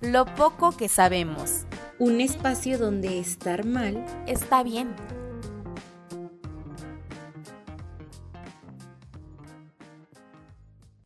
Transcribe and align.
lo 0.00 0.26
poco 0.26 0.76
que 0.76 0.88
sabemos. 0.88 1.66
Un 1.98 2.20
espacio 2.20 2.78
donde 2.78 3.18
estar 3.18 3.64
mal 3.64 4.04
está 4.26 4.62
bien. 4.62 4.94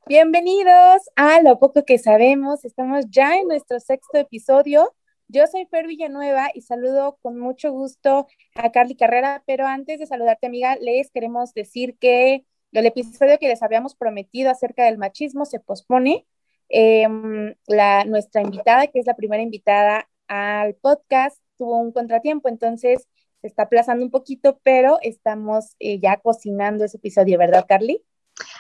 Bienvenidos 0.06 1.02
a 1.14 1.40
Lo 1.40 1.60
poco 1.60 1.84
que 1.84 1.98
sabemos. 1.98 2.64
Estamos 2.64 3.04
ya 3.10 3.36
en 3.36 3.46
nuestro 3.46 3.78
sexto 3.78 4.18
episodio. 4.18 4.92
Yo 5.28 5.46
soy 5.46 5.66
Fer 5.66 5.86
Villanueva 5.86 6.48
y 6.52 6.62
saludo 6.62 7.16
con 7.22 7.38
mucho 7.38 7.70
gusto 7.70 8.26
a 8.56 8.72
Carly 8.72 8.96
Carrera, 8.96 9.45
pero 9.46 9.68
antes 9.68 10.00
de 10.00 10.06
saludarte, 10.06 10.48
amiga, 10.48 10.74
les 10.80 11.12
queremos 11.12 11.54
decir 11.54 11.96
que 11.98 12.45
el 12.72 12.86
episodio 12.86 13.38
que 13.38 13.46
les 13.46 13.62
habíamos 13.62 13.95
prometido 13.95 14.50
acerca 14.50 14.84
del 14.84 14.98
machismo 14.98 15.45
se 15.45 15.60
pospone 15.60 16.26
Em, 16.73 17.55
la, 17.66 18.05
nuestra 18.05 18.42
invitada, 18.42 18.87
que 18.87 19.01
es 19.01 19.06
la 19.06 19.16
primera 19.16 19.42
invitada 19.42 20.09
al 20.29 20.74
podcast, 20.77 21.37
tuvo 21.59 21.79
un 21.79 21.90
contratiempo, 21.90 22.49
entonces 22.49 23.09
se 23.40 23.49
está 23.49 23.65
aplazando 23.65 24.04
un 24.04 24.10
poquito, 24.10 24.60
pero 24.62 24.99
estamos 25.02 25.74
eh, 25.80 25.99
ya 26.01 26.18
cocinando 26.18 26.85
ese 26.85 26.99
episodio, 26.99 27.38
¿verdad, 27.38 27.66
Carly? 27.68 28.04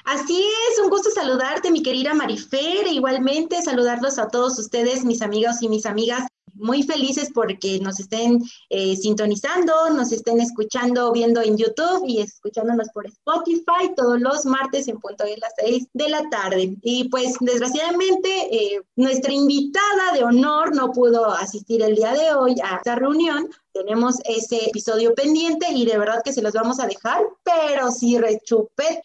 Así 0.04 0.42
es, 0.42 0.80
un 0.82 0.90
gusto 0.90 1.10
saludarte, 1.10 1.70
mi 1.70 1.82
querida 1.82 2.12
Marifer, 2.12 2.86
e 2.86 2.92
igualmente 2.92 3.62
saludarlos 3.62 4.18
a 4.18 4.28
todos 4.28 4.58
ustedes, 4.58 5.04
mis 5.04 5.22
amigos 5.22 5.62
y 5.62 5.68
mis 5.68 5.86
amigas 5.86 6.26
muy 6.60 6.82
felices 6.82 7.30
porque 7.34 7.78
nos 7.80 8.00
estén 8.00 8.40
eh, 8.68 8.96
sintonizando, 8.96 9.90
nos 9.90 10.12
estén 10.12 10.40
escuchando, 10.40 11.12
viendo 11.12 11.42
en 11.42 11.56
YouTube 11.56 12.04
y 12.06 12.20
escuchándonos 12.20 12.88
por 12.90 13.06
Spotify 13.06 13.92
todos 13.96 14.20
los 14.20 14.46
martes 14.46 14.88
en 14.88 14.98
punto 14.98 15.24
de 15.24 15.36
las 15.38 15.52
seis 15.56 15.88
de 15.92 16.08
la 16.08 16.28
tarde. 16.30 16.76
Y 16.82 17.08
pues 17.08 17.36
desgraciadamente 17.40 18.28
eh, 18.50 18.80
nuestra 18.96 19.32
invitada 19.32 20.12
de 20.14 20.24
honor 20.24 20.74
no 20.74 20.92
pudo 20.92 21.30
asistir 21.30 21.82
el 21.82 21.96
día 21.96 22.12
de 22.14 22.32
hoy 22.34 22.54
a 22.62 22.76
esta 22.76 22.96
reunión. 22.96 23.48
Tenemos 23.72 24.16
ese 24.24 24.66
episodio 24.66 25.14
pendiente 25.14 25.66
y 25.72 25.86
de 25.86 25.98
verdad 25.98 26.22
que 26.24 26.32
se 26.32 26.42
los 26.42 26.52
vamos 26.52 26.80
a 26.80 26.86
dejar, 26.86 27.22
pero 27.44 27.90
sí 27.90 28.18
rechupe. 28.18 29.02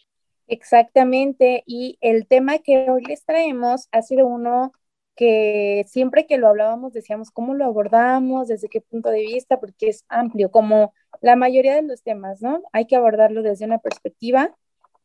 Exactamente, 0.48 1.64
y 1.66 1.98
el 2.00 2.28
tema 2.28 2.58
que 2.58 2.88
hoy 2.88 3.02
les 3.04 3.24
traemos 3.24 3.88
ha 3.90 4.02
sido 4.02 4.26
uno 4.26 4.72
que 5.16 5.84
siempre 5.88 6.26
que 6.26 6.36
lo 6.36 6.48
hablábamos 6.48 6.92
decíamos 6.92 7.30
cómo 7.30 7.54
lo 7.54 7.64
abordamos, 7.64 8.48
desde 8.48 8.68
qué 8.68 8.80
punto 8.80 9.08
de 9.08 9.20
vista, 9.20 9.58
porque 9.58 9.88
es 9.88 10.04
amplio, 10.08 10.50
como 10.50 10.92
la 11.22 11.36
mayoría 11.36 11.74
de 11.74 11.82
los 11.82 12.02
temas, 12.02 12.42
¿no? 12.42 12.62
Hay 12.72 12.86
que 12.86 12.96
abordarlo 12.96 13.42
desde 13.42 13.64
una 13.64 13.78
perspectiva, 13.78 14.54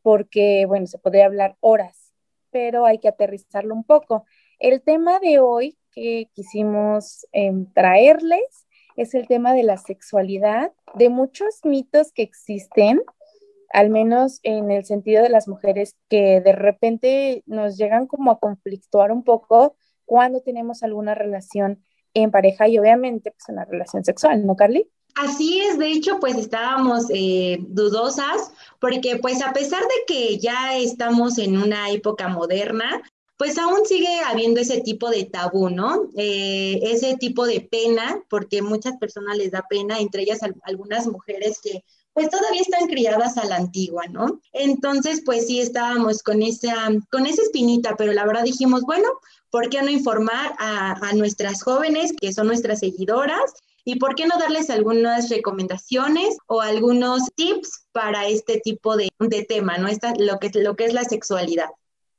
porque, 0.02 0.66
bueno, 0.68 0.86
se 0.88 1.00
podría 1.00 1.26
hablar 1.26 1.56
horas, 1.62 2.12
pero 2.52 2.86
hay 2.86 3.00
que 3.00 3.08
aterrizarlo 3.08 3.74
un 3.74 3.86
poco. 3.86 4.26
El 4.60 4.82
tema 4.82 5.20
de 5.20 5.40
hoy 5.40 5.78
que 5.92 6.30
quisimos 6.34 7.26
em, 7.32 7.66
traerles 7.74 8.68
es 8.98 9.14
el 9.14 9.28
tema 9.28 9.54
de 9.54 9.64
la 9.64 9.78
sexualidad, 9.78 10.74
de 10.96 11.10
muchos 11.10 11.62
mitos 11.64 12.12
que 12.12 12.24
existen, 12.24 13.02
al 13.72 13.90
menos 13.90 14.40
en 14.44 14.70
el 14.72 14.84
sentido 14.84 15.24
de 15.24 15.30
las 15.30 15.48
mujeres 15.48 15.96
que 16.10 16.42
de 16.42 16.52
repente 16.52 17.44
nos 17.46 17.78
llegan 17.78 18.08
como 18.08 18.32
a 18.32 18.40
conflictuar 18.40 19.12
un 19.14 19.24
poco 19.24 19.78
cuando 20.12 20.42
tenemos 20.42 20.84
alguna 20.84 21.16
relación 21.16 21.82
en 22.14 22.32
pareja 22.32 22.68
y 22.68 22.78
obviamente 22.78 23.32
pues 23.32 23.46
una 23.48 23.64
relación 23.64 24.04
sexual, 24.04 24.46
¿no, 24.46 24.58
Carly? 24.58 24.86
Así 25.16 25.62
es, 25.62 25.80
de 25.80 25.90
hecho, 25.90 26.20
pues 26.20 26.36
estábamos 26.36 27.06
eh, 27.14 27.60
dudosas 27.62 28.52
porque 28.82 29.16
pues 29.22 29.42
a 29.42 29.54
pesar 29.54 29.80
de 29.80 30.14
que 30.14 30.38
ya 30.38 30.76
estamos 30.76 31.38
en 31.38 31.58
una 31.58 31.92
época 31.92 32.28
moderna, 32.28 33.02
pues 33.38 33.58
aún 33.58 33.86
sigue 33.86 34.20
habiendo 34.28 34.60
ese 34.60 34.82
tipo 34.82 35.10
de 35.10 35.24
tabú, 35.24 35.70
¿no? 35.70 36.10
Eh, 36.18 36.82
ese 36.84 37.16
tipo 37.16 37.46
de 37.46 37.62
pena, 37.62 38.22
porque 38.30 38.62
muchas 38.62 38.98
personas 38.98 39.38
les 39.38 39.52
da 39.52 39.66
pena, 39.70 39.98
entre 40.00 40.24
ellas 40.24 40.42
algunas 40.64 41.08
mujeres 41.08 41.62
que 41.64 41.86
pues 42.14 42.30
todavía 42.30 42.62
están 42.62 42.88
criadas 42.88 43.38
a 43.38 43.46
la 43.46 43.56
antigua, 43.56 44.04
¿no? 44.10 44.42
Entonces, 44.52 45.22
pues 45.26 45.48
sí 45.48 45.62
estábamos 45.62 46.22
con 46.22 46.42
esa, 46.42 46.90
con 47.10 47.26
esa 47.26 47.42
espinita, 47.42 47.96
pero 47.98 48.12
la 48.12 48.26
verdad 48.26 48.44
dijimos, 48.44 48.82
bueno, 48.82 49.08
¿por 49.52 49.70
qué 49.70 49.82
no 49.82 49.90
informar 49.90 50.54
a, 50.58 51.12
nuestras 51.16 51.62
jóvenes 51.62 52.14
que 52.20 52.34
son 52.34 52.48
nuestras 52.48 52.80
seguidoras? 52.80 53.54
¿Y 53.84 53.98
por 53.98 54.16
qué 54.16 54.26
no 54.26 54.38
darles 54.40 54.70
algunas 54.70 55.30
recomendaciones 55.30 56.38
o 56.48 56.62
algunos 56.62 57.24
tips 57.36 57.88
para 57.92 58.28
este 58.28 58.60
tipo 58.60 58.96
de, 58.96 59.10
tema, 59.48 59.78
¿no? 59.78 59.88
Esta, 59.88 60.14
lo, 60.18 60.40
que, 60.40 60.50
lo 60.60 60.76
que 60.76 60.86
es 60.86 60.94
la 60.94 61.04
sexualidad. 61.04 61.70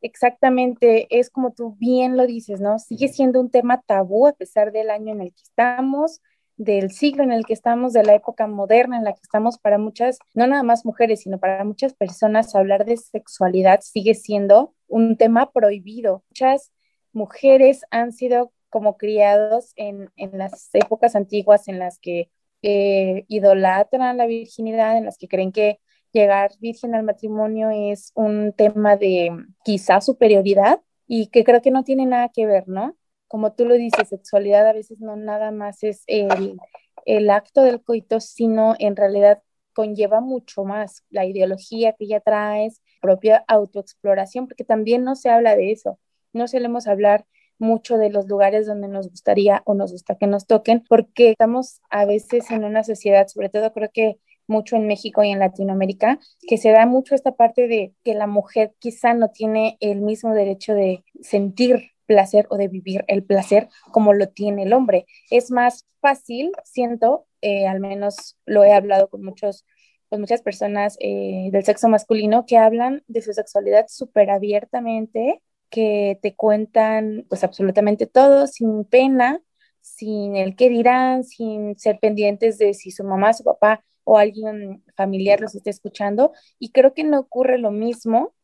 Exactamente, 0.01 1.07
es 1.17 1.31
como 1.31 1.53
tú 1.53 1.77
bien 1.79 2.17
lo 2.17 2.27
dices, 2.27 2.61
¿no? 2.61 2.81
Sigue 2.81 3.07
siendo 3.09 3.39
un 3.41 3.51
tema 3.51 3.81
tabú 3.87 4.27
a 4.27 4.33
pesar 4.33 4.73
del 4.73 4.91
año 4.91 5.13
en 5.13 5.21
el 5.21 5.33
que 5.33 5.43
estamos, 5.43 6.21
del 6.57 6.91
siglo 6.91 7.23
en 7.23 7.31
el 7.31 7.47
que 7.47 7.53
estamos, 7.53 7.93
de 7.93 8.03
la 8.03 8.15
época 8.15 8.49
moderna 8.49 8.97
en 8.97 9.05
la 9.05 9.13
que 9.13 9.21
estamos, 9.23 9.59
para 9.59 9.79
muchas, 9.79 10.19
no 10.35 10.49
nada 10.49 10.65
más 10.65 10.85
mujeres, 10.85 11.21
sino 11.21 11.39
para 11.39 11.63
muchas 11.65 11.95
personas, 11.95 12.57
hablar 12.57 12.85
de 12.85 12.97
sexualidad 12.97 13.81
sigue 13.83 14.15
siendo 14.15 14.75
un 14.89 15.17
tema 15.17 15.53
prohibido. 15.53 16.25
Muchas 16.31 16.73
mujeres 17.13 17.83
han 17.91 18.13
sido 18.13 18.53
como 18.71 18.97
criados 18.97 19.73
en, 19.77 20.11
las 20.17 20.71
épocas 20.75 21.15
antiguas 21.15 21.69
en 21.69 21.79
las 21.79 21.99
que 21.99 22.31
eh, 22.63 23.25
idolatran 23.29 24.17
la 24.17 24.27
virginidad, 24.27 24.97
en 24.97 25.05
las 25.05 25.19
que 25.19 25.29
creen 25.29 25.53
que 25.53 25.81
llegar 26.13 26.53
virgen 26.61 26.95
al 26.95 27.03
matrimonio 27.03 27.71
es 27.71 28.13
un 28.15 28.53
tema 28.53 28.97
de 28.97 29.31
quizá 29.65 30.01
superioridad 30.01 30.81
y 31.07 31.29
que 31.29 31.45
creo 31.45 31.63
que 31.63 31.71
no 31.71 31.85
tiene 31.85 32.07
nada 32.07 32.29
que 32.31 32.47
ver, 32.47 32.69
¿no? 32.69 32.97
como 33.33 33.55
tú 33.55 33.65
lo 33.65 33.77
dices, 33.77 34.11
sexualidad 34.11 34.69
a 34.69 34.75
veces 34.75 35.01
no 35.01 35.17
nada 35.17 35.53
más 35.53 35.83
es 35.85 36.05
el, 36.07 36.59
el 37.07 37.31
acto 37.31 37.63
del 37.63 37.83
coito, 37.83 38.21
sino 38.21 38.75
en 38.79 38.95
realidad 38.95 39.43
conlleva 39.73 40.21
mucho 40.21 40.65
más 40.65 41.03
la 41.09 41.25
ideología 41.25 41.95
que 41.95 42.07
ya 42.07 42.21
traes, 42.21 42.83
propia 43.01 43.43
autoexploración, 43.49 44.49
porque 44.49 44.65
también 44.65 45.03
no 45.03 45.17
se 45.17 45.31
habla 45.31 45.57
de 45.57 45.73
eso, 45.73 45.99
no 46.33 46.49
solemos 46.49 46.87
hablar 46.87 47.27
mucho 47.59 47.97
de 47.97 48.11
los 48.11 48.27
lugares 48.27 48.67
donde 48.67 48.89
nos 48.89 49.09
gustaría 49.09 49.63
o 49.65 49.75
nos 49.75 49.93
gusta 49.93 50.17
que 50.17 50.27
nos 50.27 50.47
toquen, 50.47 50.85
porque 50.89 51.31
estamos 51.31 51.81
a 51.91 52.05
veces 52.05 52.51
en 52.51 52.65
una 52.65 52.83
sociedad, 52.85 53.29
sobre 53.29 53.49
todo 53.49 53.73
creo 53.73 53.91
que 53.93 54.19
mucho 54.49 54.77
en 54.77 54.87
México 54.87 55.23
y 55.23 55.31
en 55.31 55.39
Latinoamérica, 55.39 56.19
que 56.49 56.59
se 56.59 56.71
da 56.71 56.87
mucho 56.87 57.15
esta 57.15 57.33
parte 57.33 57.69
de 57.69 57.95
que 58.05 58.15
la 58.15 58.27
mujer 58.27 58.75
quizá 58.79 59.15
no 59.15 59.31
tiene 59.31 59.77
el 59.81 60.01
mismo 60.01 60.35
derecho 60.35 60.75
de 60.75 61.05
sentir 61.21 61.93
placer 62.07 62.47
o 62.51 62.57
de 62.57 62.69
vivir 62.69 63.05
el 63.07 63.25
placer 63.25 63.69
como 63.93 64.13
lo 64.13 64.29
tiene 64.29 64.65
el 64.65 64.73
hombre. 64.73 65.07
Es 65.31 65.51
más 65.51 65.87
fácil, 66.01 66.53
siento, 66.65 67.27
eh, 67.41 67.67
al 67.67 67.81
menos 67.81 68.37
lo 68.45 68.65
he 68.65 68.73
hablado 68.73 69.09
con 69.09 69.25
muchos 69.25 69.65
con 70.11 70.21
muchas 70.21 70.43
personas 70.43 70.99
eh, 71.01 71.49
del 71.53 71.65
sexo 71.65 71.89
masculino 71.89 72.45
que 72.45 72.59
hablan 72.59 73.03
de 73.09 73.23
su 73.23 73.33
sexualidad 73.33 73.87
súper 73.89 74.29
abiertamente, 74.29 75.41
que 75.73 76.19
te 76.21 76.37
cuentan 76.37 77.25
pues 77.31 77.43
absolutamente 77.43 78.07
todo 78.07 78.47
sin 78.47 78.85
pena, 78.85 79.41
sin 79.81 80.37
el 80.37 80.55
qué 80.55 80.69
dirán, 80.69 81.25
sin 81.25 81.79
ser 81.79 81.99
pendientes 81.99 82.59
de 82.59 82.75
si 82.75 82.91
su 82.91 83.03
mamá, 83.05 83.33
su 83.33 83.43
papá 83.43 83.83
o 84.05 84.19
alguien 84.19 84.85
familiar 84.95 85.41
los 85.41 85.55
está 85.55 85.71
escuchando. 85.71 86.33
Y 86.59 86.73
creo 86.73 86.93
que 86.93 87.05
no 87.05 87.19
ocurre 87.19 87.57
lo 87.57 87.71
mismo 87.71 88.35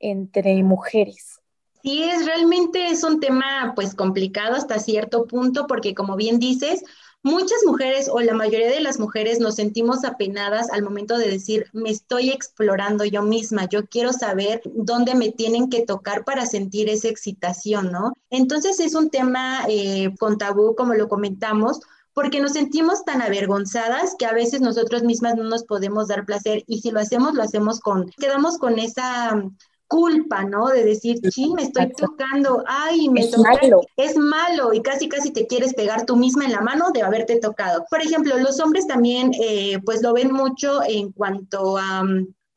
entre 0.00 0.62
mujeres. 0.62 1.40
Sí, 1.82 2.02
es 2.04 2.24
realmente 2.24 2.88
es 2.88 3.04
un 3.04 3.20
tema 3.20 3.74
pues 3.76 3.94
complicado 3.94 4.56
hasta 4.56 4.78
cierto 4.78 5.26
punto 5.26 5.66
porque 5.66 5.94
como 5.94 6.16
bien 6.16 6.38
dices, 6.38 6.82
muchas 7.22 7.58
mujeres 7.66 8.08
o 8.08 8.20
la 8.20 8.34
mayoría 8.34 8.70
de 8.70 8.80
las 8.80 8.98
mujeres 8.98 9.40
nos 9.40 9.56
sentimos 9.56 10.04
apenadas 10.04 10.70
al 10.70 10.82
momento 10.82 11.18
de 11.18 11.28
decir, 11.28 11.66
me 11.72 11.90
estoy 11.90 12.30
explorando 12.30 13.04
yo 13.04 13.22
misma, 13.22 13.68
yo 13.68 13.86
quiero 13.86 14.12
saber 14.12 14.62
dónde 14.64 15.14
me 15.14 15.30
tienen 15.30 15.68
que 15.68 15.84
tocar 15.84 16.24
para 16.24 16.46
sentir 16.46 16.88
esa 16.88 17.08
excitación, 17.08 17.92
¿no? 17.92 18.12
Entonces 18.30 18.80
es 18.80 18.94
un 18.94 19.10
tema 19.10 19.64
eh, 19.68 20.14
con 20.18 20.38
tabú, 20.38 20.74
como 20.76 20.94
lo 20.94 21.08
comentamos, 21.08 21.80
porque 22.12 22.40
nos 22.40 22.54
sentimos 22.54 23.04
tan 23.04 23.22
avergonzadas 23.22 24.16
que 24.18 24.26
a 24.26 24.32
veces 24.32 24.60
nosotros 24.60 25.04
mismas 25.04 25.36
no 25.36 25.44
nos 25.44 25.64
podemos 25.64 26.08
dar 26.08 26.24
placer 26.24 26.64
y 26.66 26.80
si 26.80 26.90
lo 26.90 26.98
hacemos, 26.98 27.34
lo 27.34 27.42
hacemos 27.42 27.78
con, 27.80 28.10
quedamos 28.18 28.58
con 28.58 28.78
esa 28.78 29.40
culpa, 29.88 30.44
¿no? 30.44 30.68
De 30.68 30.84
decir, 30.84 31.18
sí, 31.32 31.52
me 31.54 31.62
estoy 31.62 31.90
tocando, 31.92 32.62
ay, 32.66 33.08
me 33.08 33.22
es 33.22 33.36
malo. 33.36 33.80
Es 33.96 34.16
malo 34.16 34.72
y 34.72 34.82
casi, 34.82 35.08
casi 35.08 35.32
te 35.32 35.46
quieres 35.46 35.74
pegar 35.74 36.06
tú 36.06 36.16
misma 36.16 36.44
en 36.44 36.52
la 36.52 36.60
mano 36.60 36.90
de 36.92 37.02
haberte 37.02 37.40
tocado. 37.40 37.84
Por 37.90 38.02
ejemplo, 38.02 38.38
los 38.38 38.60
hombres 38.60 38.86
también, 38.86 39.32
eh, 39.40 39.78
pues 39.84 40.02
lo 40.02 40.12
ven 40.12 40.32
mucho 40.32 40.80
en 40.86 41.10
cuanto 41.12 41.76
a 41.78 42.04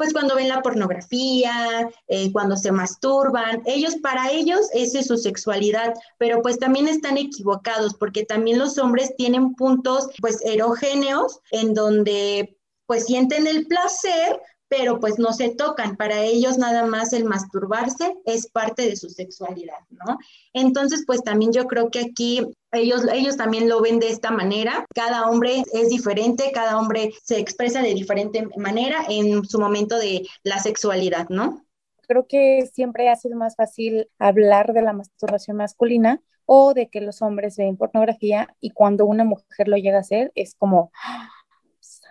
pues 0.01 0.13
cuando 0.13 0.33
ven 0.33 0.47
la 0.47 0.63
pornografía, 0.63 1.87
eh, 2.07 2.31
cuando 2.31 2.57
se 2.57 2.71
masturban, 2.71 3.61
ellos, 3.67 3.97
para 3.97 4.31
ellos, 4.31 4.61
esa 4.73 4.99
es 4.99 5.05
su 5.05 5.15
sexualidad, 5.15 5.93
pero 6.17 6.41
pues 6.41 6.57
también 6.57 6.87
están 6.87 7.19
equivocados 7.19 7.93
porque 7.93 8.25
también 8.25 8.57
los 8.57 8.79
hombres 8.79 9.15
tienen 9.15 9.53
puntos 9.53 10.07
pues 10.19 10.43
erógeneos 10.43 11.39
en 11.51 11.75
donde 11.75 12.57
pues 12.87 13.05
sienten 13.05 13.45
el 13.45 13.67
placer, 13.67 14.41
pero 14.71 15.01
pues 15.01 15.19
no 15.19 15.33
se 15.33 15.49
tocan. 15.49 15.97
Para 15.97 16.21
ellos 16.21 16.57
nada 16.57 16.85
más 16.85 17.11
el 17.11 17.25
masturbarse 17.25 18.15
es 18.23 18.49
parte 18.49 18.83
de 18.83 18.95
su 18.95 19.09
sexualidad, 19.09 19.79
¿no? 19.89 20.17
Entonces, 20.53 21.03
pues 21.05 21.21
también 21.23 21.51
yo 21.51 21.67
creo 21.67 21.91
que 21.91 21.99
aquí 21.99 22.47
ellos, 22.71 23.05
ellos 23.11 23.35
también 23.35 23.67
lo 23.67 23.81
ven 23.81 23.99
de 23.99 24.07
esta 24.07 24.31
manera. 24.31 24.85
Cada 24.95 25.27
hombre 25.27 25.65
es 25.73 25.89
diferente, 25.89 26.51
cada 26.53 26.79
hombre 26.79 27.11
se 27.21 27.37
expresa 27.37 27.81
de 27.81 27.93
diferente 27.93 28.47
manera 28.55 29.03
en 29.09 29.43
su 29.43 29.59
momento 29.59 29.99
de 29.99 30.25
la 30.43 30.57
sexualidad, 30.59 31.27
¿no? 31.27 31.65
Creo 32.07 32.25
que 32.25 32.69
siempre 32.73 33.09
ha 33.09 33.17
sido 33.17 33.35
más 33.35 33.57
fácil 33.57 34.07
hablar 34.19 34.71
de 34.71 34.83
la 34.83 34.93
masturbación 34.93 35.57
masculina 35.57 36.21
o 36.45 36.73
de 36.73 36.87
que 36.87 37.01
los 37.01 37.21
hombres 37.21 37.57
ven 37.57 37.75
pornografía 37.75 38.55
y 38.61 38.69
cuando 38.69 39.05
una 39.05 39.25
mujer 39.25 39.67
lo 39.67 39.75
llega 39.75 39.97
a 39.97 40.01
hacer 40.01 40.31
es 40.35 40.55
como 40.55 40.93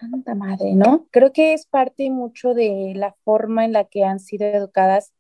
Santa 0.01 0.35
madre, 0.35 0.75
¿no? 0.75 1.07
Creo 1.11 1.33
que 1.33 1.53
es 1.53 1.67
parte 1.67 2.09
mucho 2.11 2.55
de 2.55 2.95
la 2.97 3.15
forma 3.25 3.65
en 3.65 3.73
la 3.73 3.85
que 3.85 4.05
han 4.05 4.19
sido 4.19 4.47
educadas 4.47 5.13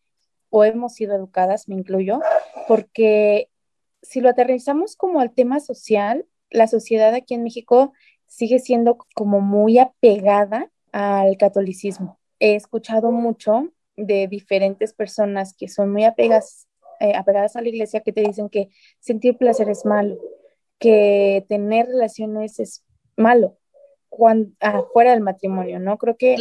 o 0.48 0.64
hemos 0.64 0.94
sido 0.94 1.14
educadas, 1.14 1.68
me 1.68 1.74
incluyo, 1.74 2.20
porque 2.66 3.50
si 4.02 4.20
lo 4.20 4.30
aterrizamos 4.30 4.96
como 4.96 5.20
al 5.20 5.32
tema 5.32 5.60
social, 5.60 6.26
la 6.50 6.66
sociedad 6.66 7.14
aquí 7.14 7.34
en 7.34 7.44
México 7.44 7.92
sigue 8.26 8.58
siendo 8.58 8.98
como 9.14 9.40
muy 9.40 9.78
apegada 9.78 10.70
al 10.92 11.36
catolicismo. 11.36 12.18
He 12.38 12.54
escuchado 12.54 13.12
mucho 13.12 13.68
de 13.96 14.28
diferentes 14.28 14.94
personas 14.94 15.54
que 15.54 15.68
son 15.68 15.92
muy 15.92 16.04
apegas, 16.04 16.68
eh, 17.00 17.14
apegadas 17.14 17.54
a 17.54 17.60
la 17.60 17.68
iglesia 17.68 18.00
que 18.00 18.12
te 18.12 18.22
dicen 18.22 18.48
que 18.48 18.70
sentir 18.98 19.36
placer 19.36 19.68
es 19.68 19.84
malo, 19.84 20.18
que 20.78 21.44
tener 21.48 21.86
relaciones 21.86 22.58
es 22.58 22.84
malo, 23.16 23.59
cuando, 24.10 24.52
fuera 24.92 25.12
del 25.12 25.20
matrimonio, 25.20 25.78
¿no? 25.78 25.96
Creo 25.96 26.16
que 26.18 26.36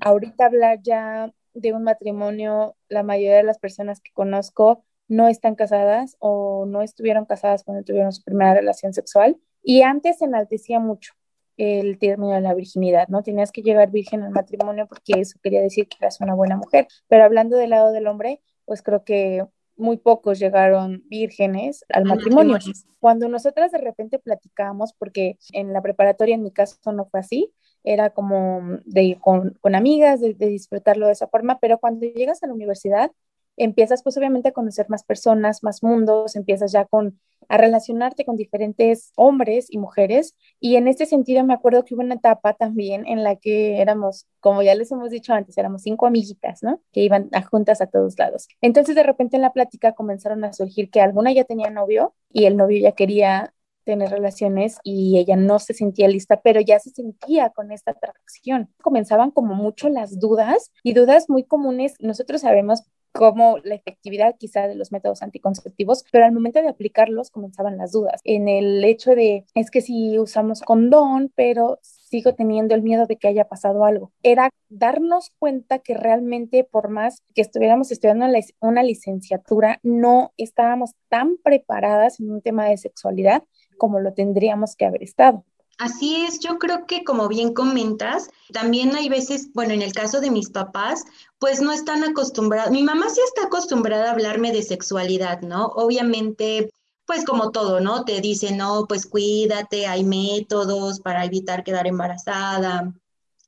ahorita 0.00 0.46
hablar 0.46 0.80
ya 0.82 1.32
de 1.54 1.72
un 1.72 1.84
matrimonio, 1.84 2.76
la 2.88 3.02
mayoría 3.02 3.36
de 3.36 3.42
las 3.44 3.58
personas 3.58 4.00
que 4.00 4.12
conozco 4.12 4.84
no 5.08 5.28
están 5.28 5.54
casadas 5.54 6.16
o 6.18 6.66
no 6.66 6.82
estuvieron 6.82 7.24
casadas 7.24 7.64
cuando 7.64 7.84
tuvieron 7.84 8.12
su 8.12 8.22
primera 8.22 8.54
relación 8.54 8.92
sexual 8.92 9.38
y 9.62 9.82
antes 9.82 10.18
se 10.18 10.24
enaltecía 10.24 10.80
mucho 10.80 11.14
el 11.56 11.98
término 11.98 12.32
de 12.32 12.40
la 12.40 12.54
virginidad, 12.54 13.08
¿no? 13.08 13.22
Tenías 13.22 13.52
que 13.52 13.62
llegar 13.62 13.90
virgen 13.90 14.22
al 14.22 14.30
matrimonio 14.30 14.86
porque 14.88 15.20
eso 15.20 15.38
quería 15.42 15.60
decir 15.60 15.86
que 15.86 15.96
eras 16.00 16.20
una 16.20 16.34
buena 16.34 16.56
mujer, 16.56 16.88
pero 17.08 17.24
hablando 17.24 17.56
del 17.56 17.70
lado 17.70 17.92
del 17.92 18.06
hombre, 18.06 18.40
pues 18.64 18.82
creo 18.82 19.04
que 19.04 19.46
muy 19.82 19.98
pocos 19.98 20.38
llegaron 20.38 21.02
vírgenes 21.06 21.84
al 21.88 22.04
matrimonio. 22.04 22.58
Cuando 23.00 23.28
nosotras 23.28 23.72
de 23.72 23.78
repente 23.78 24.18
platicábamos, 24.18 24.94
porque 24.94 25.38
en 25.52 25.72
la 25.72 25.82
preparatoria 25.82 26.34
en 26.34 26.42
mi 26.42 26.52
caso 26.52 26.92
no 26.92 27.06
fue 27.06 27.20
así, 27.20 27.52
era 27.84 28.10
como 28.10 28.78
de 28.84 29.02
ir 29.02 29.18
con, 29.18 29.58
amigas, 29.74 30.20
de, 30.20 30.34
de, 30.34 30.46
disfrutarlo 30.46 31.06
de 31.06 31.12
esa 31.12 31.26
forma, 31.26 31.58
pero 31.58 31.78
cuando 31.78 32.06
llegas 32.06 32.42
a 32.42 32.46
la 32.46 32.54
universidad, 32.54 33.10
empiezas 33.56 34.02
pues 34.02 34.16
obviamente 34.16 34.48
a 34.48 34.52
conocer 34.52 34.88
más 34.88 35.04
personas, 35.04 35.62
más 35.62 35.82
mundos, 35.82 36.36
empiezas 36.36 36.72
ya 36.72 36.84
con 36.84 37.18
a 37.48 37.56
relacionarte 37.56 38.24
con 38.24 38.36
diferentes 38.36 39.12
hombres 39.16 39.66
y 39.70 39.78
mujeres 39.78 40.34
y 40.60 40.76
en 40.76 40.88
este 40.88 41.06
sentido 41.06 41.44
me 41.44 41.54
acuerdo 41.54 41.84
que 41.84 41.94
hubo 41.94 42.02
una 42.02 42.16
etapa 42.16 42.54
también 42.54 43.06
en 43.06 43.22
la 43.24 43.36
que 43.36 43.80
éramos, 43.80 44.26
como 44.40 44.62
ya 44.62 44.74
les 44.74 44.92
hemos 44.92 45.10
dicho 45.10 45.32
antes, 45.32 45.58
éramos 45.58 45.82
cinco 45.82 46.06
amiguitas, 46.06 46.62
¿no? 46.62 46.80
Que 46.92 47.00
iban 47.00 47.28
a 47.32 47.42
juntas 47.42 47.80
a 47.80 47.86
todos 47.86 48.18
lados. 48.18 48.48
Entonces 48.60 48.94
de 48.94 49.02
repente 49.02 49.36
en 49.36 49.42
la 49.42 49.52
plática 49.52 49.92
comenzaron 49.92 50.44
a 50.44 50.52
surgir 50.52 50.90
que 50.90 51.00
alguna 51.00 51.32
ya 51.32 51.44
tenía 51.44 51.70
novio 51.70 52.14
y 52.30 52.44
el 52.44 52.56
novio 52.56 52.80
ya 52.80 52.92
quería 52.92 53.52
tener 53.84 54.10
relaciones 54.10 54.78
y 54.82 55.18
ella 55.18 55.36
no 55.36 55.58
se 55.58 55.74
sentía 55.74 56.08
lista, 56.08 56.40
pero 56.40 56.60
ya 56.60 56.78
se 56.78 56.90
sentía 56.90 57.50
con 57.50 57.72
esta 57.72 57.92
atracción. 57.92 58.72
Comenzaban 58.82 59.30
como 59.30 59.54
mucho 59.54 59.88
las 59.88 60.18
dudas 60.18 60.70
y 60.82 60.94
dudas 60.94 61.28
muy 61.28 61.44
comunes. 61.44 61.94
Nosotros 62.00 62.42
sabemos 62.42 62.82
como 63.12 63.58
la 63.58 63.74
efectividad 63.74 64.36
quizá 64.38 64.66
de 64.66 64.74
los 64.74 64.92
métodos 64.92 65.22
anticonceptivos, 65.22 66.04
pero 66.10 66.24
al 66.24 66.32
momento 66.32 66.60
de 66.60 66.68
aplicarlos 66.68 67.30
comenzaban 67.30 67.76
las 67.76 67.92
dudas 67.92 68.20
en 68.24 68.48
el 68.48 68.82
hecho 68.84 69.14
de, 69.14 69.44
es 69.54 69.70
que 69.70 69.80
si 69.80 70.18
usamos 70.18 70.62
condón, 70.62 71.30
pero 71.34 71.78
sigo 71.82 72.34
teniendo 72.34 72.74
el 72.74 72.82
miedo 72.82 73.06
de 73.06 73.16
que 73.16 73.28
haya 73.28 73.48
pasado 73.48 73.84
algo. 73.84 74.12
Era 74.22 74.50
darnos 74.68 75.30
cuenta 75.38 75.78
que 75.78 75.94
realmente 75.94 76.64
por 76.64 76.88
más 76.88 77.22
que 77.34 77.42
estuviéramos 77.42 77.90
estudiando 77.90 78.26
una 78.60 78.82
licenciatura, 78.82 79.80
no 79.82 80.32
estábamos 80.36 80.92
tan 81.08 81.36
preparadas 81.42 82.20
en 82.20 82.30
un 82.30 82.42
tema 82.42 82.66
de 82.68 82.76
sexualidad 82.76 83.44
como 83.78 84.00
lo 84.00 84.12
tendríamos 84.14 84.76
que 84.76 84.84
haber 84.84 85.02
estado. 85.02 85.44
Así 85.78 86.24
es, 86.24 86.38
yo 86.40 86.58
creo 86.58 86.86
que 86.86 87.02
como 87.02 87.28
bien 87.28 87.54
comentas, 87.54 88.28
también 88.52 88.94
hay 88.94 89.08
veces, 89.08 89.48
bueno, 89.52 89.72
en 89.72 89.82
el 89.82 89.92
caso 89.92 90.20
de 90.20 90.30
mis 90.30 90.50
papás, 90.50 91.04
pues 91.38 91.60
no 91.60 91.72
están 91.72 92.04
acostumbrados, 92.04 92.70
mi 92.70 92.82
mamá 92.82 93.08
sí 93.10 93.20
está 93.24 93.46
acostumbrada 93.46 94.08
a 94.08 94.12
hablarme 94.12 94.52
de 94.52 94.62
sexualidad, 94.62 95.40
¿no? 95.40 95.66
Obviamente, 95.66 96.70
pues 97.06 97.24
como 97.24 97.50
todo, 97.50 97.80
¿no? 97.80 98.04
Te 98.04 98.20
dice, 98.20 98.52
no, 98.52 98.86
pues 98.86 99.06
cuídate, 99.06 99.86
hay 99.86 100.04
métodos 100.04 101.00
para 101.00 101.24
evitar 101.24 101.64
quedar 101.64 101.86
embarazada, 101.86 102.92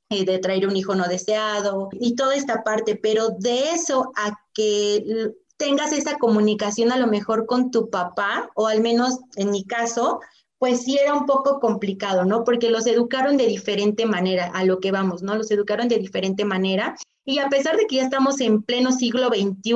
eh, 0.09 0.25
de 0.25 0.39
traer 0.39 0.67
un 0.67 0.75
hijo 0.75 0.93
no 0.93 1.07
deseado 1.07 1.89
y 1.93 2.15
toda 2.15 2.35
esta 2.35 2.63
parte, 2.63 2.95
pero 2.95 3.29
de 3.29 3.71
eso 3.71 4.11
a 4.15 4.37
que 4.53 5.33
tengas 5.57 5.93
esa 5.93 6.17
comunicación 6.17 6.91
a 6.91 6.97
lo 6.97 7.07
mejor 7.07 7.45
con 7.45 7.71
tu 7.71 7.89
papá, 7.89 8.51
o 8.55 8.67
al 8.67 8.81
menos 8.81 9.19
en 9.35 9.51
mi 9.51 9.65
caso, 9.65 10.19
pues 10.65 10.81
sí 10.81 10.97
era 10.97 11.13
un 11.13 11.27
poco 11.27 11.59
complicado, 11.59 12.25
¿no? 12.25 12.43
Porque 12.43 12.71
los 12.71 12.87
educaron 12.87 13.37
de 13.37 13.45
diferente 13.45 14.07
manera, 14.07 14.47
a 14.47 14.65
lo 14.65 14.79
que 14.79 14.91
vamos, 14.91 15.21
¿no? 15.21 15.35
Los 15.35 15.51
educaron 15.51 15.87
de 15.87 15.99
diferente 15.99 16.43
manera. 16.43 16.95
Y 17.23 17.37
a 17.37 17.49
pesar 17.49 17.77
de 17.77 17.85
que 17.85 17.97
ya 17.97 18.01
estamos 18.01 18.41
en 18.41 18.63
pleno 18.63 18.91
siglo 18.91 19.27
XXI, 19.27 19.75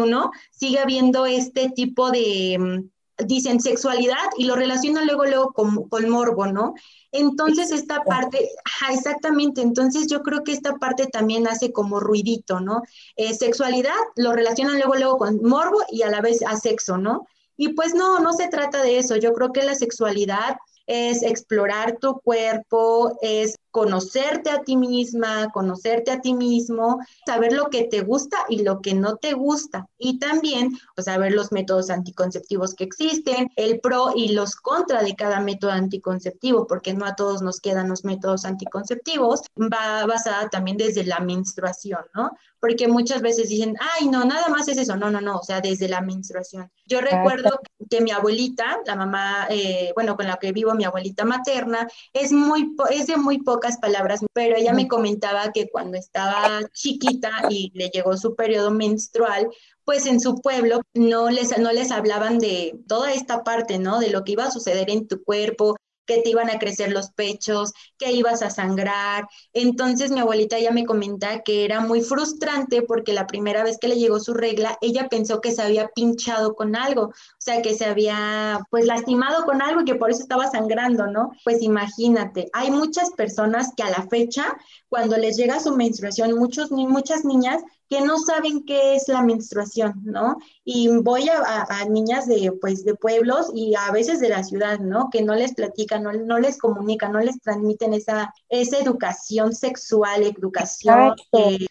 sigue 0.50 0.80
habiendo 0.80 1.28
este 1.28 1.70
tipo 1.70 2.10
de, 2.10 2.58
mm, 2.58 3.26
dicen, 3.28 3.60
sexualidad 3.60 4.32
y 4.36 4.46
lo 4.46 4.56
relacionan 4.56 5.06
luego, 5.06 5.26
luego 5.26 5.54
con, 5.54 5.88
con 5.90 6.10
morbo, 6.10 6.48
¿no? 6.48 6.74
Entonces 7.12 7.69
esta 7.69 8.02
parte, 8.04 8.50
ajá, 8.66 8.92
exactamente, 8.92 9.62
entonces 9.62 10.08
yo 10.08 10.24
creo 10.24 10.44
que 10.44 10.54
esta 10.54 10.74
parte 10.78 11.06
también 11.06 11.48
hace 11.48 11.72
como 11.72 12.00
ruidito, 12.00 12.62
¿no? 12.62 12.81
Eh, 13.16 13.36
sexualidad 13.36 13.94
lo 14.16 14.34
relacionan 14.34 14.80
luego, 14.80 14.96
luego 14.96 15.18
con 15.19 15.40
morbo 15.44 15.78
y 15.92 16.02
a 16.02 16.10
la 16.10 16.22
vez 16.22 16.42
a 16.48 16.58
sexo, 16.58 16.98
¿no? 16.98 17.28
Y 17.58 17.74
pues 17.74 17.94
no, 17.94 18.19
no 18.22 18.31
se 18.31 18.48
trata 18.48 18.81
de 18.81 18.98
eso. 19.00 19.18
Yo 19.18 19.34
creo 19.34 19.52
que 19.52 19.64
la 19.64 19.76
sexualidad 19.76 20.56
es 20.90 21.22
explorar 21.22 21.98
tu 22.00 22.19
cuerpo, 22.19 23.16
es 23.22 23.56
conocerte 23.80 24.50
a 24.50 24.62
ti 24.62 24.76
misma, 24.76 25.50
conocerte 25.54 26.12
a 26.12 26.19
ti 26.19 26.33
mismo, 26.33 27.00
saber 27.26 27.54
lo 27.54 27.69
que 27.69 27.86
te 27.86 28.02
gusta 28.02 28.36
y 28.50 28.64
lo 28.64 28.81
que 28.81 28.94
no 28.94 29.16
te 29.16 29.31
gusta. 29.31 29.88
Y 29.98 30.19
también 30.19 30.78
pues, 30.95 31.06
saber 31.06 31.31
los 31.31 31.54
métodos 31.54 31.90
anticonceptivos 31.90 32.76
que 32.76 32.83
existen, 32.83 33.50
el 33.56 33.80
pro 33.80 34.12
y 34.14 34.33
los 34.33 34.57
contra 34.57 35.02
de 35.02 35.16
cada 35.16 35.40
método 35.40 35.71
anticonceptivo, 35.71 36.68
porque 36.68 36.94
no 36.94 37.06
a 37.06 37.16
todos 37.16 37.42
nos 37.42 37.62
quedan 37.62 37.88
los 37.88 38.04
métodos 38.04 38.44
anticonceptivos. 38.44 39.44
Va 39.57 40.06
basada 40.06 40.50
también 40.50 40.76
desde 40.76 41.06
la 41.06 41.21
menstruación, 41.21 42.02
¿no? 42.14 42.31
Porque 42.59 42.90
muchas 42.90 43.21
veces 43.21 43.48
dicen, 43.48 43.78
ay, 43.94 44.09
no, 44.09 44.26
nada 44.26 44.50
más 44.50 44.68
es 44.68 44.78
eso. 44.78 44.98
No, 44.98 45.09
no, 45.09 45.21
no, 45.21 45.38
o 45.38 45.44
sea, 45.44 45.62
desde 45.62 45.88
la 45.88 46.02
menstruación. 46.02 46.69
Yo 46.86 47.00
recuerdo 47.00 47.62
que 47.90 48.02
mi 48.02 48.12
abuelita, 48.12 48.80
la 48.86 48.98
mamá, 48.98 49.48
eh, 49.50 49.94
bueno, 49.95 50.18
con 50.18 50.28
la 50.28 50.36
que 50.36 50.52
vivo, 50.52 50.74
mi 50.74 50.83
abuelita 50.83 51.24
materna, 51.24 51.88
es, 52.12 52.33
muy, 52.33 52.76
es 52.92 53.07
de 53.07 53.16
muy 53.16 53.38
pocas 53.69 53.78
palabras, 53.78 54.21
pero 54.33 54.56
ella 54.56 54.73
me 54.73 54.88
comentaba 54.88 55.52
que 55.52 55.69
cuando 55.69 55.97
estaba 55.97 56.61
chiquita 56.73 57.31
y 57.49 57.71
le 57.76 57.90
llegó 57.90 58.18
su 58.18 58.35
periodo 58.35 58.71
menstrual, 58.71 59.49
pues 59.85 60.06
en 60.06 60.19
su 60.19 60.42
pueblo 60.42 60.81
no 60.94 61.30
les, 61.30 61.57
no 61.59 61.71
les 61.71 61.92
hablaban 61.92 62.40
de 62.40 62.80
toda 62.88 63.14
esta 63.14 63.44
parte, 63.44 63.78
¿no? 63.78 63.99
De 63.99 64.09
lo 64.09 64.23
que 64.23 64.33
iba 64.33 64.45
a 64.45 64.52
suceder 64.52 64.90
en 64.90 65.07
tu 65.07 65.23
cuerpo, 65.23 65.76
que 66.09 66.21
te 66.23 66.30
iban 66.30 66.49
a 66.49 66.57
crecer 66.57 66.92
los 66.92 67.11
pechos, 67.11 67.71
que 67.99 68.11
ibas 68.11 68.42
a 68.42 68.49
sangrar. 68.49 69.28
Entonces 69.54 70.09
mi 70.09 70.19
abuelita 70.19 70.57
ya 70.57 70.71
me 70.71 70.85
comenta 70.85 71.44
que 71.44 71.66
era 71.66 71.81
muy 71.81 72.02
frustrante 72.02 72.81
porque 72.81 73.14
la 73.14 73.28
primera 73.28 73.64
vez 73.64 73.78
que 73.80 73.88
le 73.88 73.97
llegó 73.97 74.19
su 74.19 74.33
regla, 74.33 74.80
ella 74.81 75.07
pensó 75.07 75.40
que 75.40 75.52
se 75.52 75.61
había 75.61 75.90
pinchado 75.90 76.56
con 76.56 76.76
algo. 76.76 77.14
O 77.40 77.42
sea, 77.42 77.62
que 77.62 77.74
se 77.74 77.86
había 77.86 78.60
pues 78.69 78.86
lastimado 78.86 79.46
con 79.46 79.62
algo 79.62 79.80
y 79.80 79.86
que 79.86 79.96
por 79.96 80.12
eso 80.12 80.22
estaba 80.22 80.52
sangrando, 80.52 81.08
¿no? 81.08 81.31
Pues 81.46 81.62
imagínate, 81.62 82.50
hay 82.52 82.69
muchas 82.69 83.12
personas 83.12 83.72
que 83.78 83.84
a 83.84 83.90
la 83.90 84.06
fecha, 84.10 84.58
cuando 84.90 85.16
les 85.16 85.38
llega 85.38 85.62
su 85.62 85.74
menstruación, 85.74 86.38
muchos, 86.38 86.69
muchas 86.69 87.24
niñas 87.24 87.64
que 87.90 88.02
no 88.02 88.19
saben 88.19 88.66
qué 88.66 88.96
es 88.96 89.08
la 89.08 89.22
menstruación, 89.24 90.02
¿no? 90.04 90.36
Y 90.66 90.90
voy 90.90 91.30
a, 91.30 91.86
niñas 91.86 92.28
de, 92.28 92.52
pues, 92.60 92.84
de 92.84 92.96
pueblos 92.96 93.52
y 93.56 93.74
a 93.74 93.90
veces 93.94 94.19
de 94.19 94.28
la 94.28 94.44
ciudad, 94.44 94.80
¿no? 94.80 95.10
Que 95.10 95.22
no 95.22 95.34
les 95.34 95.54
platican, 95.54 96.04
no, 96.04 96.12
no 96.12 96.40
les 96.40 96.58
comunican, 96.58 97.14
no 97.14 97.19
les 97.22 97.40
transmiten 97.40 97.94
esa, 97.94 98.34
esa 98.50 98.78
educación 98.80 99.56
sexual, 99.56 100.24
educación, 100.24 101.16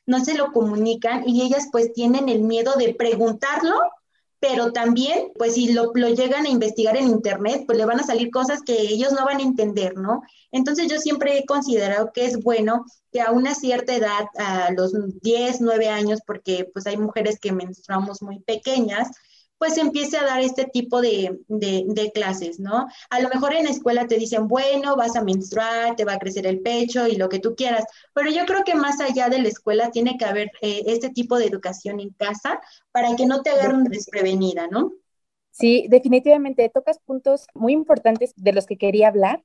no 0.06 0.24
se 0.24 0.34
lo 0.34 0.50
comunican 0.50 1.28
y 1.28 1.42
ellas 1.42 1.68
pues 1.70 1.92
tienen 1.92 2.30
el 2.30 2.40
miedo 2.40 2.72
de 2.76 2.94
preguntarlo 2.94 3.78
pero 4.40 4.72
también, 4.72 5.32
pues 5.36 5.54
si 5.54 5.72
lo, 5.72 5.92
llegan 5.92 6.46
a 6.46 6.48
investigar 6.48 6.96
en 6.96 7.08
Internet, 7.08 7.64
pues 7.66 7.76
le 7.76 7.84
van 7.84 7.98
a 7.98 8.04
salir 8.04 8.30
cosas 8.30 8.62
que 8.62 8.80
ellos 8.80 9.12
no 9.12 9.24
van 9.24 9.38
a 9.38 9.42
entender, 9.42 9.96
¿no? 9.96 10.22
Entonces 10.52 10.88
yo 10.88 10.98
siempre 10.98 11.38
he 11.38 11.46
considerado 11.46 12.12
que 12.12 12.24
es 12.24 12.42
bueno 12.42 12.84
que 13.10 13.20
a 13.20 13.32
una 13.32 13.54
cierta 13.54 13.94
edad, 13.94 14.26
a 14.36 14.70
los 14.72 14.92
10, 15.20 15.60
9 15.60 15.88
años, 15.88 16.20
porque 16.24 16.68
pues 16.72 16.86
hay 16.86 16.96
mujeres 16.96 17.38
que 17.40 17.52
menstruamos 17.52 18.22
muy 18.22 18.38
pequeñas, 18.40 19.08
pues 19.58 19.76
empiece 19.76 20.16
a 20.16 20.24
dar 20.24 20.40
este 20.40 20.64
tipo 20.64 21.00
de, 21.00 21.38
clases, 22.14 22.60
¿no? 22.60 22.86
A 23.10 23.20
lo 23.20 23.28
mejor 23.28 23.54
en 23.54 23.64
la 23.64 23.70
escuela 23.70 24.06
te 24.06 24.16
dicen, 24.16 24.46
bueno, 24.48 24.96
vas 24.96 25.16
a 25.16 25.24
menstruar, 25.24 25.96
te 25.96 26.04
va 26.04 26.14
a 26.14 26.18
crecer 26.18 26.46
el 26.46 26.60
pecho 26.60 27.06
y 27.06 27.16
lo 27.16 27.28
que 27.28 27.40
tú 27.40 27.54
quieras, 27.56 27.84
pero 28.14 28.30
yo 28.30 28.46
creo 28.46 28.64
que 28.64 28.74
más 28.74 29.00
allá 29.00 29.28
de 29.28 29.42
la 29.42 29.48
escuela 29.48 29.90
tiene 29.90 30.16
que 30.16 30.24
haber 30.24 30.50
eh, 30.62 30.84
este 30.86 31.10
tipo 31.10 31.38
de 31.38 31.46
educación 31.46 32.00
en 32.00 32.10
casa 32.10 32.60
para 32.92 33.14
que 33.16 33.26
no 33.26 33.42
te 33.42 33.50
agarren 33.50 33.84
desprevenida, 33.84 34.68
¿no? 34.68 34.92
Sí, 35.50 35.86
definitivamente 35.88 36.68
tocas 36.68 37.00
puntos 37.00 37.46
muy 37.52 37.72
importantes 37.72 38.32
de 38.36 38.52
los 38.52 38.66
que 38.66 38.78
quería 38.78 39.08
hablar, 39.08 39.42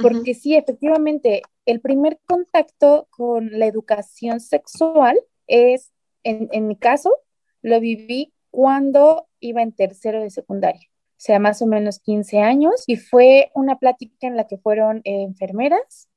porque 0.00 0.34
sí, 0.34 0.54
efectivamente, 0.54 1.42
el 1.66 1.80
primer 1.80 2.20
contacto 2.24 3.08
con 3.10 3.58
la 3.58 3.66
educación 3.66 4.38
sexual 4.38 5.18
es, 5.48 5.90
en, 6.22 6.48
en 6.52 6.68
mi 6.68 6.76
caso, 6.76 7.12
lo 7.62 7.80
viví 7.80 8.32
cuando 8.58 9.28
iba 9.38 9.62
en 9.62 9.70
tercero 9.70 10.20
de 10.20 10.30
secundaria, 10.30 10.88
o 10.90 11.14
sea, 11.16 11.38
más 11.38 11.62
o 11.62 11.66
menos 11.66 12.00
15 12.00 12.40
años, 12.40 12.82
y 12.88 12.96
fue 12.96 13.52
una 13.54 13.78
plática 13.78 14.26
en 14.26 14.36
la 14.36 14.48
que 14.48 14.58
fueron 14.58 15.00
enfermeras 15.04 16.08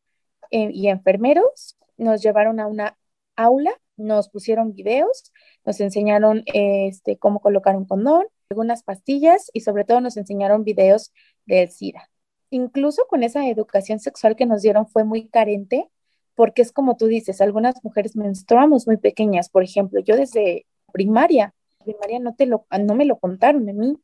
eh, 0.49 0.71
y 0.73 0.87
enfermeros, 0.87 1.77
nos 1.97 2.23
llevaron 2.23 2.59
a 2.59 2.65
una 2.65 2.97
aula, 3.35 3.79
nos 3.95 4.27
pusieron 4.29 4.73
videos, 4.73 5.31
nos 5.65 5.79
enseñaron 5.81 6.41
este, 6.47 7.19
cómo 7.19 7.41
colocar 7.41 7.77
un 7.77 7.85
condón, 7.85 8.25
algunas 8.49 8.81
pastillas 8.81 9.51
y 9.53 9.59
sobre 9.59 9.83
todo 9.83 10.01
nos 10.01 10.17
enseñaron 10.17 10.63
videos 10.63 11.13
del 11.45 11.69
SIDA. 11.69 12.09
Incluso 12.49 13.05
con 13.07 13.21
esa 13.21 13.47
educación 13.47 13.99
sexual 13.99 14.35
que 14.35 14.47
nos 14.47 14.63
dieron 14.63 14.87
fue 14.87 15.03
muy 15.03 15.27
carente 15.27 15.91
porque 16.33 16.63
es 16.63 16.71
como 16.71 16.97
tú 16.97 17.05
dices, 17.05 17.39
algunas 17.39 17.83
mujeres 17.83 18.15
menstruamos 18.15 18.87
muy 18.87 18.97
pequeñas, 18.97 19.47
por 19.49 19.61
ejemplo, 19.61 19.99
yo 19.99 20.17
desde 20.17 20.65
primaria 20.91 21.53
primaria 21.83 22.19
no, 22.19 22.35
te 22.35 22.45
lo, 22.45 22.65
no 22.79 22.95
me 22.95 23.05
lo 23.05 23.19
contaron 23.19 23.67
a 23.69 23.73
mí. 23.73 23.97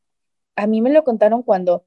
A 0.56 0.68
mí 0.68 0.82
me 0.82 0.92
lo 0.92 1.04
contaron 1.04 1.44
cuando 1.44 1.86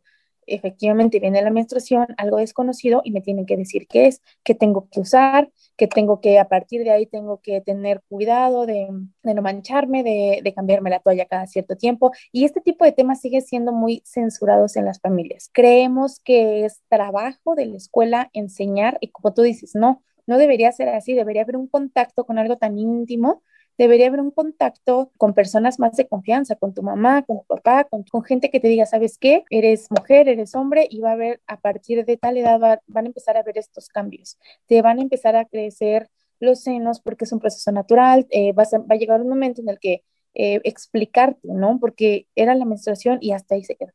efectivamente 0.51 1.21
viene 1.21 1.43
la 1.43 1.51
menstruación, 1.51 2.09
algo 2.17 2.39
desconocido, 2.39 3.03
y 3.05 3.13
me 3.13 3.21
tienen 3.21 3.47
que 3.47 3.57
decir 3.57 3.87
qué 3.89 4.07
es, 4.07 4.23
qué 4.43 4.55
tengo 4.55 4.89
que 4.91 5.01
usar, 5.01 5.51
que 5.77 5.87
tengo 5.87 6.21
que, 6.21 6.39
a 6.39 6.49
partir 6.49 6.83
de 6.85 6.91
ahí, 6.91 7.07
tengo 7.07 7.41
que 7.41 7.61
tener 7.61 8.03
cuidado 8.09 8.67
de, 8.67 8.89
no 9.23 9.43
mancharme, 9.43 10.03
de, 10.03 10.41
de, 10.43 10.55
cambiarme 10.55 10.91
la 10.91 11.01
toalla 11.01 11.27
cada 11.27 11.47
cierto 11.47 11.77
tiempo. 11.77 12.13
Y 12.33 12.45
este 12.45 12.61
tipo 12.61 12.85
de 12.85 12.93
temas 12.93 13.21
sigue 13.21 13.41
siendo 13.41 13.73
muy 13.73 14.03
censurados 14.05 14.77
en 14.77 14.85
las 14.85 15.01
familias. 15.01 15.51
Creemos 15.53 16.21
que 16.21 16.65
es 16.65 16.83
trabajo 16.89 17.55
de 17.55 17.67
la 17.67 17.77
escuela 17.77 18.31
enseñar, 18.33 18.99
y 19.01 19.09
como 19.09 19.35
tú 19.35 19.43
dices, 19.43 19.75
no, 19.75 20.03
no 20.27 20.39
debería 20.39 20.73
ser 20.73 20.89
así, 20.91 21.15
debería 21.15 21.43
haber 21.43 21.57
un 21.57 21.69
contacto 21.69 22.25
con 22.25 22.39
algo 22.39 22.57
tan 22.59 22.79
íntimo 22.79 23.43
debería 23.81 24.09
haber 24.09 24.21
un 24.21 24.31
contacto 24.31 25.11
con 25.17 25.33
personas 25.33 25.79
más 25.79 25.97
de 25.97 26.07
confianza, 26.07 26.55
con 26.55 26.75
tu 26.75 26.83
mamá, 26.83 27.23
con 27.23 27.39
tu 27.39 27.47
papá, 27.47 27.85
con, 27.85 28.05
gente 28.25 28.51
que 28.51 28.61
te 28.61 28.69
diga, 28.69 28.85
¿sabes 28.85 29.17
qué? 29.17 29.45
Eres 29.49 29.91
mujer, 29.91 30.29
eres 30.29 30.55
hombre 30.55 30.87
y 30.91 31.01
va 31.01 31.11
a 31.11 31.13
haber, 31.15 31.41
a 31.47 31.59
partir 31.59 32.05
de 32.05 32.19
tal 32.19 32.37
edad, 32.37 32.83
van 32.87 33.05
a 33.05 33.09
empezar 33.09 33.39
a 33.39 33.43
ver 33.43 33.57
estos 33.57 33.89
cambios. 33.89 34.37
Te 34.67 34.83
van 34.83 34.99
a 34.99 35.03
empezar 35.03 35.35
a 35.35 35.47
crecer 35.47 36.11
los 36.41 36.61
senos 36.61 37.01
porque 37.01 37.25
es 37.25 37.33
un 37.33 37.39
proceso 37.39 37.73
natural, 37.73 38.27
eh, 38.29 38.53
va 38.53 38.65
a 38.65 38.97
llegar 38.97 39.23
un 39.23 39.31
momento 39.31 39.63
en 39.63 39.71
el 39.71 39.79
que 39.79 40.05
eh, 40.35 40.61
explicarte, 40.65 41.41
¿no? 41.49 41.79
Porque 41.81 42.27
era 42.35 42.55
la 42.55 42.67
menstruación 42.67 43.17
y 43.23 43.33
hasta 43.33 43.55
ahí 43.55 43.65
se 43.65 43.77
quedó. 43.77 43.93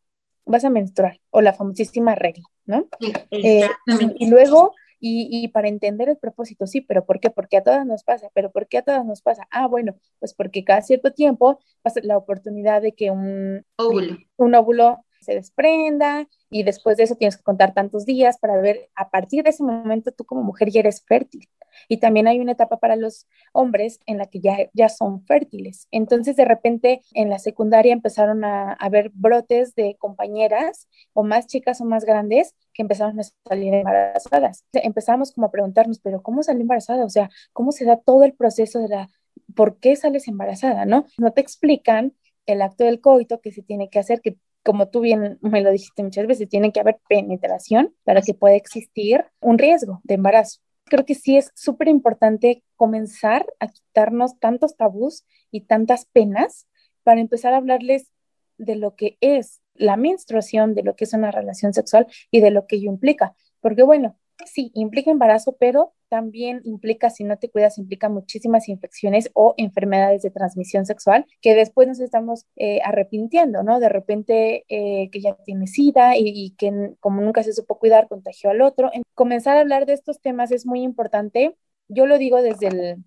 Vas 0.47 0.65
a 0.65 0.71
menstruar 0.71 1.19
o 1.29 1.41
la 1.41 1.53
famosísima 1.53 2.15
regla, 2.15 2.45
¿no? 2.65 2.87
Eh, 3.29 3.69
y, 4.17 4.29
luego 4.31 4.73
y, 4.99 5.47
para 5.49 5.67
entender 5.67 6.09
el 6.09 6.17
propósito, 6.17 6.67
sí, 6.67 6.81
pero 6.81 7.05
¿por 7.05 7.19
qué? 7.19 7.29
Porque 7.29 7.57
a 7.57 7.63
todas 7.63 7.85
nos 7.85 8.03
pasa, 8.03 8.29
pero 8.33 8.51
¿por 8.51 8.67
qué 8.67 8.79
a 8.79 8.81
todas 8.81 9.05
nos 9.05 9.21
pasa? 9.21 9.47
Ah, 9.51 9.67
bueno, 9.67 9.95
pues 10.19 10.33
porque 10.33 10.63
cada 10.63 10.81
cierto 10.81 11.11
tiempo 11.13 11.59
pasa 11.81 11.99
la 12.03 12.17
oportunidad 12.17 12.81
de 12.81 12.93
que 12.93 13.11
un 13.11 13.65
óvulo, 13.77 14.17
un 14.37 14.55
óvulo 14.55 15.05
se 15.25 15.34
desprenda 15.34 16.27
y 16.50 16.63
después 16.63 16.98
de 16.98 17.03
eso 17.03 17.15
tienes 17.15 17.38
que 17.38 17.44
contar 17.44 17.74
tantos 17.74 18.05
días 18.05 18.38
para 18.38 18.58
ver, 18.58 18.89
a 18.96 19.10
partir 19.10 19.44
de 19.44 19.50
ese 19.50 19.63
momento 19.63 20.12
tú 20.12 20.25
como 20.25 20.44
mujer 20.44 20.70
ya 20.70 20.79
eres 20.82 21.03
fértil. 21.05 21.50
Y 21.89 21.98
también 21.98 22.27
hay 22.27 22.39
una 22.39 22.53
etapa 22.53 22.77
para 22.77 22.96
los 22.96 23.27
hombres 23.53 24.00
en 24.05 24.17
la 24.17 24.27
que 24.27 24.39
ya, 24.39 24.58
ya 24.74 24.89
son 24.89 25.25
fértiles. 25.25 25.88
Entonces 25.91 26.36
de 26.36 26.46
repente 26.46 27.01
en 27.13 27.29
la 27.29 27.39
secundaria 27.39 27.94
empezaron 27.94 28.46
a 28.46 28.74
haber 28.74 29.12
brotes 29.13 29.75
de 29.75 29.96
compañeras 30.00 30.88
o 31.13 31.24
más 31.24 31.48
chicas 31.48 31.82
o 31.82 31.86
más 31.86 32.05
grandes 32.05 32.55
que 32.74 32.82
empezaron 32.82 33.20
a 33.20 33.24
salir 33.48 33.74
embarazadas. 33.74 34.63
Empezamos 34.74 35.32
como 35.32 35.48
a 35.48 35.51
preguntarnos, 35.51 36.00
pero 36.00 36.22
¿cómo 36.22 36.44
salió 36.44 36.62
embarazada? 36.62 37.05
O 37.05 37.10
sea, 37.10 37.29
¿cómo 37.53 37.72
se 37.72 37.86
da 37.86 37.98
todo 37.98 38.24
el 38.24 38.34
proceso 38.34 38.79
de 38.79 38.89
la, 38.89 39.10
¿por 39.55 39.79
qué 39.79 39.96
sales 39.96 40.27
embarazada? 40.27 40.86
¿No? 40.86 41.05
No 41.17 41.32
te 41.32 41.41
explican 41.41 42.13
el 42.46 42.62
acto 42.62 42.84
del 42.84 43.01
coito 43.01 43.41
que 43.41 43.51
se 43.51 43.63
tiene 43.63 43.89
que 43.89 44.00
hacer, 44.00 44.22
que 44.22 44.38
como 44.65 44.89
tú 44.89 45.01
bien 45.01 45.38
me 45.41 45.62
lo 45.62 45.69
dijiste 45.72 46.01
muchas 46.01 46.25
veces, 46.25 46.50
tiene 46.50 46.72
que 46.72 46.79
haber 46.79 46.98
penetración 47.07 47.93
para 48.03 48.24
que 48.24 48.34
pueda 48.34 48.55
existir 48.55 49.24
un 49.39 49.60
riesgo 49.60 50.01
de 50.03 50.15
embarazo. 50.15 50.60
Creo 50.86 51.05
que 51.05 51.13
sí 51.13 51.38
es 51.38 51.51
súper 51.53 51.88
importante 51.88 52.63
comenzar 52.75 53.45
a 53.60 53.67
quitarnos 53.67 54.39
tantos 54.39 54.75
tabús 54.75 55.24
y 55.51 55.62
tantas 55.62 56.05
penas 56.05 56.67
para 57.03 57.22
empezar 57.22 57.53
a 57.53 57.57
hablarles 57.57 58.12
de 58.57 58.75
lo 58.75 58.95
que 58.95 59.17
es 59.22 59.62
la 59.75 59.98
menstruación, 59.98 60.74
de 60.74 60.81
lo 60.81 60.95
que 60.95 61.03
es 61.03 61.13
una 61.13 61.29
relación 61.29 61.72
sexual 61.74 62.07
y 62.31 62.41
de 62.41 62.50
lo 62.50 62.65
que 62.65 62.77
ello 62.77 62.89
implica. 62.89 63.36
Porque 63.62 63.84
bueno, 63.84 64.17
sí, 64.45 64.71
implica 64.73 65.11
embarazo, 65.11 65.55
pero 65.59 65.93
también 66.09 66.61
implica, 66.65 67.09
si 67.09 67.23
no 67.23 67.37
te 67.37 67.49
cuidas, 67.49 67.77
implica 67.77 68.09
muchísimas 68.09 68.69
infecciones 68.69 69.29
o 69.33 69.53
enfermedades 69.57 70.21
de 70.21 70.31
transmisión 70.31 70.85
sexual 70.85 71.25
que 71.41 71.55
después 71.55 71.87
nos 71.87 71.99
estamos 71.99 72.45
eh, 72.55 72.81
arrepintiendo, 72.83 73.63
¿no? 73.63 73.79
De 73.79 73.89
repente 73.89 74.65
eh, 74.69 75.09
que 75.11 75.21
ya 75.21 75.35
tiene 75.45 75.67
SIDA 75.67 76.17
y, 76.17 76.51
que 76.57 76.93
como 76.99 77.21
nunca 77.21 77.43
se 77.43 77.53
supo 77.53 77.79
cuidar, 77.79 78.07
contagió 78.07 78.49
al 78.49 78.61
otro. 78.61 78.91
comenzar 79.13 79.57
a 79.57 79.61
hablar 79.61 79.85
de 79.85 79.93
estos 79.93 80.21
temas 80.21 80.51
es 80.51 80.65
muy 80.65 80.81
importante. 80.81 81.55
Yo 81.87 82.05
lo 82.05 82.17
digo 82.17 82.41
desde 82.41 82.67
el, 82.67 83.03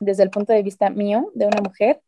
desde 0.00 0.22
el 0.22 0.30
punto 0.30 0.52
de 0.52 0.62
vista 0.62 0.90
mío, 0.90 1.30
de 1.34 1.46
una 1.46 1.60
mujer 1.62 2.00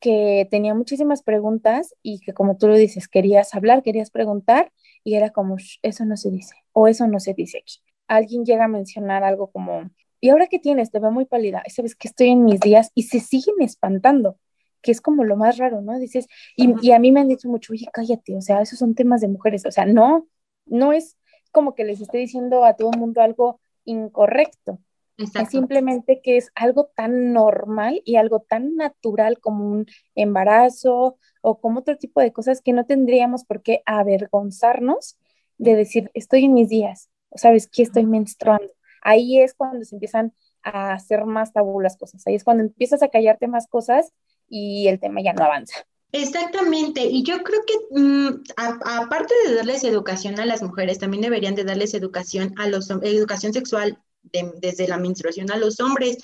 que 0.00 0.48
tenía 0.50 0.74
muchísimas 0.74 1.22
preguntas 1.22 1.94
y 2.02 2.20
que 2.20 2.34
como 2.34 2.56
tú 2.56 2.68
lo 2.68 2.76
dices, 2.76 3.08
querías 3.08 3.54
hablar, 3.54 3.82
querías 3.82 4.10
preguntar 4.10 4.72
y 5.04 5.14
era 5.14 5.30
como, 5.30 5.56
eso 5.82 6.04
no 6.04 6.16
se 6.16 6.30
dice 6.30 6.56
o 6.72 6.88
eso 6.88 7.06
no 7.06 7.20
se 7.20 7.34
dice 7.34 7.58
aquí 7.58 7.80
alguien 8.16 8.44
llega 8.44 8.64
a 8.64 8.68
mencionar 8.68 9.24
algo 9.24 9.50
como, 9.50 9.90
¿y 10.20 10.28
ahora 10.28 10.46
qué 10.46 10.58
tienes? 10.58 10.90
Te 10.90 10.98
veo 10.98 11.10
muy 11.10 11.24
pálida. 11.24 11.62
Sabes 11.68 11.94
que 11.94 12.08
estoy 12.08 12.28
en 12.28 12.44
mis 12.44 12.60
días 12.60 12.90
y 12.94 13.04
se 13.04 13.20
siguen 13.20 13.56
espantando, 13.60 14.38
que 14.82 14.92
es 14.92 15.00
como 15.00 15.24
lo 15.24 15.36
más 15.36 15.58
raro, 15.58 15.80
¿no? 15.80 15.98
Dices, 15.98 16.26
y, 16.56 16.90
a 16.92 16.98
mí 16.98 17.12
me 17.12 17.20
han 17.20 17.28
dicho 17.28 17.48
mucho, 17.48 17.72
oye, 17.72 17.86
cállate, 17.92 18.36
o 18.36 18.40
sea, 18.40 18.60
esos 18.60 18.78
son 18.78 18.94
temas 18.94 19.20
de 19.20 19.28
mujeres. 19.28 19.64
O 19.66 19.70
sea, 19.70 19.86
no, 19.86 20.26
no 20.66 20.92
es 20.92 21.16
como 21.52 21.74
que 21.74 21.84
les 21.84 22.00
esté 22.00 22.18
diciendo 22.18 22.64
a 22.64 22.74
todo 22.74 22.90
el 22.92 22.98
mundo 22.98 23.22
algo 23.22 23.60
incorrecto. 23.84 24.78
Es 25.18 25.50
simplemente 25.50 26.20
que 26.22 26.36
es 26.36 26.50
algo 26.54 26.90
tan 26.96 27.32
normal 27.32 28.02
y 28.04 28.16
algo 28.16 28.40
tan 28.40 28.76
natural 28.76 29.38
como 29.38 29.68
un 29.68 29.86
embarazo 30.14 31.16
o 31.42 31.60
como 31.60 31.80
otro 31.80 31.96
tipo 31.96 32.20
de 32.20 32.32
cosas 32.32 32.60
que 32.60 32.72
no 32.72 32.86
tendríamos 32.86 33.44
por 33.44 33.62
qué 33.62 33.82
avergonzarnos 33.86 35.18
de 35.58 35.76
decir, 35.76 36.10
estoy 36.14 36.46
en 36.46 36.54
mis 36.54 36.68
días, 36.68 37.11
¿sabes 37.36 37.68
qué 37.68 37.82
estoy 37.82 38.06
menstruando? 38.06 38.72
Ahí 39.02 39.40
es 39.40 39.54
cuando 39.54 39.84
se 39.84 39.96
empiezan 39.96 40.32
a 40.62 40.92
hacer 40.92 41.24
más 41.24 41.52
tabú 41.52 41.80
las 41.80 41.96
cosas, 41.96 42.26
ahí 42.26 42.34
es 42.34 42.44
cuando 42.44 42.62
empiezas 42.62 43.02
a 43.02 43.08
callarte 43.08 43.48
más 43.48 43.66
cosas 43.66 44.12
y 44.48 44.86
el 44.88 45.00
tema 45.00 45.20
ya 45.22 45.32
no 45.32 45.44
avanza. 45.44 45.86
Exactamente, 46.12 47.06
y 47.06 47.22
yo 47.22 47.42
creo 47.42 47.60
que 47.66 48.00
mm, 48.00 48.42
aparte 48.56 49.34
de 49.46 49.54
darles 49.54 49.82
educación 49.82 50.38
a 50.38 50.46
las 50.46 50.62
mujeres, 50.62 50.98
también 50.98 51.22
deberían 51.22 51.54
de 51.54 51.64
darles 51.64 51.94
educación 51.94 52.54
a 52.58 52.68
los 52.68 52.90
educación 52.90 53.54
sexual 53.54 53.98
desde 54.22 54.86
la 54.88 54.98
menstruación 54.98 55.50
a 55.50 55.56
los 55.56 55.80
hombres, 55.80 56.18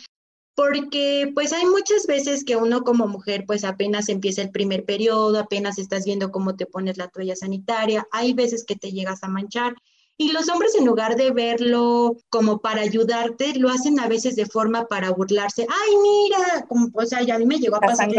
porque 0.55 1.31
pues 1.35 1.53
hay 1.53 1.65
muchas 1.65 2.07
veces 2.07 2.45
que 2.45 2.57
uno 2.57 2.83
como 2.83 3.07
mujer 3.07 3.45
pues 3.47 3.65
apenas 3.65 4.09
empieza 4.09 4.43
el 4.43 4.51
primer 4.51 4.85
periodo, 4.85 5.39
apenas 5.39 5.79
estás 5.79 6.05
viendo 6.05 6.31
cómo 6.31 6.55
te 6.55 6.67
pones 6.67 6.99
la 6.99 7.09
toalla 7.09 7.35
sanitaria, 7.35 8.07
hay 8.13 8.35
veces 8.35 8.65
que 8.65 8.77
te 8.77 8.93
llegas 8.93 9.23
a 9.23 9.29
manchar 9.29 9.75
y 10.21 10.33
los 10.33 10.49
hombres 10.49 10.75
en 10.75 10.85
lugar 10.85 11.15
de 11.15 11.31
verlo 11.31 12.17
como 12.29 12.59
para 12.59 12.83
ayudarte, 12.83 13.55
lo 13.55 13.71
hacen 13.71 14.01
a 14.01 14.09
veces 14.09 14.35
de 14.35 14.47
forma 14.47 14.89
para 14.89 15.11
burlarse. 15.11 15.63
Ay, 15.63 15.97
mira, 16.03 16.67
como, 16.69 16.89
o 16.93 17.07
sea, 17.07 17.23
ya 17.23 17.37
a 17.37 17.39
mí 17.39 17.47
me 17.47 17.59
llegó 17.59 17.77
a 17.77 17.81
pasar. 17.81 18.11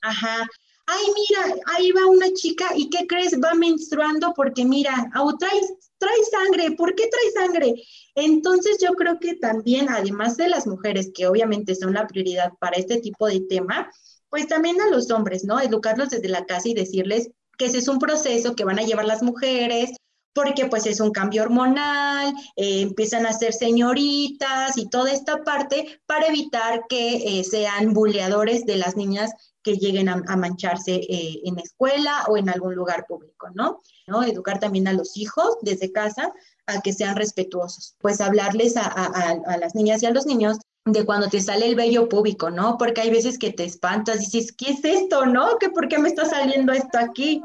ajá. 0.00 0.46
Ay, 0.88 1.04
mira, 1.14 1.62
ahí 1.74 1.92
va 1.92 2.06
una 2.06 2.32
chica 2.32 2.66
y 2.74 2.90
¿qué 2.90 3.06
crees? 3.06 3.34
Va 3.42 3.54
menstruando 3.54 4.32
porque 4.34 4.64
mira, 4.64 5.10
oh, 5.18 5.36
trae, 5.36 5.60
trae 5.98 6.24
sangre, 6.30 6.72
¿por 6.76 6.94
qué 6.94 7.08
trae 7.08 7.44
sangre? 7.44 7.74
Entonces 8.14 8.78
yo 8.80 8.92
creo 8.94 9.18
que 9.20 9.34
también, 9.34 9.88
además 9.88 10.36
de 10.36 10.48
las 10.48 10.66
mujeres, 10.66 11.10
que 11.14 11.26
obviamente 11.26 11.74
son 11.74 11.94
la 11.94 12.06
prioridad 12.06 12.52
para 12.60 12.76
este 12.76 13.00
tipo 13.00 13.26
de 13.26 13.40
tema, 13.40 13.90
pues 14.30 14.48
también 14.48 14.80
a 14.80 14.88
los 14.88 15.10
hombres, 15.10 15.44
¿no? 15.44 15.60
Educarlos 15.60 16.10
desde 16.10 16.28
la 16.28 16.44
casa 16.44 16.68
y 16.68 16.74
decirles 16.74 17.30
que 17.58 17.66
ese 17.66 17.78
es 17.78 17.88
un 17.88 17.98
proceso 17.98 18.54
que 18.54 18.64
van 18.64 18.78
a 18.78 18.84
llevar 18.84 19.06
las 19.06 19.22
mujeres, 19.22 19.90
porque 20.36 20.66
pues 20.66 20.84
es 20.84 21.00
un 21.00 21.12
cambio 21.12 21.42
hormonal, 21.44 22.34
eh, 22.56 22.82
empiezan 22.82 23.24
a 23.24 23.32
ser 23.32 23.54
señoritas 23.54 24.76
y 24.76 24.90
toda 24.90 25.10
esta 25.10 25.42
parte 25.42 25.98
para 26.04 26.26
evitar 26.26 26.84
que 26.90 27.40
eh, 27.40 27.42
sean 27.42 27.94
buleadores 27.94 28.66
de 28.66 28.76
las 28.76 28.96
niñas 28.96 29.32
que 29.62 29.78
lleguen 29.78 30.10
a, 30.10 30.36
mancharse 30.36 30.96
eh, 30.96 31.40
en 31.42 31.58
escuela 31.58 32.26
o 32.28 32.36
en 32.36 32.50
algún 32.50 32.74
lugar 32.74 33.06
público, 33.08 33.48
¿no? 33.54 33.80
Educar 34.24 34.60
también 34.60 34.86
a 34.88 34.92
los 34.92 35.16
hijos 35.16 35.56
desde 35.62 35.90
casa 35.90 36.30
a 36.66 36.82
que 36.82 36.92
sean 36.92 37.16
respetuosos, 37.16 37.96
pues 37.98 38.20
hablarles 38.20 38.76
a, 38.76 38.86
a 38.86 39.56
las 39.56 39.74
niñas 39.74 40.02
y 40.02 40.06
a 40.06 40.10
los 40.10 40.26
niños 40.26 40.58
de 40.84 41.06
cuando 41.06 41.28
te 41.28 41.40
sale 41.40 41.66
el 41.66 41.76
vello 41.76 42.10
público, 42.10 42.50
¿no? 42.50 42.76
Porque 42.76 43.00
hay 43.00 43.10
veces 43.10 43.38
que 43.38 43.52
te 43.52 43.64
espantas 43.64 44.16
y 44.16 44.30
dices, 44.30 44.52
¿qué 44.52 44.72
es 44.72 44.84
esto, 44.84 45.24
no? 45.24 45.56
¿Que 45.58 45.70
por 45.70 45.88
qué 45.88 45.98
me 45.98 46.08
está 46.08 46.26
saliendo 46.26 46.72
esto 46.72 46.98
aquí? 46.98 47.42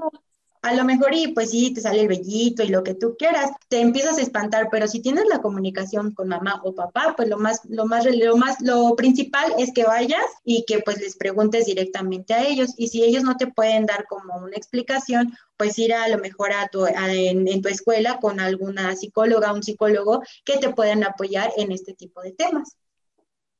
A 0.63 0.73
lo 0.73 0.85
mejor 0.85 1.13
y 1.15 1.29
pues 1.29 1.49
sí, 1.49 1.73
te 1.73 1.81
sale 1.81 2.01
el 2.01 2.07
vellito 2.07 2.61
y 2.61 2.67
lo 2.67 2.83
que 2.83 2.93
tú 2.93 3.15
quieras, 3.17 3.49
te 3.67 3.81
empiezas 3.81 4.17
a 4.17 4.21
espantar, 4.21 4.67
pero 4.69 4.87
si 4.87 4.99
tienes 4.99 5.25
la 5.27 5.41
comunicación 5.41 6.13
con 6.13 6.27
mamá 6.27 6.61
o 6.63 6.75
papá, 6.75 7.15
pues 7.17 7.27
lo 7.29 7.37
más, 7.37 7.61
lo 7.67 7.85
más, 7.85 8.05
lo 8.05 8.37
más, 8.37 8.61
lo 8.61 8.95
principal 8.95 9.53
es 9.57 9.73
que 9.73 9.83
vayas 9.83 10.23
y 10.43 10.63
que 10.65 10.79
pues 10.79 10.99
les 10.99 11.17
preguntes 11.17 11.65
directamente 11.65 12.35
a 12.35 12.47
ellos. 12.47 12.73
Y 12.77 12.89
si 12.89 13.03
ellos 13.03 13.23
no 13.23 13.37
te 13.37 13.47
pueden 13.47 13.87
dar 13.87 14.05
como 14.05 14.35
una 14.37 14.55
explicación, 14.55 15.33
pues 15.57 15.79
ir 15.79 15.93
a, 15.93 16.07
lo 16.09 16.19
mejor 16.19 16.53
a 16.53 16.67
tu, 16.67 16.85
en, 16.85 17.61
tu 17.61 17.69
escuela 17.69 18.19
con 18.19 18.39
alguna 18.39 18.95
psicóloga, 18.95 19.53
un 19.53 19.63
psicólogo 19.63 20.21
que 20.45 20.57
te 20.57 20.69
puedan 20.69 21.03
apoyar 21.03 21.51
en 21.57 21.71
este 21.71 21.93
tipo 21.93 22.21
de 22.21 22.33
temas. 22.33 22.77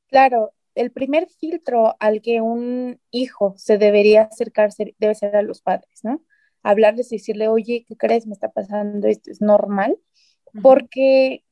Claro, 0.06 0.52
el 0.76 0.92
primer 0.92 1.28
filtro 1.28 1.96
al 1.98 2.22
que 2.22 2.40
un 2.40 3.00
hijo 3.10 3.54
se 3.56 3.76
debería 3.76 4.22
acercarse 4.22 4.94
debe 4.98 5.14
ser 5.16 5.34
a 5.34 5.42
los 5.42 5.60
padres, 5.62 6.04
¿no? 6.04 6.22
Hablarles 6.62 7.12
y 7.12 7.16
decirle, 7.16 7.48
oye, 7.48 7.84
¿qué 7.88 7.96
crees? 7.96 8.26
Me 8.26 8.34
está 8.34 8.50
pasando 8.50 9.08
esto, 9.08 9.30
es 9.30 9.40
normal, 9.40 9.98
porque 10.62 11.44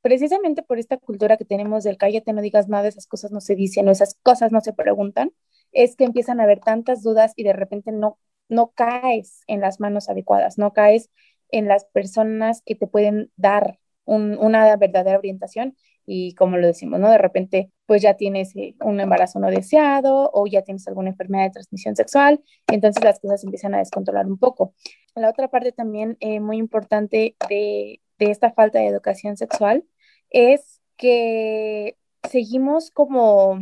precisamente 0.00 0.62
por 0.62 0.78
esta 0.78 0.96
cultura 0.96 1.36
que 1.36 1.44
tenemos 1.44 1.84
del 1.84 1.98
cállate, 1.98 2.32
no 2.32 2.42
digas 2.42 2.68
nada, 2.68 2.88
esas 2.88 3.06
cosas 3.06 3.30
no 3.32 3.40
se 3.40 3.54
dicen 3.54 3.88
o 3.88 3.92
esas 3.92 4.14
cosas 4.22 4.52
no 4.52 4.60
se 4.60 4.72
preguntan, 4.72 5.32
es 5.72 5.96
que 5.96 6.04
empiezan 6.04 6.40
a 6.40 6.44
haber 6.44 6.60
tantas 6.60 7.02
dudas 7.02 7.32
y 7.36 7.44
de 7.44 7.52
repente 7.52 7.92
no, 7.92 8.18
no 8.48 8.72
caes 8.74 9.42
en 9.46 9.60
las 9.60 9.80
manos 9.80 10.08
adecuadas, 10.08 10.58
no 10.58 10.72
caes 10.72 11.10
en 11.50 11.68
las 11.68 11.84
personas 11.86 12.62
que 12.64 12.74
te 12.74 12.86
pueden 12.86 13.30
dar 13.36 13.78
una 14.04 14.74
verdadera 14.76 15.18
orientación 15.18 15.76
y 16.10 16.34
como 16.34 16.56
lo 16.56 16.66
decimos, 16.66 16.98
¿no? 16.98 17.10
De 17.10 17.18
repente, 17.18 17.70
pues 17.84 18.00
ya 18.00 18.14
tienes 18.14 18.56
eh, 18.56 18.74
un 18.80 18.98
embarazo 18.98 19.38
no 19.40 19.50
deseado 19.50 20.30
o 20.32 20.46
ya 20.46 20.62
tienes 20.62 20.88
alguna 20.88 21.10
enfermedad 21.10 21.44
de 21.44 21.50
transmisión 21.50 21.96
sexual, 21.96 22.42
entonces 22.66 23.04
las 23.04 23.20
cosas 23.20 23.44
empiezan 23.44 23.74
a 23.74 23.78
descontrolar 23.78 24.26
un 24.26 24.38
poco. 24.38 24.72
La 25.14 25.28
otra 25.28 25.48
parte 25.48 25.70
también 25.70 26.16
eh, 26.20 26.40
muy 26.40 26.56
importante 26.56 27.36
de, 27.50 28.00
de 28.18 28.30
esta 28.30 28.52
falta 28.52 28.78
de 28.78 28.86
educación 28.86 29.36
sexual 29.36 29.84
es 30.30 30.80
que 30.96 31.98
seguimos 32.26 32.90
como 32.90 33.60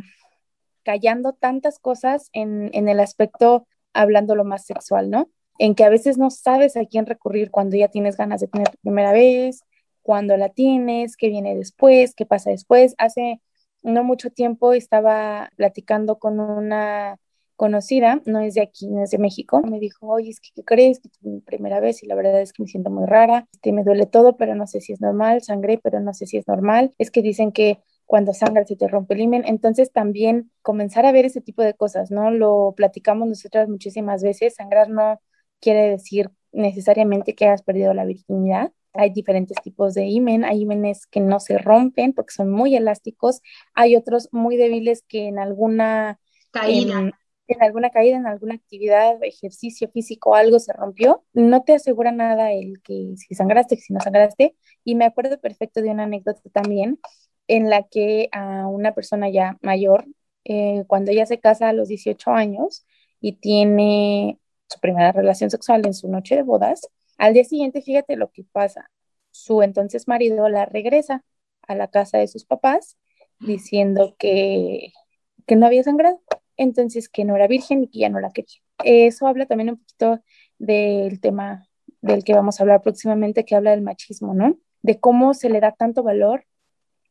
callando 0.85 1.33
tantas 1.33 1.81
cosas 1.81 2.31
en, 2.33 2.71
en 2.75 2.89
el 2.89 3.01
aspecto 3.01 3.67
hablando 3.93 4.37
lo 4.37 4.45
más 4.45 4.65
sexual, 4.67 5.11
¿no? 5.11 5.31
En 5.59 5.75
que 5.75 5.83
a 5.83 5.89
veces 5.89 6.17
no 6.17 6.31
sabes 6.31 6.77
a 6.77 6.85
quién 6.85 7.07
recurrir 7.07 7.51
cuando 7.51 7.77
ya 7.77 7.89
tienes 7.89 8.17
ganas 8.17 8.41
de 8.41 8.47
tener 8.47 8.69
tu 8.69 8.79
primera 8.79 9.11
vez, 9.11 9.65
cuándo 10.07 10.37
la 10.37 10.51
tienes, 10.51 11.17
qué 11.17 11.29
viene 11.29 11.57
después, 11.57 12.15
qué 12.15 12.27
pasa 12.27 12.51
después. 12.51 12.95
Hace 12.97 13.41
no 13.83 14.05
mucho 14.05 14.31
tiempo 14.31 14.73
estaba 14.73 15.51
platicando 15.57 16.21
con 16.21 16.39
una 16.39 17.19
conocida, 17.57 18.23
no 18.25 18.39
es 18.39 18.55
de 18.55 18.61
aquí, 18.63 18.87
no 18.87 19.03
es 19.03 19.11
de 19.11 19.19
México, 19.19 19.63
me 19.63 19.81
dijo, 19.81 20.07
oye, 20.07 20.31
es 20.31 20.39
que, 20.41 20.51
¿qué 20.55 20.63
crees? 20.63 21.01
Que 21.01 21.09
es 21.09 21.23
mi 21.23 21.41
primera 21.41 21.81
vez 21.81 22.05
y 22.05 22.07
la 22.07 22.15
verdad 22.15 22.41
es 22.41 22.53
que 22.53 22.63
me 22.63 22.69
siento 22.69 22.89
muy 22.91 23.07
rara, 23.07 23.49
este, 23.53 23.73
me 23.73 23.83
duele 23.83 24.07
todo, 24.07 24.37
pero 24.37 24.55
no 24.55 24.69
sé 24.69 24.81
si 24.81 24.93
es 24.93 25.01
normal, 25.01 25.43
sangré, 25.43 25.79
pero 25.79 25.99
no 25.99 26.15
sé 26.15 26.27
si 26.27 26.37
es 26.37 26.47
normal, 26.47 26.95
es 26.99 27.11
que 27.11 27.21
dicen 27.23 27.51
que 27.51 27.81
cuando 28.05 28.33
sangras 28.33 28.69
se 28.69 28.77
te 28.77 28.87
rompe 28.87 29.15
el 29.15 29.23
himen, 29.23 29.43
entonces 29.45 29.91
también 29.91 30.53
comenzar 30.63 31.05
a 31.05 31.13
ver 31.13 31.25
ese 31.25 31.41
tipo 31.41 31.63
de 31.63 31.75
cosas, 31.75 32.13
¿no? 32.13 32.31
Lo 32.31 32.75
platicamos 32.77 33.27
nosotras 33.27 33.69
muchísimas 33.69 34.23
veces, 34.23 34.55
sangrar 34.55 34.89
no 34.89 35.21
quiere 35.61 35.91
decir 35.91 36.31
necesariamente 36.53 37.35
que 37.35 37.47
hayas 37.47 37.63
perdido 37.63 37.93
la 37.95 38.05
virginidad, 38.05 38.71
hay 38.99 39.11
diferentes 39.11 39.57
tipos 39.63 39.95
de 39.95 40.07
imen, 40.07 40.45
hay 40.45 40.63
imenes 40.63 41.07
que 41.07 41.21
no 41.21 41.41
se 41.41 41.59
rompen 41.59 42.13
porque 42.13 42.35
son 42.35 42.51
muy 42.51 42.77
elásticos, 42.77 43.43
hay 43.75 43.97
otros 43.97 44.29
muy 44.33 44.57
débiles 44.57 45.03
que 45.07 45.29
en 45.29 45.39
alguna 45.39 46.19
caída, 46.51 47.13
en, 47.49 47.63
alguna 47.63 47.91
caída, 47.91 48.17
en 48.17 48.27
alguna 48.27 48.55
actividad, 48.55 49.23
ejercicio 49.23 49.89
físico, 49.89 50.35
algo 50.35 50.59
se 50.59 50.73
rompió, 50.73 51.25
no 51.33 51.63
te 51.63 51.75
asegura 51.75 52.13
nada 52.13 52.53
el 52.53 52.83
que 52.83 53.15
si 53.17 53.35
sangraste, 53.35 53.77
si 53.77 53.93
no 53.93 54.01
sangraste, 54.01 54.57
y 54.85 54.95
me 54.95 55.05
acuerdo 55.05 55.41
perfecto 55.41 55.83
de 55.83 55.91
una 55.91 56.05
anécdota 56.05 56.41
también 56.53 56.99
en 57.49 57.71
la 57.71 57.85
que 57.85 58.29
a 58.33 58.67
una 58.67 58.95
persona 58.95 59.29
ya 59.29 59.59
mayor, 59.63 60.07
eh, 60.45 60.85
cuando 60.87 61.11
ella 61.11 61.27
se 61.27 61.41
casa 61.41 61.69
a 61.69 61.73
los 61.73 61.89
18 61.89 62.31
años 62.31 62.87
y 63.21 63.33
tiene 63.33 64.39
su 64.69 64.81
primera 64.81 65.13
relación 65.13 65.51
sexual 65.51 65.87
en 65.87 65.95
su 65.95 66.09
noche 66.09 66.37
de 66.37 66.43
bodas, 66.43 66.89
al 67.19 67.35
día 67.35 67.45
siguiente, 67.45 67.83
fíjate 67.83 68.17
lo 68.17 68.31
que 68.31 68.45
pasa. 68.45 68.91
Su 69.31 69.63
entonces 69.63 70.09
marido 70.09 70.49
la 70.49 70.67
regresa 70.67 71.25
a 71.63 71.75
la 71.75 71.89
casa 71.89 72.19
de 72.19 72.29
sus 72.29 72.45
papás 72.45 72.97
diciendo 73.39 74.17
que, 74.19 74.93
que 75.47 75.57
no 75.57 75.67
había 75.67 75.83
sangrado, 75.83 76.23
entonces 76.57 77.09
que 77.09 77.25
no 77.25 77.37
era 77.37 77.47
virgen 77.47 77.85
y 77.85 77.89
que 77.89 78.01
ya 78.01 78.09
no 78.09 78.21
la 78.21 78.31
quería. 78.31 78.61
Eso 78.85 79.27
habla 79.27 79.47
también 79.47 79.71
un 79.71 79.79
poquito 79.79 80.21
del 80.59 81.21
tema 81.21 81.69
del 82.01 82.25
que 82.25 82.35
vamos 82.35 82.61
a 82.61 82.63
hablar 82.63 82.83
próximamente, 82.83 83.45
que 83.45 83.57
habla 83.57 83.73
del 83.73 83.83
machismo, 83.83 84.35
¿no? 84.35 84.59
De 84.83 85.01
cómo 85.01 85.35
se 85.35 85.51
le 85.51 85.61
da 85.61 85.73
tanto 85.73 86.03
valor 86.03 86.47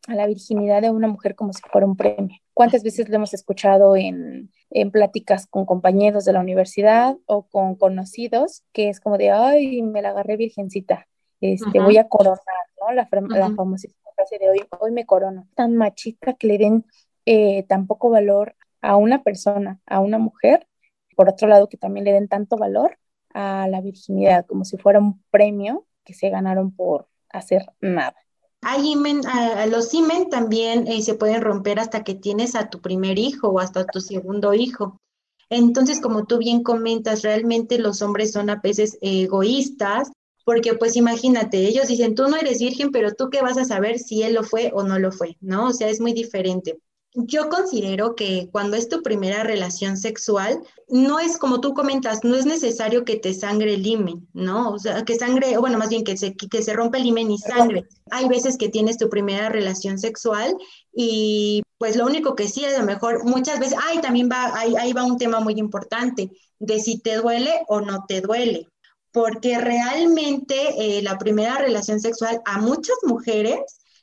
a 0.08 0.16
la 0.16 0.28
virginidad 0.28 0.82
de 0.82 0.90
una 0.90 1.08
mujer 1.08 1.36
como 1.36 1.54
si 1.54 1.62
fuera 1.72 1.88
un 1.88 1.96
premio. 1.96 2.38
¿Cuántas 2.54 2.84
veces 2.84 3.10
lo 3.10 3.16
hemos 3.16 3.34
escuchado 3.34 3.96
en, 3.96 4.52
en 4.70 4.92
pláticas 4.92 5.48
con 5.48 5.66
compañeros 5.66 6.26
de 6.26 6.34
la 6.34 6.40
universidad 6.40 7.18
o 7.26 7.48
con 7.48 7.76
conocidos, 7.76 8.64
que 8.72 8.90
es 8.90 9.00
como 9.00 9.18
de, 9.18 9.32
ay, 9.32 9.82
me 9.82 10.02
la 10.02 10.10
agarré 10.10 10.38
virgencita, 10.38 11.08
este, 11.42 11.80
voy 11.80 11.98
a 11.98 12.08
coronar, 12.08 12.40
¿no? 12.80 12.94
La, 12.94 13.08
la 13.12 13.52
famosa 13.56 13.88
frase 14.16 14.38
de 14.40 14.50
hoy, 14.50 14.66
hoy 14.80 14.92
me 14.92 15.06
corono. 15.06 15.48
Tan 15.56 15.76
machista 15.76 16.34
que 16.34 16.48
le 16.48 16.58
den 16.58 16.86
eh, 17.26 17.64
tan 17.64 17.88
poco 17.88 18.10
valor 18.10 18.56
a 18.82 18.96
una 18.98 19.24
persona, 19.24 19.80
a 19.86 20.00
una 20.00 20.18
mujer, 20.18 20.68
por 21.16 21.30
otro 21.30 21.48
lado 21.48 21.68
que 21.70 21.78
también 21.78 22.06
le 22.06 22.14
den 22.14 22.28
tanto 22.28 22.58
valor 22.58 22.98
a 23.34 23.68
la 23.68 23.82
virginidad, 23.82 24.46
como 24.46 24.64
si 24.64 24.78
fuera 24.78 25.00
un 25.00 25.22
premio 25.30 25.86
que 26.04 26.14
se 26.14 26.30
ganaron 26.30 26.74
por 26.74 27.08
hacer 27.30 27.66
nada. 27.82 28.16
Hay 28.68 28.96
los 29.70 29.94
imen 29.94 30.30
también 30.32 30.88
eh, 30.88 31.04
se 31.04 31.14
pueden 31.14 31.44
romper 31.44 31.80
hasta 31.80 32.04
que 32.04 32.16
tienes 32.16 32.56
a 32.56 32.68
tu 32.72 32.82
primer 32.82 33.20
hijo 33.20 33.50
o 33.50 33.60
hasta 33.60 33.86
tu 33.86 34.02
segundo 34.02 34.56
hijo. 34.56 35.00
Entonces, 35.52 36.02
como 36.02 36.26
tú 36.26 36.40
bien 36.40 36.64
comentas, 36.64 37.22
realmente 37.22 37.78
los 37.78 38.02
hombres 38.02 38.32
son 38.32 38.50
a 38.50 38.56
veces 38.56 38.98
egoístas, 39.02 40.12
porque 40.44 40.74
pues 40.74 40.96
imagínate, 40.96 41.60
ellos 41.60 41.88
dicen, 41.88 42.16
tú 42.16 42.28
no 42.28 42.38
eres 42.38 42.58
virgen, 42.58 42.92
pero 42.92 43.14
tú 43.14 43.30
qué 43.30 43.44
vas 43.44 43.60
a 43.60 43.66
saber 43.66 44.00
si 44.00 44.24
él 44.24 44.34
lo 44.34 44.44
fue 44.44 44.72
o 44.74 44.82
no 44.82 44.98
lo 44.98 45.12
fue, 45.12 45.38
¿no? 45.42 45.68
O 45.68 45.72
sea, 45.72 45.88
es 45.88 46.02
muy 46.02 46.14
diferente 46.14 46.80
yo 47.16 47.50
considero 47.50 48.16
que 48.16 48.50
cuando 48.52 48.76
es 48.76 48.90
tu 48.90 49.02
primera 49.02 49.44
relación 49.44 49.98
sexual, 49.98 50.62
no 50.90 51.20
es 51.20 51.38
como 51.38 51.62
tú 51.62 51.74
comentas, 51.74 52.24
no 52.24 52.36
es 52.36 52.46
necesario 52.46 53.06
que 53.06 53.16
te 53.16 53.34
sangre 53.34 53.74
el 53.74 53.86
himen, 53.86 54.28
¿no? 54.34 54.72
O 54.72 54.80
sea, 54.80 55.04
que 55.06 55.16
sangre, 55.16 55.58
bueno, 55.58 55.78
más 55.78 55.90
bien 55.90 56.04
que 56.04 56.18
se, 56.18 56.36
que 56.36 56.62
se 56.62 56.74
rompe 56.74 56.98
el 56.98 57.06
himen 57.06 57.32
y 57.32 57.38
sangre. 57.38 57.88
Hay 58.12 58.28
veces 58.28 58.58
que 58.58 58.70
tienes 58.70 58.98
tu 58.98 59.10
primera 59.10 59.50
relación 59.50 59.98
sexual 59.98 60.56
y 60.94 61.64
pues 61.78 61.96
lo 61.96 62.06
único 62.06 62.36
que 62.36 62.48
sí, 62.48 62.66
a 62.66 62.78
lo 62.78 62.86
mejor 62.86 63.24
muchas 63.26 63.60
veces, 63.60 63.78
ay, 63.82 64.00
también 64.00 64.30
va, 64.30 64.58
ahí, 64.58 64.76
ahí 64.78 64.94
va 64.94 65.06
un 65.06 65.18
tema 65.18 65.40
muy 65.40 65.54
importante 65.56 66.32
de 66.60 66.80
si 66.80 67.00
te 67.00 67.16
duele 67.16 67.52
o 67.68 67.82
no 67.82 68.06
te 68.08 68.22
duele, 68.22 68.68
porque 69.12 69.58
realmente 69.58 70.56
eh, 70.78 71.02
la 71.02 71.18
primera 71.18 71.58
relación 71.58 72.00
sexual 72.00 72.42
a 72.46 72.60
muchas 72.60 72.98
mujeres 73.04 73.60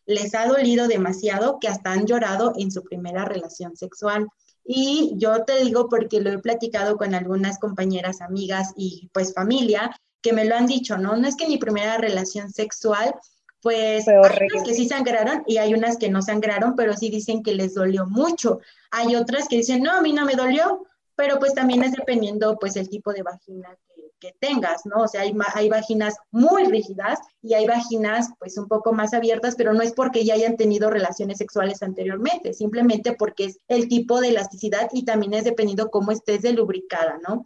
les 0.07 0.35
ha 0.35 0.47
dolido 0.47 0.89
demasiado 0.89 1.59
que 1.61 1.69
hasta 1.69 1.93
han 1.93 2.07
llorado 2.07 2.53
en 2.57 2.71
su 2.71 2.83
primera 2.83 3.25
relación 3.25 3.77
sexual. 3.77 4.29
Y 4.65 5.15
yo 5.17 5.45
te 5.45 5.65
digo 5.65 5.89
porque 5.89 6.21
lo 6.21 6.31
he 6.31 6.39
platicado 6.39 6.97
con 6.97 7.15
algunas 7.15 7.59
compañeras, 7.59 8.21
amigas 8.21 8.73
y 8.77 9.11
pues 9.13 9.35
familia 9.35 9.91
que 10.23 10.33
me 10.33 10.45
lo 10.45 10.55
han 10.57 10.67
dicho, 10.67 10.97
¿no? 10.99 11.17
No 11.17 11.27
es 11.27 11.37
que 11.37 11.49
mi 11.49 11.59
primera 11.59 11.99
relación 11.99 12.51
sexual, 12.51 13.15
pues 13.61 14.07
hay 14.07 14.17
unas 14.17 14.65
que 14.65 14.75
sí 14.75 14.89
sangraron 14.89 15.43
y 15.47 15.59
hay 15.59 15.75
unas 15.75 15.97
que 15.97 16.09
no 16.09 16.23
sangraron, 16.23 16.75
pero 16.77 16.97
sí 16.97 17.11
dicen 17.11 17.43
que 17.43 17.55
les 17.55 17.75
dolió 17.75 18.07
mucho. 18.07 18.61
Hay 18.91 19.17
otras 19.17 19.49
que 19.49 19.57
dicen, 19.57 19.83
no, 19.83 19.93
a 19.93 20.01
mí 20.01 20.13
no 20.13 20.25
me 20.25 20.35
dolió, 20.35 20.85
pero 21.17 21.39
pues 21.39 21.55
también 21.55 21.83
es 21.83 21.93
dependiendo 21.93 22.57
pues 22.59 22.77
el 22.77 22.89
tipo 22.89 23.13
de 23.13 23.23
vagina 23.23 23.77
que, 23.87 23.92
tengas, 24.41 24.87
¿no? 24.87 25.03
O 25.03 25.09
sea, 25.09 25.23
hay, 25.23 25.35
hay 25.55 25.69
vaginas 25.69 26.15
muy 26.31 26.65
rígidas 26.65 27.19
y 27.43 27.55
hay 27.55 27.67
vaginas 27.67 28.31
pues 28.39 28.57
un 28.59 28.69
poco 28.69 28.93
más 28.93 29.15
abiertas, 29.15 29.55
pero 29.57 29.73
no 29.75 29.83
es 29.83 29.93
porque 29.93 30.25
ya 30.25 30.35
hayan 30.35 30.57
tenido 30.57 30.91
relaciones 30.91 31.39
sexuales 31.39 31.83
anteriormente, 31.83 32.55
simplemente 32.55 33.15
porque 33.19 33.47
es 33.47 33.59
el 33.69 33.89
tipo 33.89 34.21
de 34.21 34.29
elasticidad 34.29 34.89
y 34.93 35.05
también 35.05 35.35
es 35.35 35.45
dependiendo 35.45 35.91
cómo 35.91 36.13
estés 36.13 36.43
de 36.43 36.53
lubricada, 36.53 37.19
¿no? 37.27 37.45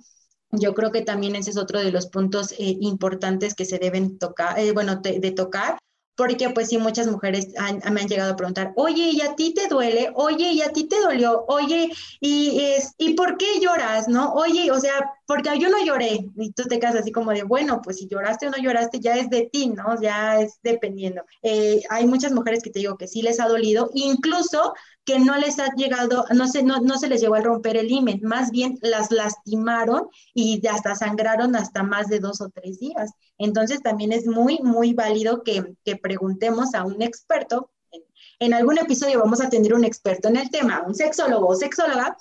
Yo 0.52 0.74
creo 0.74 0.92
que 0.92 1.02
también 1.02 1.34
ese 1.34 1.50
es 1.50 1.56
otro 1.56 1.80
de 1.80 1.90
los 1.90 2.06
puntos 2.06 2.52
eh, 2.52 2.76
importantes 2.80 3.54
que 3.54 3.64
se 3.64 3.78
deben 3.78 4.18
tocar, 4.18 4.58
eh, 4.58 4.72
bueno, 4.72 4.96
de 4.96 5.30
tocar, 5.32 5.78
porque 6.16 6.50
pues 6.50 6.68
sí, 6.68 6.79
muchas 6.79 7.07
mujeres 7.09 7.48
me 7.90 8.00
han 8.00 8.09
llegado 8.09 8.33
a 8.33 8.37
preguntar, 8.37 8.72
oye, 8.76 9.11
¿y 9.12 9.20
a 9.20 9.35
ti 9.35 9.52
te 9.55 9.68
duele? 9.68 10.11
Oye, 10.14 10.52
¿y 10.52 10.62
a 10.62 10.72
ti 10.72 10.88
te 10.88 11.00
dolió? 11.00 11.44
Oye, 11.48 11.90
¿y, 12.20 12.61
es, 12.61 12.94
¿y 12.98 13.14
por 13.14 13.37
qué 13.37 13.61
lloras? 13.61 14.09
¿No? 14.09 14.33
Oye, 14.33 14.70
o 14.70 14.81
sea, 14.81 14.92
porque 15.26 15.59
yo 15.59 15.68
no 15.68 15.85
lloré. 15.85 16.26
Y 16.37 16.52
tú 16.52 16.64
te 16.64 16.79
quedas 16.79 16.96
así 16.96 17.12
como 17.12 17.33
de, 17.33 17.42
bueno, 17.42 17.81
pues 17.83 17.98
si 17.98 18.09
lloraste 18.09 18.46
o 18.46 18.50
no 18.50 18.57
lloraste, 18.57 18.98
ya 19.00 19.16
es 19.16 19.29
de 19.29 19.48
ti, 19.52 19.68
¿no? 19.68 20.00
Ya 20.00 20.40
es 20.40 20.59
dependiendo. 20.62 21.22
Eh, 21.42 21.83
hay 21.90 22.07
muchas 22.07 22.33
mujeres 22.33 22.62
que 22.62 22.70
te 22.70 22.79
digo 22.79 22.96
que 22.96 23.09
sí 23.09 23.22
les 23.22 23.38
ha 23.38 23.48
dolido, 23.48 23.90
incluso 23.94 24.72
que 25.05 25.18
no 25.20 25.37
les 25.37 25.59
ha 25.59 25.68
llegado, 25.76 26.24
no 26.35 26.48
se, 26.48 26.62
no, 26.62 26.81
no 26.81 26.98
se 26.98 27.09
les 27.09 27.20
llegó 27.20 27.37
a 27.37 27.40
romper 27.40 27.76
el 27.76 27.90
himen, 27.90 28.20
más 28.22 28.50
bien 28.50 28.76
las 28.83 29.12
lastimaron 29.12 30.09
y 30.35 30.66
hasta 30.66 30.96
sangraron 30.96 31.55
hasta 31.55 31.85
más 31.85 32.09
de 32.09 32.18
dos 32.18 32.40
o 32.40 32.48
tres 32.50 32.81
días. 32.81 33.12
Entonces 33.38 33.83
también 33.83 34.12
es 34.12 34.27
muy, 34.27 34.61
muy 34.62 34.94
válido 34.94 35.42
que, 35.42 35.75
que 35.85 35.96
preguntemos 35.96 36.75
a 36.75 36.85
un 36.85 37.03
experto. 37.03 37.70
En, 38.38 38.55
algún 38.55 38.79
episodio 38.79 39.20
vamos 39.20 39.40
a 39.40 39.49
tener 39.49 39.75
un 39.75 39.85
experto 39.85 40.29
en 40.29 40.37
el 40.37 40.51
tema, 40.51 40.85
un 40.87 40.94
sexólogo 40.94 41.49
o 41.49 41.55
sexóloga, 41.55 42.16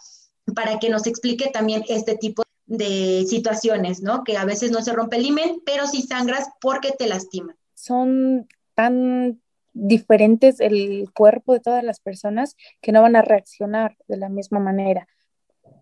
para 0.54 0.80
que 0.80 0.90
nos 0.90 1.08
explique 1.08 1.50
también 1.50 1.84
este 1.88 2.16
tipo 2.16 2.44
de 2.66 3.26
situaciones, 3.28 4.02
¿no? 4.02 4.24
Que 4.24 4.38
a 4.38 4.46
veces 4.46 4.72
no 4.72 4.82
se 4.82 4.94
rompe 4.94 5.18
el 5.18 5.26
himen, 5.26 5.62
pero 5.66 5.88
sí 5.88 6.02
sangras 6.02 6.50
porque 6.62 6.92
te 6.92 7.08
lastiman. 7.08 7.56
Son 7.74 8.48
tan 8.74 9.42
diferentes 9.74 10.60
el 10.60 11.10
cuerpo 11.14 11.54
de 11.54 11.60
todas 11.60 11.84
las 11.84 12.00
personas 12.00 12.56
que 12.82 12.92
no 12.92 13.02
van 13.02 13.16
a 13.16 13.22
reaccionar 13.22 13.98
de 14.08 14.18
la 14.18 14.30
misma 14.30 14.60
manera. 14.60 15.08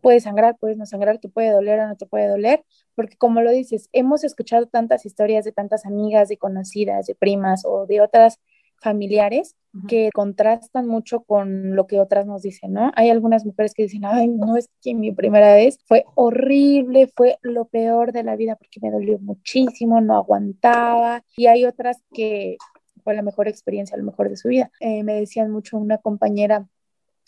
Puede 0.04 0.20
sangrar, 0.20 0.58
puedes 0.60 0.78
no 0.78 0.86
sangrar, 0.86 1.18
te 1.18 1.30
puede 1.30 1.50
doler 1.50 1.80
o 1.80 1.88
no 1.88 1.96
te 1.96 2.06
puede 2.06 2.28
doler, 2.28 2.64
porque 2.94 3.18
como 3.18 3.42
lo 3.42 3.50
dices, 3.52 3.90
hemos 3.94 4.24
escuchado 4.24 4.68
tantas 4.68 5.06
historias 5.06 5.46
de 5.46 5.54
tantas 5.54 5.86
amigas, 5.86 6.30
de 6.30 6.38
conocidas, 6.38 7.08
de 7.08 7.16
primas 7.16 7.64
o 7.66 7.88
de 7.88 8.02
otras 8.02 8.40
familiares 8.82 9.56
que 9.88 10.10
contrastan 10.14 10.88
mucho 10.88 11.24
con 11.24 11.76
lo 11.76 11.88
que 11.88 12.00
otras 12.00 12.28
nos 12.28 12.44
dicen, 12.44 12.74
¿no? 12.74 12.92
Hay 12.96 13.10
algunas 13.10 13.44
mujeres 13.44 13.74
que 13.74 13.84
dicen, 13.84 14.06
ay, 14.06 14.28
no 14.28 14.56
es 14.56 14.70
que 14.84 14.94
mi 14.94 15.12
primera 15.12 15.56
vez 15.56 15.80
fue 15.88 16.06
horrible, 16.14 17.10
fue 17.16 17.40
lo 17.42 17.66
peor 17.66 18.12
de 18.12 18.24
la 18.24 18.36
vida 18.36 18.56
porque 18.56 18.80
me 18.82 18.92
dolió 18.92 19.18
muchísimo, 19.20 20.00
no 20.00 20.16
aguantaba. 20.16 21.24
Y 21.36 21.48
hay 21.48 21.66
otras 21.66 22.04
que 22.14 22.58
fue 23.04 23.16
la 23.16 23.24
mejor 23.24 23.48
experiencia, 23.48 23.98
lo 23.98 24.04
mejor 24.04 24.30
de 24.30 24.38
su 24.38 24.50
vida. 24.50 24.70
Eh, 24.80 25.04
me 25.04 25.16
decían 25.16 25.50
mucho 25.50 25.78
una 25.78 25.98
compañera, 25.98 26.68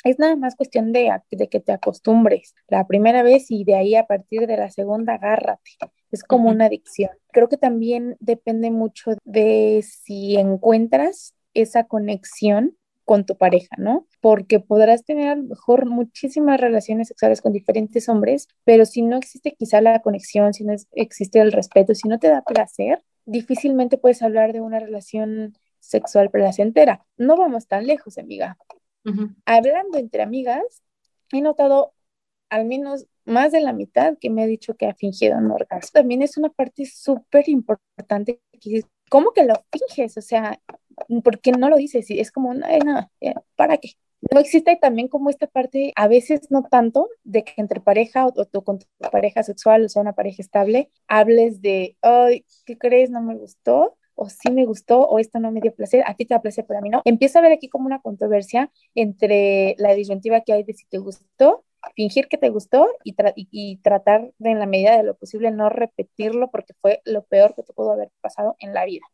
es 0.05 0.19
nada 0.19 0.35
más 0.35 0.55
cuestión 0.55 0.93
de, 0.93 1.11
de 1.31 1.49
que 1.49 1.59
te 1.59 1.73
acostumbres 1.73 2.53
la 2.67 2.85
primera 2.85 3.23
vez 3.23 3.49
y 3.49 3.63
de 3.63 3.75
ahí 3.75 3.95
a 3.95 4.05
partir 4.05 4.45
de 4.47 4.55
la 4.55 4.69
segunda 4.69 5.15
agárrate. 5.15 5.71
Es 6.11 6.23
como 6.23 6.49
una 6.49 6.65
adicción. 6.65 7.09
Creo 7.31 7.49
que 7.49 7.57
también 7.57 8.15
depende 8.19 8.69
mucho 8.69 9.11
de 9.23 9.83
si 9.83 10.37
encuentras 10.37 11.33
esa 11.55 11.85
conexión 11.85 12.77
con 13.03 13.25
tu 13.25 13.35
pareja, 13.35 13.75
¿no? 13.77 14.07
Porque 14.21 14.59
podrás 14.59 15.03
tener 15.05 15.29
a 15.29 15.35
lo 15.35 15.43
mejor 15.43 15.87
muchísimas 15.87 16.61
relaciones 16.61 17.07
sexuales 17.07 17.41
con 17.41 17.51
diferentes 17.51 18.07
hombres, 18.07 18.47
pero 18.63 18.85
si 18.85 19.01
no 19.01 19.17
existe 19.17 19.55
quizá 19.57 19.81
la 19.81 20.01
conexión, 20.01 20.53
si 20.53 20.63
no 20.63 20.73
existe 20.93 21.39
el 21.39 21.51
respeto, 21.51 21.95
si 21.95 22.07
no 22.07 22.19
te 22.19 22.29
da 22.29 22.43
placer, 22.43 23.03
difícilmente 23.25 23.97
puedes 23.97 24.21
hablar 24.21 24.53
de 24.53 24.61
una 24.61 24.79
relación 24.79 25.53
sexual 25.79 26.29
placentera. 26.29 27.05
No 27.17 27.37
vamos 27.37 27.67
tan 27.67 27.87
lejos, 27.87 28.17
amiga. 28.17 28.57
Hablando 29.45 29.97
entre 29.97 30.23
amigas, 30.23 30.83
he 31.31 31.41
notado 31.41 31.93
al 32.49 32.65
menos 32.65 33.05
más 33.25 33.51
de 33.51 33.61
la 33.61 33.73
mitad 33.73 34.17
que 34.19 34.29
me 34.29 34.43
ha 34.43 34.47
dicho 34.47 34.75
que 34.75 34.87
ha 34.87 34.93
fingido 34.93 35.37
un 35.37 35.51
orgasmo. 35.51 35.89
También 35.93 36.21
es 36.21 36.37
una 36.37 36.49
parte 36.49 36.85
súper 36.85 37.49
importante. 37.49 38.41
¿Cómo 39.09 39.31
que 39.33 39.45
lo 39.45 39.55
finges? 39.71 40.17
O 40.17 40.21
sea, 40.21 40.59
¿por 41.23 41.39
qué 41.39 41.51
no 41.51 41.69
lo 41.69 41.77
dices? 41.77 42.05
Es 42.09 42.31
como, 42.31 42.53
no, 42.53 42.67
no, 42.85 43.11
¿para 43.55 43.77
qué? 43.77 43.91
No 44.31 44.39
existe 44.39 44.77
también 44.81 45.07
como 45.07 45.29
esta 45.29 45.45
parte, 45.45 45.93
a 45.95 46.07
veces 46.07 46.49
no 46.49 46.63
tanto, 46.63 47.09
de 47.23 47.43
que 47.43 47.53
entre 47.57 47.79
pareja 47.79 48.25
o, 48.25 48.45
tu 48.45 48.63
pareja 49.11 49.43
sexual, 49.43 49.85
o 49.85 49.89
sea, 49.89 50.01
una 50.01 50.13
pareja 50.13 50.41
estable, 50.41 50.89
hables 51.07 51.61
de, 51.61 51.95
ay, 52.01 52.45
¿qué 52.65 52.77
crees? 52.77 53.11
No 53.11 53.21
me 53.21 53.35
gustó 53.35 53.97
o 54.15 54.29
sí 54.29 54.51
me 54.51 54.65
gustó 54.65 55.01
o 55.01 55.19
esto 55.19 55.39
no 55.39 55.51
me 55.51 55.61
dio 55.61 55.73
placer, 55.73 56.03
a 56.05 56.15
ti 56.15 56.25
te 56.25 56.33
da 56.33 56.41
placer, 56.41 56.65
pero 56.67 56.79
a 56.79 56.81
mí 56.81 56.89
no. 56.89 57.01
Empieza 57.05 57.39
a 57.39 57.41
ver 57.41 57.51
aquí 57.51 57.69
como 57.69 57.85
una 57.85 58.01
controversia 58.01 58.71
entre 58.95 59.75
la 59.77 59.93
disyuntiva 59.93 60.41
que 60.41 60.53
hay 60.53 60.63
de 60.63 60.73
si 60.73 60.85
te 60.85 60.97
gustó, 60.97 61.63
fingir 61.95 62.27
que 62.27 62.37
te 62.37 62.49
gustó 62.49 62.87
y, 63.03 63.15
y, 63.51 63.77
tratar 63.77 64.31
de 64.39 64.51
en 64.51 64.59
la 64.59 64.65
medida 64.65 64.97
de 64.97 65.03
lo 65.03 65.15
posible 65.15 65.51
no 65.51 65.69
repetirlo 65.69 66.49
porque 66.49 66.73
fue 66.81 67.01
lo 67.05 67.23
peor 67.23 67.53
que 67.55 67.63
te 67.63 67.73
pudo 67.73 67.91
haber 67.91 68.09
pasado 68.21 68.55
en 68.59 68.73
la 68.73 68.85
vida. 68.85 69.05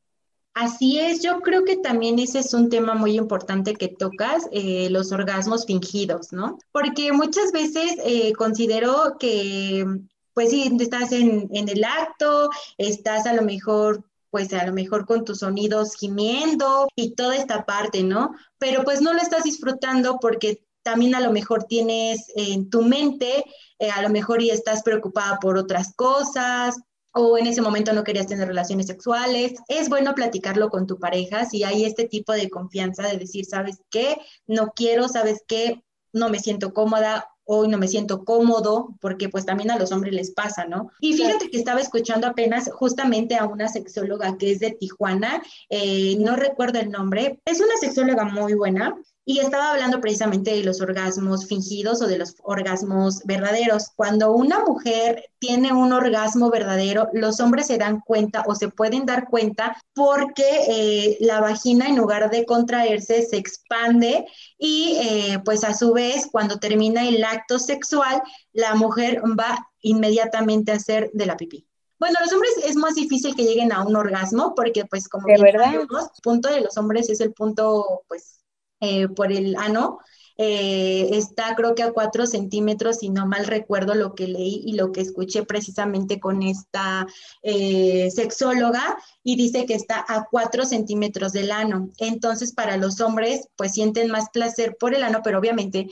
Así 0.54 1.00
es, 1.00 1.22
yo 1.24 1.42
creo 1.42 1.64
que 1.64 1.78
también 1.78 2.20
ese 2.20 2.40
es 2.40 2.54
un 2.54 2.70
tema 2.70 2.94
muy 2.94 3.18
importante 3.18 3.74
que 3.74 3.88
tocas, 3.88 4.50
eh, 4.52 4.90
los 4.90 5.14
orgasmos 5.14 5.66
fingidos, 5.66 6.34
¿no? 6.34 6.58
Porque 6.74 7.14
muchas 7.14 7.54
veces 7.54 7.96
eh, 8.04 8.34
considero 8.34 9.16
que, 9.18 9.86
pues 10.34 10.50
sí, 10.50 10.70
estás 10.78 11.14
en, 11.14 11.50
en 11.54 11.70
el 11.70 11.86
acto, 11.86 12.50
estás 12.78 13.28
a 13.28 13.34
lo 13.34 13.44
mejor 13.44 14.04
pues 14.32 14.52
a 14.54 14.66
lo 14.66 14.74
mejor 14.74 15.06
con 15.06 15.24
tus 15.24 15.40
sonidos 15.40 15.96
gimiendo 15.96 16.88
y 16.96 17.14
toda 17.14 17.36
esta 17.36 17.66
parte, 17.66 18.04
¿no? 18.04 18.34
Pero 18.58 18.84
pues 18.84 19.02
no 19.02 19.14
lo 19.14 19.22
estás 19.22 19.44
disfrutando 19.44 20.18
porque 20.20 20.66
también 20.84 21.14
a 21.14 21.20
lo 21.20 21.32
mejor 21.32 21.66
tienes 21.66 22.32
en 22.36 22.70
tu 22.70 22.82
mente, 22.82 23.46
eh, 23.78 23.92
a 23.92 24.02
lo 24.02 24.10
mejor 24.10 24.42
y 24.42 24.50
estás 24.50 24.82
preocupada 24.82 25.38
por 25.40 25.58
otras 25.58 25.94
cosas 25.96 26.76
o 27.14 27.38
en 27.38 27.48
ese 27.48 27.62
momento 27.62 27.94
no 27.94 28.04
querías 28.04 28.28
tener 28.28 28.48
relaciones 28.48 28.88
sexuales. 28.88 29.54
Es 29.68 29.90
bueno 29.90 30.16
platicarlo 30.16 30.70
con 30.70 30.88
tu 30.88 30.98
pareja 30.98 31.46
si 31.46 31.64
hay 31.64 31.84
este 31.86 32.08
tipo 32.08 32.34
de 32.34 32.50
confianza 32.50 33.08
de 33.08 33.18
decir, 33.18 33.46
¿sabes 33.46 33.82
qué? 33.90 34.18
No 34.48 34.72
quiero, 34.76 35.08
¿sabes 35.08 35.44
qué? 35.48 35.84
No 36.14 36.30
me 36.30 36.40
siento 36.40 36.74
cómoda 36.74 37.28
hoy 37.46 37.68
no 37.68 37.78
me 37.78 37.88
siento 37.88 38.24
cómodo, 38.24 38.96
porque 39.00 39.30
pues 39.30 39.46
también 39.46 39.72
a 39.72 39.78
los 39.78 39.92
hombres 39.92 40.14
les 40.14 40.32
pasa, 40.32 40.66
¿no? 40.66 40.92
Y 41.00 41.14
fíjate 41.14 41.50
que 41.50 41.58
estaba 41.58 41.82
escuchando 41.82 42.28
apenas 42.28 42.70
justamente 42.72 43.36
a 43.36 43.46
una 43.46 43.68
sexóloga 43.68 44.38
que 44.38 44.52
es 44.52 44.60
de 44.60 44.72
Tijuana, 44.72 45.42
eh, 45.70 46.16
no 46.20 46.36
recuerdo 46.36 46.80
el 46.80 46.92
nombre, 46.92 47.40
es 47.46 47.60
una 47.60 47.78
sexóloga 47.80 48.26
muy 48.26 48.54
buena 48.54 48.96
y 49.24 49.40
estaba 49.40 49.72
hablando 49.72 50.02
precisamente 50.02 50.52
de 50.52 50.64
los 50.64 50.82
orgasmos 50.82 51.46
fingidos 51.46 52.02
o 52.02 52.08
de 52.08 52.18
los 52.18 52.36
orgasmos 52.44 53.20
verdaderos. 53.26 53.90
Cuando 53.96 54.34
una 54.34 54.64
mujer 54.66 55.26
tiene 55.38 55.72
un 55.74 55.94
orgasmo 55.94 56.50
verdadero, 56.50 57.08
los 57.14 57.40
hombres 57.40 57.68
se 57.68 57.78
dan 57.78 58.02
cuenta 58.02 58.44
o 58.48 58.56
se 58.56 58.70
pueden 58.70 59.06
dar 59.06 59.28
cuenta 59.30 59.78
porque 59.94 60.66
eh, 60.68 61.18
la 61.20 61.40
vagina 61.40 61.88
en 61.88 61.98
lugar 61.98 62.32
de 62.32 62.46
contraerse 62.46 63.22
se 63.24 63.38
expande 63.38 64.26
y 64.58 64.98
eh, 65.00 65.40
pues 65.46 65.64
a 65.64 65.76
su 65.76 65.94
vez 65.94 66.28
cuando 66.32 66.58
termina 66.58 67.08
el 67.08 67.24
acto 67.24 67.60
sexual, 67.60 68.22
la 68.54 68.74
mujer 68.74 69.22
va 69.40 69.68
inmediatamente 69.82 70.72
a 70.72 70.76
hacer 70.76 71.12
de 71.14 71.26
la 71.28 71.38
pipí. 71.38 71.68
Bueno, 72.00 72.18
los 72.20 72.34
hombres 72.34 72.54
es 72.66 72.76
más 72.76 72.96
difícil 72.96 73.36
que 73.36 73.44
lleguen 73.44 73.72
a 73.72 73.84
un 73.84 73.96
orgasmo 73.96 74.56
porque 74.56 74.86
pues 74.86 75.08
como 75.08 75.28
verdad 75.28 75.76
el 75.76 75.88
punto 76.24 76.50
de 76.50 76.62
los 76.62 76.76
hombres 76.76 77.10
es 77.12 77.22
el 77.22 77.32
punto 77.32 78.02
pues 78.08 78.41
eh, 78.82 79.08
por 79.08 79.32
el 79.32 79.56
ano. 79.56 80.00
Eh, 80.38 81.10
está 81.18 81.54
creo 81.56 81.76
que 81.76 81.84
a 81.84 81.92
cuatro 81.92 82.26
centímetros, 82.26 82.98
si 82.98 83.10
no 83.10 83.28
mal 83.28 83.46
recuerdo 83.46 83.94
lo 83.94 84.16
que 84.16 84.28
leí 84.28 84.64
y 84.66 84.74
lo 84.74 84.92
que 84.92 85.02
escuché 85.02 85.44
precisamente 85.44 86.20
con 86.20 86.42
esta 86.42 87.06
eh, 87.44 88.10
sexóloga, 88.10 88.98
y 89.24 89.36
dice 89.36 89.68
que 89.68 89.76
está 89.76 90.04
a 90.08 90.26
cuatro 90.32 90.66
centímetros 90.66 91.32
del 91.32 91.52
ano. 91.52 91.92
Entonces, 92.00 92.54
para 92.54 92.78
los 92.78 93.02
hombres, 93.02 93.50
pues 93.56 93.74
sienten 93.74 94.10
más 94.10 94.30
placer 94.32 94.76
por 94.80 94.96
el 94.96 95.04
ano, 95.04 95.22
pero 95.24 95.38
obviamente 95.38 95.88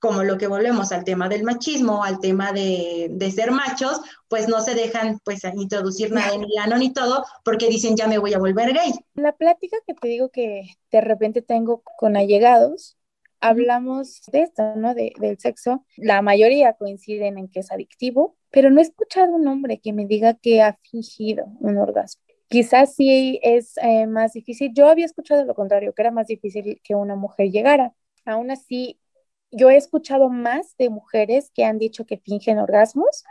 como 0.00 0.24
lo 0.24 0.38
que 0.38 0.46
volvemos 0.46 0.92
al 0.92 1.04
tema 1.04 1.28
del 1.28 1.44
machismo, 1.44 2.02
al 2.02 2.18
tema 2.20 2.52
de, 2.52 3.08
de 3.10 3.30
ser 3.30 3.52
machos, 3.52 4.00
pues 4.28 4.48
no 4.48 4.60
se 4.60 4.74
dejan 4.74 5.20
pues 5.24 5.44
introducir 5.54 6.10
nada 6.10 6.34
en 6.34 6.42
el 6.42 6.58
ano 6.58 6.78
ni 6.78 6.92
todo, 6.92 7.24
porque 7.44 7.68
dicen 7.68 7.96
ya 7.96 8.08
me 8.08 8.18
voy 8.18 8.34
a 8.34 8.38
volver 8.38 8.72
gay. 8.72 8.92
La 9.14 9.36
plática 9.36 9.76
que 9.86 9.94
te 9.94 10.08
digo 10.08 10.30
que 10.30 10.70
de 10.90 11.00
repente 11.00 11.42
tengo 11.42 11.82
con 11.98 12.16
allegados, 12.16 12.96
hablamos 13.40 14.22
de 14.32 14.42
esto, 14.42 14.74
¿no? 14.76 14.94
De, 14.94 15.12
del 15.18 15.38
sexo. 15.38 15.84
La 15.96 16.22
mayoría 16.22 16.74
coinciden 16.74 17.38
en 17.38 17.48
que 17.48 17.60
es 17.60 17.72
adictivo, 17.72 18.36
pero 18.50 18.70
no 18.70 18.80
he 18.80 18.82
escuchado 18.82 19.32
un 19.34 19.46
hombre 19.48 19.80
que 19.80 19.92
me 19.92 20.06
diga 20.06 20.34
que 20.34 20.62
ha 20.62 20.78
fingido 20.90 21.46
un 21.60 21.78
orgasmo. 21.78 22.22
Quizás 22.48 22.94
sí 22.96 23.38
es 23.42 23.76
eh, 23.78 24.06
más 24.06 24.32
difícil. 24.32 24.72
Yo 24.74 24.88
había 24.88 25.06
escuchado 25.06 25.44
lo 25.44 25.54
contrario, 25.54 25.92
que 25.94 26.02
era 26.02 26.10
más 26.10 26.26
difícil 26.26 26.80
que 26.82 26.94
una 26.94 27.14
mujer 27.14 27.50
llegara. 27.50 27.92
Aún 28.24 28.50
así, 28.50 28.98
yo 29.50 29.70
he 29.70 29.76
escuchado 29.76 30.28
más 30.28 30.76
de 30.78 30.90
mujeres 30.90 31.50
que 31.54 31.64
han 31.64 31.78
dicho 31.78 32.06
que 32.06 32.18
fingen 32.18 32.58
orgasmos 32.58 33.24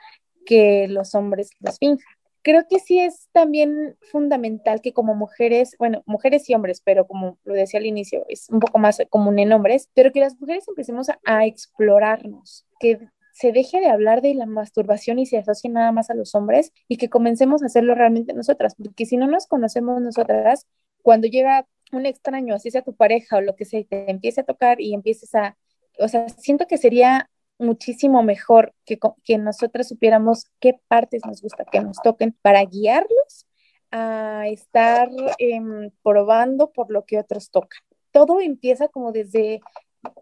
que 0.45 0.87
los 0.87 1.13
hombres 1.15 1.51
los 1.59 1.77
finjan. 1.77 2.05
Creo 2.41 2.65
que 2.69 2.79
sí 2.79 2.99
es 2.99 3.27
también 3.33 3.97
fundamental 4.11 4.81
que 4.81 4.93
como 4.93 5.13
mujeres, 5.13 5.75
bueno, 5.77 6.03
mujeres 6.05 6.49
y 6.49 6.55
hombres, 6.55 6.81
pero 6.83 7.05
como 7.05 7.37
lo 7.43 7.53
decía 7.53 7.79
al 7.79 7.85
inicio, 7.85 8.25
es 8.29 8.49
un 8.49 8.59
poco 8.59 8.79
más 8.79 8.97
común 9.09 9.39
en 9.39 9.51
hombres, 9.51 9.89
pero 9.93 10.11
que 10.11 10.21
las 10.21 10.39
mujeres 10.39 10.67
empecemos 10.67 11.09
a, 11.09 11.19
a 11.25 11.45
explorarnos, 11.45 12.65
que 12.79 12.99
se 13.33 13.51
deje 13.51 13.79
de 13.79 13.89
hablar 13.89 14.21
de 14.21 14.33
la 14.33 14.45
masturbación 14.45 15.19
y 15.19 15.25
se 15.25 15.37
asocie 15.37 15.69
nada 15.69 15.91
más 15.91 16.09
a 16.09 16.13
los 16.13 16.33
hombres 16.33 16.71
y 16.87 16.97
que 16.97 17.09
comencemos 17.09 17.61
a 17.61 17.67
hacerlo 17.67 17.93
realmente 17.93 18.33
nosotras, 18.33 18.75
porque 18.75 19.05
si 19.05 19.17
no 19.17 19.27
nos 19.27 19.47
conocemos 19.47 20.01
nosotras, 20.01 20.65
cuando 21.01 21.27
llega 21.27 21.67
un 21.91 22.05
extraño, 22.05 22.55
así 22.55 22.71
sea 22.71 22.81
tu 22.81 22.95
pareja 22.95 23.37
o 23.37 23.41
lo 23.41 23.55
que 23.55 23.65
sea, 23.65 23.83
te 23.83 24.09
empiece 24.09 24.41
a 24.41 24.45
tocar 24.45 24.81
y 24.81 24.93
empieces 24.93 25.35
a, 25.35 25.57
o 25.99 26.07
sea, 26.07 26.29
siento 26.29 26.67
que 26.67 26.77
sería 26.77 27.29
muchísimo 27.57 28.23
mejor 28.23 28.73
que, 28.85 28.97
que 29.23 29.37
nosotras 29.37 29.89
supiéramos 29.89 30.45
qué 30.59 30.79
partes 30.87 31.25
nos 31.25 31.41
gusta 31.41 31.65
que 31.65 31.81
nos 31.81 31.97
toquen 32.01 32.35
para 32.41 32.63
guiarlos 32.63 33.45
a 33.91 34.47
estar 34.47 35.09
eh, 35.39 35.61
probando 36.03 36.71
por 36.71 36.91
lo 36.91 37.05
que 37.05 37.19
otros 37.19 37.51
tocan. 37.51 37.81
Todo 38.11 38.39
empieza 38.39 38.87
como 38.87 39.11
desde 39.11 39.61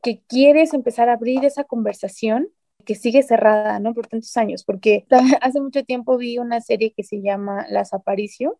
que 0.02 0.22
quieres 0.28 0.74
empezar 0.74 1.10
a 1.10 1.14
abrir 1.14 1.46
esa 1.46 1.64
conversación 1.64 2.50
que 2.86 2.96
sigue 2.96 3.22
cerrada, 3.22 3.80
¿no? 3.80 3.94
Por 3.94 4.08
tantos 4.08 4.36
años, 4.38 4.64
porque 4.64 5.06
hace 5.42 5.62
mucho 5.62 5.84
tiempo 5.84 6.18
vi 6.18 6.38
una 6.40 6.62
serie 6.62 6.94
que 6.96 7.04
se 7.04 7.22
llama 7.22 7.66
Las 7.70 7.94
Aparicio. 7.94 8.60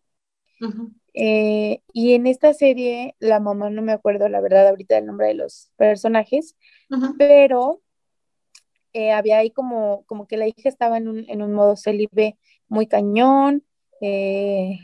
Eh, 1.14 1.82
y 1.92 2.14
en 2.14 2.26
esta 2.26 2.54
serie, 2.54 3.16
la 3.18 3.40
mamá, 3.40 3.70
no 3.70 3.82
me 3.82 3.92
acuerdo 3.92 4.28
la 4.28 4.40
verdad 4.40 4.68
ahorita 4.68 4.94
del 4.94 5.06
nombre 5.06 5.28
de 5.28 5.34
los 5.34 5.70
personajes, 5.76 6.56
pero 7.16 7.80
eh, 8.92 9.12
había 9.12 9.38
ahí 9.38 9.50
como, 9.50 10.04
como 10.06 10.26
que 10.26 10.36
la 10.36 10.46
hija 10.46 10.68
estaba 10.68 10.96
en 10.96 11.08
un, 11.08 11.24
en 11.28 11.42
un 11.42 11.52
modo 11.52 11.76
célibe 11.76 12.38
muy 12.68 12.86
cañón, 12.86 13.64
eh, 14.00 14.78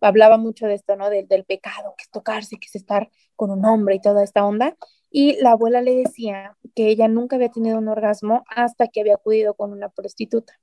hablaba 0.00 0.38
mucho 0.38 0.66
de 0.66 0.74
esto, 0.74 0.96
¿no? 0.96 1.08
Del, 1.08 1.28
del, 1.28 1.44
pecado, 1.44 1.94
que 1.96 2.02
es 2.02 2.10
tocarse, 2.10 2.56
que 2.56 2.66
es 2.66 2.74
estar 2.74 3.08
con 3.36 3.50
un 3.50 3.64
hombre 3.64 3.94
y 3.94 4.00
toda 4.00 4.24
esta 4.24 4.44
onda. 4.44 4.76
Y 5.10 5.40
la 5.40 5.52
abuela 5.52 5.82
le 5.82 5.94
decía 5.94 6.56
que 6.74 6.88
ella 6.88 7.08
nunca 7.08 7.36
había 7.36 7.50
tenido 7.50 7.78
un 7.78 7.88
orgasmo 7.88 8.44
hasta 8.48 8.88
que 8.88 9.00
había 9.00 9.14
acudido 9.14 9.54
con 9.54 9.72
una 9.72 9.88
prostituta. 9.88 10.58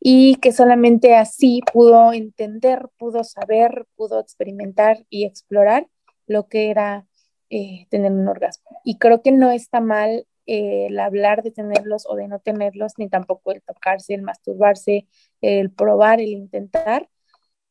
Y 0.00 0.36
que 0.36 0.52
solamente 0.52 1.16
así 1.16 1.60
pudo 1.72 2.12
entender, 2.12 2.88
pudo 2.98 3.24
saber, 3.24 3.86
pudo 3.96 4.20
experimentar 4.20 5.04
y 5.10 5.24
explorar 5.24 5.88
lo 6.26 6.48
que 6.48 6.70
era 6.70 7.06
eh, 7.50 7.86
tener 7.90 8.12
un 8.12 8.28
orgasmo. 8.28 8.80
Y 8.84 8.98
creo 8.98 9.22
que 9.22 9.32
no 9.32 9.50
está 9.50 9.80
mal 9.80 10.26
eh, 10.46 10.86
el 10.88 10.98
hablar 10.98 11.42
de 11.42 11.50
tenerlos 11.50 12.06
o 12.08 12.16
de 12.16 12.28
no 12.28 12.40
tenerlos, 12.40 12.94
ni 12.98 13.08
tampoco 13.08 13.52
el 13.52 13.62
tocarse, 13.62 14.14
el 14.14 14.22
masturbarse, 14.22 15.06
el 15.40 15.70
probar, 15.70 16.20
el 16.20 16.28
intentar. 16.28 17.08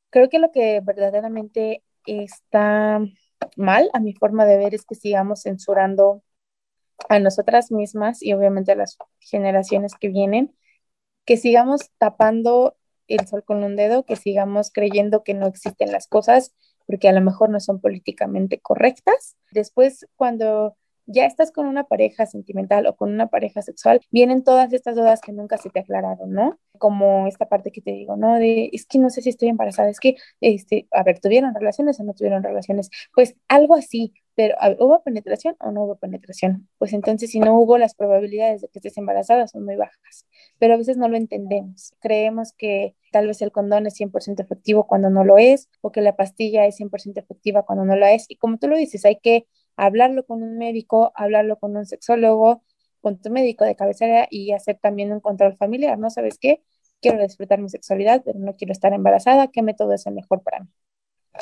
Creo 0.09 0.29
que 0.29 0.39
lo 0.39 0.51
que 0.51 0.81
verdaderamente 0.83 1.83
está 2.05 2.99
mal, 3.55 3.89
a 3.93 3.99
mi 3.99 4.13
forma 4.13 4.45
de 4.45 4.57
ver, 4.57 4.75
es 4.75 4.85
que 4.85 4.95
sigamos 4.95 5.43
censurando 5.43 6.23
a 7.09 7.19
nosotras 7.19 7.71
mismas 7.71 8.21
y 8.23 8.33
obviamente 8.33 8.71
a 8.71 8.75
las 8.75 8.97
generaciones 9.19 9.93
que 9.99 10.09
vienen, 10.09 10.55
que 11.27 11.37
sigamos 11.37 11.91
tapando 11.99 12.77
el 13.07 13.27
sol 13.27 13.43
con 13.43 13.63
un 13.63 13.75
dedo, 13.75 14.03
que 14.03 14.15
sigamos 14.15 14.71
creyendo 14.71 15.23
que 15.23 15.33
no 15.33 15.45
existen 15.45 15.91
las 15.91 16.07
cosas 16.07 16.55
porque 16.87 17.09
a 17.09 17.11
lo 17.11 17.21
mejor 17.21 17.49
no 17.49 17.59
son 17.59 17.81
políticamente 17.81 18.59
correctas. 18.59 19.35
Después, 19.51 20.07
cuando 20.15 20.77
ya 21.07 21.25
estás 21.25 21.51
con 21.51 21.65
una 21.65 21.85
pareja 21.85 22.25
sentimental 22.25 22.85
o 22.85 22.95
con 22.95 23.11
una 23.11 23.27
pareja 23.27 23.61
sexual, 23.61 24.01
vienen 24.11 24.43
todas 24.43 24.71
estas 24.73 24.95
dudas 24.95 25.21
que 25.21 25.31
nunca 25.31 25.57
se 25.57 25.69
te 25.69 25.79
aclararon, 25.79 26.31
¿no? 26.31 26.59
Como 26.77 27.27
esta 27.27 27.47
parte 27.47 27.71
que 27.71 27.81
te 27.81 27.91
digo, 27.91 28.17
¿no? 28.17 28.35
De, 28.35 28.69
es 28.73 28.85
que 28.85 28.99
no 28.99 29.09
sé 29.09 29.21
si 29.21 29.29
estoy 29.29 29.49
embarazada, 29.49 29.89
es 29.89 29.99
que, 29.99 30.17
este, 30.41 30.87
a 30.91 31.03
ver, 31.03 31.19
¿tuvieron 31.19 31.55
relaciones 31.55 31.99
o 31.99 32.03
no 32.03 32.13
tuvieron 32.13 32.43
relaciones? 32.43 32.89
Pues 33.15 33.35
algo 33.47 33.75
así, 33.75 34.13
pero 34.35 34.55
¿hubo 34.79 35.01
penetración 35.01 35.55
o 35.59 35.71
no 35.71 35.85
hubo 35.85 35.95
penetración? 35.97 36.69
Pues 36.77 36.93
entonces, 36.93 37.31
si 37.31 37.39
no 37.39 37.57
hubo, 37.59 37.77
las 37.79 37.95
probabilidades 37.95 38.61
de 38.61 38.67
que 38.67 38.79
estés 38.79 38.97
embarazada 38.97 39.47
son 39.47 39.65
muy 39.65 39.75
bajas, 39.77 40.27
pero 40.59 40.75
a 40.75 40.77
veces 40.77 40.97
no 40.97 41.07
lo 41.09 41.17
entendemos. 41.17 41.93
Creemos 41.99 42.53
que 42.53 42.95
tal 43.11 43.27
vez 43.27 43.41
el 43.41 43.51
condón 43.51 43.87
es 43.87 43.95
100% 43.95 44.43
efectivo 44.43 44.85
cuando 44.85 45.09
no 45.09 45.23
lo 45.23 45.37
es, 45.39 45.69
o 45.81 45.91
que 45.91 46.01
la 46.01 46.15
pastilla 46.15 46.67
es 46.67 46.77
100% 46.77 47.19
efectiva 47.19 47.63
cuando 47.63 47.85
no 47.85 47.95
lo 47.95 48.05
es, 48.05 48.25
y 48.29 48.35
como 48.35 48.57
tú 48.59 48.67
lo 48.67 48.77
dices, 48.77 49.05
hay 49.05 49.15
que 49.15 49.47
hablarlo 49.77 50.25
con 50.25 50.43
un 50.43 50.57
médico, 50.57 51.11
hablarlo 51.15 51.57
con 51.57 51.77
un 51.77 51.85
sexólogo, 51.85 52.63
con 53.01 53.21
tu 53.21 53.29
médico 53.29 53.63
de 53.65 53.75
cabecera 53.75 54.27
y 54.29 54.51
hacer 54.51 54.79
también 54.81 55.11
un 55.13 55.21
control 55.21 55.55
familiar, 55.57 55.97
¿no? 55.99 56.09
¿Sabes 56.09 56.37
qué? 56.39 56.63
Quiero 57.01 57.21
disfrutar 57.21 57.59
mi 57.61 57.69
sexualidad, 57.69 58.23
pero 58.25 58.39
no 58.39 58.55
quiero 58.55 58.73
estar 58.73 58.93
embarazada, 58.93 59.47
¿qué 59.49 59.61
método 59.61 59.93
es 59.93 60.05
el 60.07 60.15
mejor 60.15 60.41
para 60.43 60.61
mí? 60.61 60.69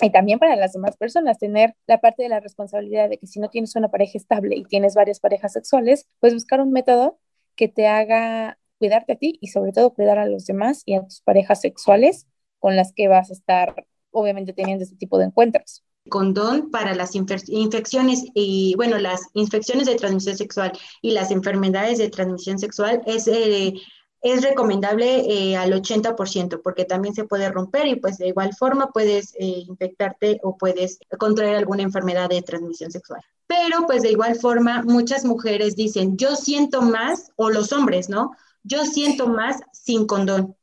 Y 0.02 0.10
también 0.12 0.40
para 0.40 0.56
las 0.58 0.74
demás 0.74 0.98
personas, 0.98 1.40
tener 1.40 1.76
la 1.88 2.02
parte 2.02 2.24
de 2.24 2.30
la 2.30 2.42
responsabilidad 2.42 3.10
de 3.10 3.18
que 3.18 3.28
si 3.28 3.40
no 3.40 3.50
tienes 3.50 3.76
una 3.76 3.90
pareja 3.90 4.18
estable 4.18 4.56
y 4.58 4.66
tienes 4.66 4.94
varias 4.96 5.20
parejas 5.22 5.54
sexuales, 5.54 6.08
pues 6.20 6.34
buscar 6.34 6.60
un 6.62 6.72
método 6.72 7.18
que 7.56 7.70
te 7.70 7.88
haga 7.88 8.60
cuidarte 8.78 9.14
a 9.14 9.16
ti 9.16 9.38
y 9.42 9.48
sobre 9.48 9.72
todo 9.72 9.94
cuidar 9.94 10.20
a 10.20 10.26
los 10.26 10.46
demás 10.46 10.84
y 10.86 10.96
a 10.96 11.04
tus 11.04 11.22
parejas 11.22 11.62
sexuales 11.62 12.28
con 12.60 12.76
las 12.76 12.92
que 12.94 13.08
vas 13.08 13.30
a 13.30 13.34
estar 13.34 13.88
obviamente 14.12 14.54
teniendo 14.54 14.84
este 14.84 14.98
tipo 14.98 15.18
de 15.18 15.26
encuentros 15.26 15.84
condón 16.10 16.70
para 16.72 16.96
las 16.96 17.16
infecciones 17.16 18.26
y, 18.34 18.74
bueno, 18.76 18.98
las 18.98 19.28
infecciones 19.34 19.88
de 19.88 19.96
transmisión 19.96 20.38
sexual 20.38 20.72
y 21.02 21.12
las 21.12 21.32
enfermedades 21.32 21.98
de 21.98 22.10
transmisión 22.10 22.60
sexual 22.60 23.02
es, 23.06 23.28
eh, 23.28 23.74
es 24.22 24.44
recomendable 24.44 25.20
eh, 25.28 25.58
al 25.58 25.74
80% 25.74 26.62
porque 26.64 26.86
también 26.86 27.16
se 27.16 27.26
puede 27.26 27.50
romper 27.50 27.88
y 27.88 27.96
pues 27.96 28.18
de 28.18 28.28
igual 28.28 28.54
forma 28.56 28.92
puedes 28.92 29.34
eh, 29.36 29.64
infectarte 29.68 30.40
o 30.44 30.58
puedes 30.58 31.00
contraer 31.18 31.56
alguna 31.56 31.84
enfermedad 31.84 32.30
de 32.30 32.42
transmisión 32.42 32.92
sexual. 32.92 33.22
Pero 33.48 33.86
pues 33.86 34.02
de 34.02 34.12
igual 34.12 34.36
forma 34.36 34.84
muchas 34.84 35.26
mujeres 35.26 35.76
dicen, 35.76 36.18
yo 36.18 36.36
siento 36.36 36.82
más, 36.82 37.32
o 37.36 37.50
los 37.50 37.72
hombres, 37.72 38.10
¿no? 38.10 38.32
Yo 38.64 38.86
siento 38.86 39.28
más 39.28 39.62
sin 39.72 40.08
condón 40.08 40.56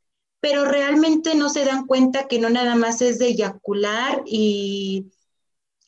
pero 0.43 0.65
realmente 0.65 1.37
no 1.37 1.49
se 1.49 1.65
dan 1.65 1.87
cuenta 1.87 2.27
que 2.27 2.41
no 2.41 2.51
nada 2.51 2.75
más 2.75 3.01
es 3.01 3.21
de 3.21 3.29
eyacular 3.29 4.25
y 4.27 5.13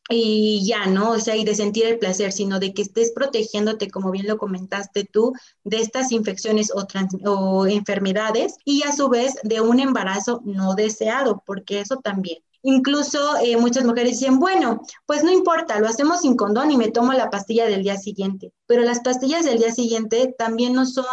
y 0.08 0.66
ya, 0.66 0.86
¿no? 0.86 1.12
O 1.12 1.18
sea, 1.18 1.36
y 1.36 1.44
de 1.44 1.54
sentir 1.54 1.86
el 1.86 1.98
placer, 1.98 2.32
sino 2.32 2.58
de 2.58 2.74
que 2.74 2.82
estés 2.82 3.12
protegiéndote, 3.12 3.90
como 3.90 4.10
bien 4.10 4.26
lo 4.26 4.38
comentaste 4.38 5.04
tú, 5.04 5.32
de 5.64 5.78
estas 5.78 6.12
infecciones 6.12 6.70
o, 6.72 6.86
o 7.30 7.66
enfermedades 7.66 8.56
y 8.64 8.82
a 8.82 8.92
su 8.92 9.08
vez 9.08 9.34
de 9.42 9.60
un 9.60 9.80
embarazo 9.80 10.42
no 10.44 10.74
deseado, 10.74 11.42
porque 11.46 11.80
eso 11.80 11.96
también. 11.96 12.38
Incluso 12.66 13.36
eh, 13.42 13.58
muchas 13.58 13.84
mujeres 13.84 14.18
dicen, 14.18 14.38
bueno, 14.38 14.80
pues 15.04 15.22
no 15.22 15.30
importa, 15.30 15.78
lo 15.80 15.86
hacemos 15.86 16.22
sin 16.22 16.34
condón 16.34 16.70
y 16.70 16.78
me 16.78 16.90
tomo 16.90 17.12
la 17.12 17.28
pastilla 17.28 17.66
del 17.66 17.82
día 17.82 17.98
siguiente. 17.98 18.54
Pero 18.66 18.82
las 18.82 19.00
pastillas 19.00 19.44
del 19.44 19.58
día 19.58 19.70
siguiente 19.70 20.34
también 20.38 20.72
no 20.72 20.86
son 20.86 21.04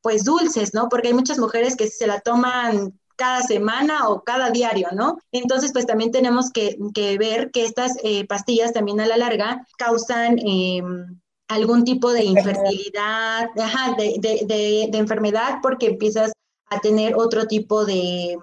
pues 0.00 0.24
dulces, 0.24 0.72
¿no? 0.72 0.88
Porque 0.88 1.08
hay 1.08 1.14
muchas 1.14 1.38
mujeres 1.38 1.76
que 1.76 1.88
se 1.88 2.06
la 2.06 2.20
toman 2.20 2.98
cada 3.16 3.42
semana 3.42 4.08
o 4.08 4.22
cada 4.22 4.50
diario, 4.50 4.88
¿no? 4.92 5.18
Entonces, 5.32 5.72
pues 5.72 5.86
también 5.86 6.10
tenemos 6.10 6.50
que, 6.50 6.76
ver 7.18 7.50
que 7.50 7.64
estas 7.64 7.96
eh, 8.02 8.26
pastillas 8.26 8.72
también 8.72 9.00
a 9.00 9.06
la 9.06 9.16
larga 9.16 9.66
causan 9.78 10.38
em, 10.38 11.20
algún 11.48 11.84
tipo 11.84 12.12
de 12.12 12.24
infertilidad, 12.24 13.48
de, 13.96 14.90
enfermedad, 14.92 15.58
porque 15.62 15.86
empiezas 15.86 16.32
a 16.70 16.80
tener 16.80 17.14
otro 17.16 17.46
tipo 17.46 17.84
de, 17.84 18.36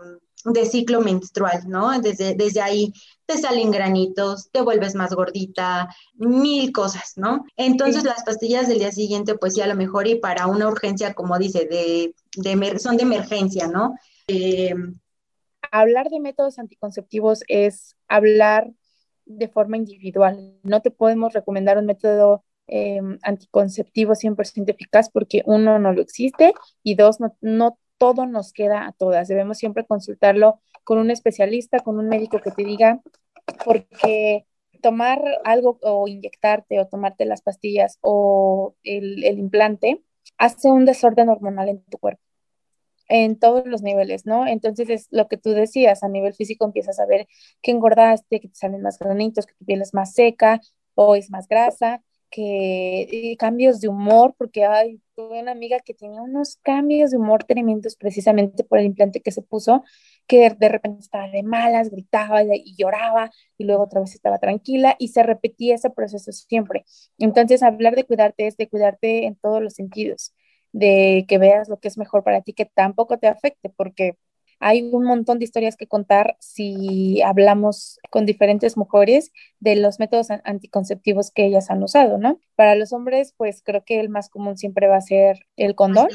ciclo 0.70 1.02
menstrual, 1.02 1.64
¿no? 1.68 2.00
Desde, 2.00 2.36
desde 2.36 2.62
ahí 2.62 2.94
te 3.26 3.38
salen 3.38 3.72
granitos, 3.72 4.50
te 4.52 4.62
vuelves 4.62 4.96
más 4.96 5.14
gordita, 5.14 5.94
mil 6.16 6.72
cosas, 6.72 7.14
¿no? 7.16 7.46
Entonces 7.56 8.04
las 8.04 8.24
pastillas 8.24 8.68
del 8.68 8.80
día 8.80 8.92
siguiente, 8.92 9.36
pues 9.36 9.54
sí, 9.54 9.62
a 9.62 9.68
lo 9.68 9.76
mejor 9.76 10.08
y 10.08 10.16
para 10.16 10.48
una 10.48 10.68
urgencia, 10.68 11.14
como 11.14 11.38
dice, 11.38 11.68
de, 11.70 12.16
de 12.36 12.80
son 12.80 12.98
de 12.98 13.04
emergencia, 13.04 13.68
¿no? 13.68 13.96
Eh, 14.34 14.74
hablar 15.72 16.10
de 16.10 16.20
métodos 16.20 16.58
anticonceptivos 16.58 17.44
es 17.48 17.96
hablar 18.08 18.72
de 19.26 19.48
forma 19.48 19.78
individual. 19.78 20.58
No 20.64 20.82
te 20.82 20.92
podemos 20.92 21.34
recomendar 21.34 21.78
un 21.78 21.86
método 21.86 22.44
em, 22.68 23.18
anticonceptivo 23.24 24.16
100% 24.16 24.70
eficaz 24.72 25.10
porque 25.10 25.44
uno 25.46 25.80
no 25.80 25.94
lo 25.94 26.02
existe 26.02 26.54
y 26.84 26.96
dos, 26.96 27.20
no, 27.20 27.36
no 27.42 27.78
todo 27.98 28.26
nos 28.26 28.54
queda 28.54 28.88
a 28.88 28.94
todas. 28.94 29.28
Debemos 29.28 29.58
siempre 29.58 29.86
consultarlo 29.86 30.62
con 30.84 30.98
un 30.98 31.12
especialista, 31.12 31.80
con 31.80 32.00
un 32.00 32.08
médico 32.08 32.40
que 32.40 32.52
te 32.52 32.64
diga, 32.64 33.02
porque 33.66 34.46
tomar 34.82 35.22
algo 35.44 35.78
o 35.84 36.08
inyectarte 36.08 36.80
o 36.80 36.88
tomarte 36.88 37.26
las 37.26 37.42
pastillas 37.42 37.98
o 38.02 38.76
el, 38.84 39.24
el 39.24 39.40
implante 39.40 40.04
hace 40.38 40.70
un 40.70 40.86
desorden 40.86 41.30
hormonal 41.30 41.70
en 41.70 41.84
tu 41.84 41.98
cuerpo 41.98 42.31
en 43.12 43.38
todos 43.38 43.66
los 43.68 43.82
niveles, 43.82 44.26
¿no? 44.26 44.48
Entonces 44.48 44.90
es 44.90 45.08
lo 45.12 45.28
que 45.28 45.38
tú 45.38 45.52
decías, 45.52 46.04
a 46.04 46.08
nivel 46.10 46.34
físico 46.34 46.66
empiezas 46.66 47.00
a 47.00 47.06
ver 47.06 47.28
que 47.62 47.72
engordaste, 47.72 48.40
que 48.40 48.48
te 48.48 48.56
salen 48.56 48.82
más 48.82 48.98
granitos, 49.00 49.46
que 49.46 49.54
tu 49.56 49.66
piel 49.66 49.82
es 49.82 49.94
más 49.94 50.14
seca 50.14 50.62
o 50.96 51.16
es 51.16 51.30
más 51.30 51.48
grasa, 51.48 52.02
que 52.30 53.36
cambios 53.38 53.82
de 53.82 53.90
humor, 53.90 54.34
porque 54.38 54.66
hay 54.66 55.02
tuve 55.16 55.42
una 55.42 55.52
amiga 55.52 55.80
que 55.82 55.94
tenía 55.94 56.22
unos 56.22 56.56
cambios 56.64 57.12
de 57.12 57.18
humor 57.18 57.44
tremendos 57.44 57.96
precisamente 57.98 58.64
por 58.64 58.80
el 58.80 58.86
implante 58.86 59.22
que 59.22 59.32
se 59.32 59.42
puso, 59.42 59.84
que 60.28 60.50
de 60.50 60.70
repente 60.70 61.02
estaba 61.02 61.28
de 61.28 61.44
malas, 61.44 61.90
gritaba 61.90 62.42
y 62.44 62.76
lloraba 62.78 63.32
y 63.58 63.66
luego 63.66 63.84
otra 63.84 64.00
vez 64.02 64.16
estaba 64.16 64.40
tranquila 64.40 64.96
y 65.00 65.10
se 65.10 65.24
repetía 65.24 65.76
ese 65.76 65.90
proceso 65.90 66.32
siempre. 66.32 66.86
Entonces, 67.18 67.62
hablar 67.64 67.96
de 67.96 68.06
cuidarte 68.06 68.48
es 68.48 68.58
de 68.58 68.70
cuidarte 68.70 69.26
en 69.26 69.36
todos 69.36 69.62
los 69.62 69.74
sentidos 69.74 70.34
de 70.72 71.26
que 71.28 71.38
veas 71.38 71.70
lo 71.70 71.80
que 71.80 71.88
es 71.88 71.98
mejor 71.98 72.24
para 72.24 72.42
ti, 72.42 72.54
que 72.54 72.66
tampoco 72.66 73.18
te 73.18 73.28
afecte, 73.28 73.70
porque 73.70 74.18
hay 74.64 74.84
un 74.84 75.04
montón 75.04 75.40
de 75.40 75.46
historias 75.46 75.76
que 75.76 75.88
contar 75.88 76.38
si 76.40 77.20
hablamos 77.24 78.00
con 78.12 78.28
diferentes 78.28 78.78
mujeres 78.78 79.32
de 79.60 79.76
los 79.76 80.00
métodos 80.00 80.30
anticonceptivos 80.30 81.32
que 81.32 81.46
ellas 81.46 81.72
han 81.72 81.82
usado, 81.82 82.20
¿no? 82.20 82.40
Para 82.56 82.76
los 82.76 82.94
hombres, 82.94 83.34
pues 83.38 83.64
creo 83.64 83.84
que 83.84 84.00
el 84.00 84.10
más 84.10 84.30
común 84.30 84.58
siempre 84.58 84.88
va 84.88 84.98
a 84.98 85.02
ser 85.02 85.48
el 85.56 85.74
condón, 85.74 86.10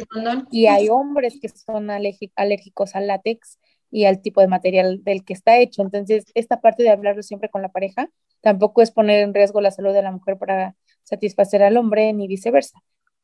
y 0.52 0.66
hay 0.66 0.88
hombres 0.88 1.38
que 1.42 1.48
son 1.48 1.90
alérgicos 1.90 2.94
al 2.94 3.08
látex 3.08 3.58
y 3.90 4.04
al 4.04 4.22
tipo 4.22 4.40
de 4.40 4.46
material 4.46 5.02
del 5.02 5.24
que 5.24 5.32
está 5.32 5.58
hecho. 5.58 5.82
Entonces, 5.82 6.26
esta 6.34 6.60
parte 6.60 6.84
de 6.84 6.90
hablarlo 6.90 7.22
siempre 7.24 7.50
con 7.50 7.62
la 7.62 7.70
pareja 7.70 8.10
tampoco 8.42 8.80
es 8.80 8.92
poner 8.92 9.22
en 9.22 9.34
riesgo 9.34 9.60
la 9.60 9.72
salud 9.72 9.92
de 9.92 10.02
la 10.02 10.12
mujer 10.12 10.38
para 10.38 10.76
satisfacer 11.02 11.64
al 11.64 11.76
hombre 11.76 12.12
ni 12.12 12.28
viceversa. 12.28 12.80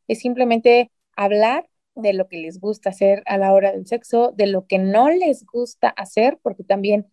Es 0.09 0.19
simplemente 0.19 0.91
hablar 1.17 1.69
de 1.95 2.13
lo 2.13 2.29
que 2.29 2.39
les 2.39 2.59
gusta 2.59 2.91
hacer 2.91 3.23
a 3.27 3.39
la 3.39 3.53
hora 3.53 3.73
del 3.73 3.87
sexo, 3.87 4.33
de 4.35 4.47
lo 4.47 4.67
que 4.67 4.79
no 4.79 5.11
les 5.11 5.45
gusta 5.45 5.89
hacer, 5.89 6.39
porque 6.43 6.65
también 6.65 7.07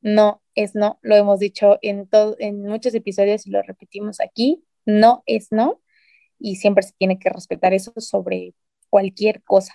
no 0.00 0.42
es 0.54 0.74
no, 0.74 0.98
lo 1.02 1.16
hemos 1.16 1.38
dicho 1.38 1.78
en, 1.82 2.06
todo, 2.06 2.36
en 2.38 2.62
muchos 2.62 2.94
episodios 2.94 3.46
y 3.46 3.50
lo 3.50 3.62
repetimos 3.62 4.20
aquí, 4.20 4.64
no 4.84 5.22
es 5.26 5.48
no, 5.50 5.80
y 6.38 6.56
siempre 6.56 6.82
se 6.82 6.92
tiene 6.98 7.18
que 7.18 7.30
respetar 7.30 7.72
eso 7.72 7.92
sobre 7.96 8.54
cualquier 8.90 9.42
cosa. 9.42 9.74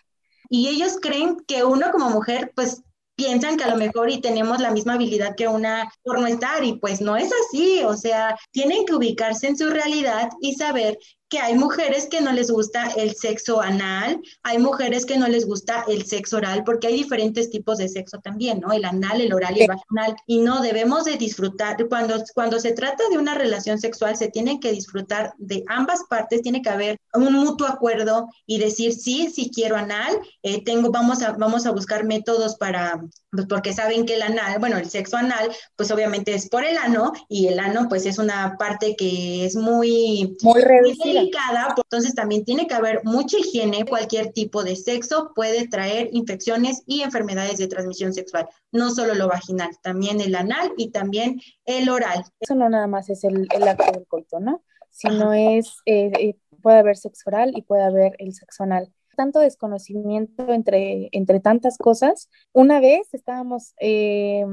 Y 0.49 0.67
ellos 0.67 0.97
creen 1.01 1.37
que 1.47 1.63
uno 1.63 1.91
como 1.91 2.09
mujer, 2.09 2.51
pues 2.55 2.83
piensan 3.15 3.57
que 3.57 3.63
a 3.63 3.69
lo 3.69 3.77
mejor 3.77 4.11
y 4.11 4.21
tenemos 4.21 4.59
la 4.59 4.71
misma 4.71 4.93
habilidad 4.93 5.35
que 5.35 5.47
una 5.47 5.91
por 6.03 6.19
no 6.19 6.27
estar 6.27 6.63
y 6.63 6.73
pues 6.73 7.01
no 7.01 7.17
es 7.17 7.31
así, 7.45 7.81
o 7.83 7.97
sea, 7.97 8.37
tienen 8.51 8.85
que 8.85 8.93
ubicarse 8.93 9.47
en 9.47 9.57
su 9.57 9.69
realidad 9.69 10.29
y 10.39 10.53
saber 10.53 10.99
que 11.29 11.39
hay 11.39 11.55
mujeres 11.55 12.07
que 12.09 12.21
no 12.21 12.31
les 12.31 12.49
gusta 12.49 12.91
el 12.95 13.15
sexo 13.15 13.61
anal, 13.61 14.21
hay 14.43 14.57
mujeres 14.59 15.05
que 15.05 15.17
no 15.17 15.27
les 15.27 15.45
gusta 15.45 15.83
el 15.87 16.05
sexo 16.05 16.37
oral, 16.37 16.63
porque 16.63 16.87
hay 16.87 16.93
diferentes 16.93 17.49
tipos 17.49 17.77
de 17.77 17.89
sexo 17.89 18.19
también, 18.19 18.61
¿no? 18.61 18.71
El 18.71 18.85
anal, 18.85 19.19
el 19.19 19.33
oral 19.33 19.57
y 19.57 19.61
el 19.61 19.67
vaginal. 19.67 20.15
Y 20.25 20.39
no 20.39 20.61
debemos 20.61 21.05
de 21.05 21.17
disfrutar, 21.17 21.75
cuando, 21.89 22.23
cuando 22.33 22.59
se 22.59 22.71
trata 22.71 23.03
de 23.09 23.17
una 23.17 23.35
relación 23.35 23.77
sexual, 23.79 24.15
se 24.15 24.29
tiene 24.29 24.59
que 24.59 24.71
disfrutar 24.71 25.33
de 25.37 25.63
ambas 25.67 26.03
partes, 26.09 26.41
tiene 26.41 26.61
que 26.61 26.69
haber 26.69 26.97
un 27.13 27.33
mutuo 27.33 27.67
acuerdo 27.67 28.29
y 28.45 28.59
decir, 28.59 28.93
sí, 28.93 29.29
sí 29.33 29.51
quiero 29.53 29.75
anal, 29.75 30.17
eh, 30.43 30.63
tengo, 30.63 30.91
vamos 30.91 31.21
a, 31.21 31.33
vamos 31.33 31.65
a 31.65 31.71
buscar 31.71 32.05
métodos 32.05 32.55
para, 32.55 33.01
pues 33.31 33.45
porque 33.47 33.73
saben 33.73 34.05
que 34.05 34.15
el 34.15 34.21
anal, 34.21 34.59
bueno, 34.59 34.77
el 34.77 34.89
sexo 34.89 35.17
anal, 35.17 35.51
pues 35.75 35.91
obviamente 35.91 36.33
es 36.33 36.47
por 36.47 36.63
el 36.63 36.77
ano, 36.77 37.11
y 37.27 37.47
el 37.47 37.59
ano, 37.59 37.87
pues 37.89 38.05
es 38.05 38.17
una 38.17 38.55
parte 38.57 38.95
que 38.95 39.45
es 39.45 39.55
muy... 39.55 40.37
Muy 40.41 40.61
reducida 40.61 41.16
entonces 41.19 42.15
también 42.15 42.45
tiene 42.45 42.67
que 42.67 42.73
haber 42.73 43.01
mucha 43.03 43.37
higiene. 43.37 43.85
Cualquier 43.85 44.31
tipo 44.33 44.63
de 44.63 44.75
sexo 44.75 45.31
puede 45.35 45.67
traer 45.67 46.09
infecciones 46.11 46.83
y 46.85 47.01
enfermedades 47.01 47.57
de 47.57 47.67
transmisión 47.67 48.13
sexual, 48.13 48.47
no 48.71 48.91
solo 48.91 49.15
lo 49.15 49.27
vaginal, 49.27 49.69
también 49.81 50.21
el 50.21 50.35
anal 50.35 50.71
y 50.77 50.91
también 50.91 51.39
el 51.65 51.89
oral. 51.89 52.23
Eso 52.39 52.55
no 52.55 52.69
nada 52.69 52.87
más 52.87 53.09
es 53.09 53.23
el, 53.23 53.47
acto 53.67 53.91
del 53.91 54.07
coito, 54.07 54.39
¿no? 54.39 54.63
Sino 54.89 55.33
es, 55.33 55.77
eh, 55.85 56.11
eh, 56.19 56.35
puede 56.61 56.79
haber 56.79 56.97
sexo 56.97 57.29
oral 57.29 57.51
y 57.55 57.61
puede 57.61 57.83
haber 57.83 58.15
el 58.19 58.33
sexo 58.33 58.63
anal 58.63 58.91
tanto 59.17 59.39
desconocimiento 59.39 60.53
entre, 60.53 61.09
entre 61.11 61.39
tantas 61.41 61.77
cosas. 61.77 62.29
Una 62.53 62.79
vez 62.79 63.13
estábamos 63.13 63.73
eh, 63.79 64.45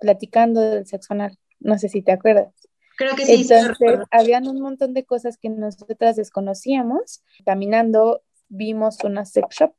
platicando 0.00 0.60
del 0.60 0.86
sexo 0.86 1.14
anal, 1.14 1.38
no 1.58 1.78
sé 1.78 1.88
si 1.88 2.02
te 2.02 2.12
acuerdas. 2.12 2.52
Creo 3.02 3.16
que 3.16 3.26
sí. 3.26 3.42
Entonces, 3.42 4.06
habían 4.10 4.46
un 4.46 4.60
montón 4.60 4.94
de 4.94 5.04
cosas 5.04 5.36
que 5.36 5.48
nosotras 5.48 6.16
desconocíamos. 6.16 7.22
Caminando, 7.44 8.22
vimos 8.48 8.98
una 9.02 9.24
sex 9.24 9.56
shop. 9.56 9.72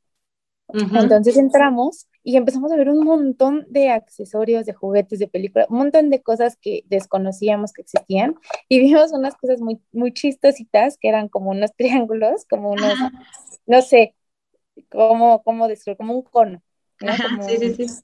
Entonces 0.68 1.36
entramos 1.36 2.08
y 2.22 2.36
empezamos 2.36 2.72
a 2.72 2.76
ver 2.76 2.88
un 2.88 3.04
montón 3.04 3.66
de 3.68 3.90
accesorios, 3.90 4.66
de 4.66 4.72
juguetes, 4.72 5.18
de 5.18 5.28
películas, 5.28 5.68
un 5.68 5.78
montón 5.78 6.10
de 6.10 6.22
cosas 6.22 6.56
que 6.56 6.84
desconocíamos 6.86 7.72
que 7.72 7.82
existían 7.82 8.34
y 8.68 8.80
vimos 8.80 9.12
unas 9.12 9.36
cosas 9.36 9.60
muy, 9.60 9.80
muy 9.92 10.12
chistositas 10.12 10.96
que 10.98 11.08
eran 11.08 11.28
como 11.28 11.50
unos 11.50 11.72
triángulos, 11.76 12.46
como 12.48 12.70
unos, 12.70 12.94
no 13.66 13.82
sé, 13.82 14.14
cómo, 14.90 15.42
cómo 15.42 15.68
decirlo, 15.68 15.96
como 15.96 16.14
un 16.14 16.22
cono 16.22 16.62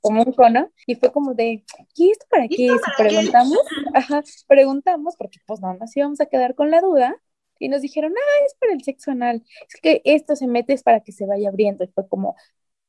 como, 0.00 0.22
un 0.22 0.32
cono, 0.32 0.70
y 0.86 0.94
fue 0.96 1.12
como 1.12 1.34
de, 1.34 1.64
¿y 1.94 2.10
esto 2.10 2.26
para 2.30 2.48
qué? 2.48 2.70
preguntamos, 2.96 3.58
ajá, 3.94 4.22
preguntamos, 4.46 5.16
porque 5.16 5.38
pues 5.46 5.60
no 5.60 5.74
nos 5.74 5.96
íbamos 5.96 6.20
a 6.20 6.26
quedar 6.26 6.54
con 6.54 6.70
la 6.70 6.80
duda, 6.80 7.16
y 7.58 7.68
nos 7.68 7.82
dijeron, 7.82 8.14
ah, 8.16 8.44
es 8.46 8.54
para 8.58 8.72
el 8.72 8.82
sexo 8.82 9.10
anal, 9.10 9.42
es 9.68 9.80
que 9.80 10.00
esto 10.04 10.34
se 10.34 10.46
mete 10.46 10.72
es 10.72 10.82
para 10.82 11.00
que 11.00 11.12
se 11.12 11.26
vaya 11.26 11.48
abriendo, 11.48 11.84
y 11.84 11.88
fue 11.88 12.08
como, 12.08 12.36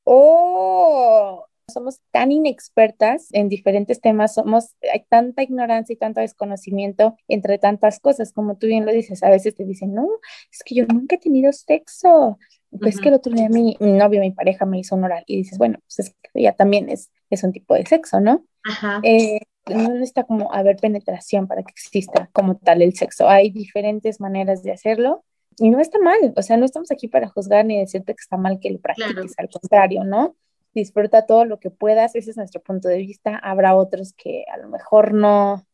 oh, 0.04 1.46
somos 1.72 2.02
tan 2.12 2.32
inexpertas 2.32 3.30
en 3.32 3.50
diferentes 3.50 4.02
temas, 4.02 4.34
somos, 4.36 4.76
hay 4.94 5.06
tanta 5.10 5.44
ignorancia 5.44 5.94
y 5.94 5.98
tanto 5.98 6.22
desconocimiento 6.22 7.16
entre 7.28 7.58
tantas 7.58 8.00
cosas, 8.00 8.34
como 8.34 8.58
tú 8.58 8.68
bien 8.68 8.86
lo 8.86 8.92
dices, 8.92 9.24
a 9.24 9.30
veces 9.30 9.56
te 9.56 9.66
dicen, 9.66 9.94
no, 9.94 10.08
es 10.52 10.60
que 10.64 10.76
yo 10.76 10.86
nunca 10.86 11.16
he 11.16 11.20
tenido 11.20 11.52
sexo, 11.54 12.38
pues 12.80 13.00
que 13.00 13.10
el 13.10 13.16
otro 13.16 13.34
día 13.34 13.50
mi, 13.50 13.76
mi, 13.80 13.92
novio, 13.92 14.22
mi 14.22 14.32
pareja 14.32 14.66
me 14.66 14.80
hizo 14.80 14.96
un 14.96 15.04
oral 15.04 15.24
y 15.28 15.38
dices, 15.38 15.58
bueno, 15.58 15.80
pues 15.80 16.00
es 16.00 16.16
que 16.34 16.42
ya 16.42 16.54
también 16.54 16.90
es, 16.90 17.12
es 17.30 17.44
un 17.44 17.52
tipo 17.52 17.74
de 17.74 17.86
sexo, 17.86 18.20
¿no? 18.20 18.46
Ajá. 18.64 19.02
Eh, 19.04 19.42
no 19.70 19.90
necesita 19.90 20.24
como 20.24 20.54
haber 20.54 20.78
penetración 20.78 21.48
para 21.48 21.64
que 21.64 21.72
exista 21.72 22.30
como 22.34 22.58
tal 22.58 22.82
el 22.82 22.96
sexo. 22.96 23.28
Hay 23.28 23.52
diferentes 23.52 24.20
maneras 24.20 24.64
de 24.64 24.72
hacerlo 24.72 25.24
y 25.58 25.70
no 25.70 25.80
está 25.80 26.00
mal, 26.00 26.34
o 26.36 26.42
sea, 26.42 26.58
no 26.58 26.66
estamos 26.66 26.92
aquí 26.92 27.08
para 27.08 27.28
juzgar 27.28 27.66
ni 27.66 27.78
decirte 27.78 28.14
que 28.14 28.22
está 28.22 28.38
mal 28.38 28.60
que 28.60 28.72
lo 28.72 28.80
practiques, 28.80 29.34
al 29.38 29.50
contrario, 29.50 30.04
¿no? 30.04 30.36
Disfruta 30.74 31.26
todo 31.26 31.46
lo 31.46 31.60
que 31.60 31.70
puedas, 31.70 32.16
ese 32.16 32.32
es 32.32 32.38
nuestro 32.38 32.62
punto 32.62 32.88
de 32.88 32.98
vista. 32.98 33.38
Habrá 33.38 33.76
otros 33.76 34.14
que 34.14 34.46
a 34.52 34.58
lo 34.58 34.70
mejor 34.70 35.14
no, 35.14 35.66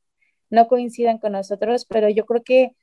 no 0.49 0.67
coincidan 0.67 1.19
con 1.19 1.33
nosotros, 1.33 1.85
pero 1.85 2.09
yo 2.09 2.25
creo 2.25 2.43
que 2.43 2.75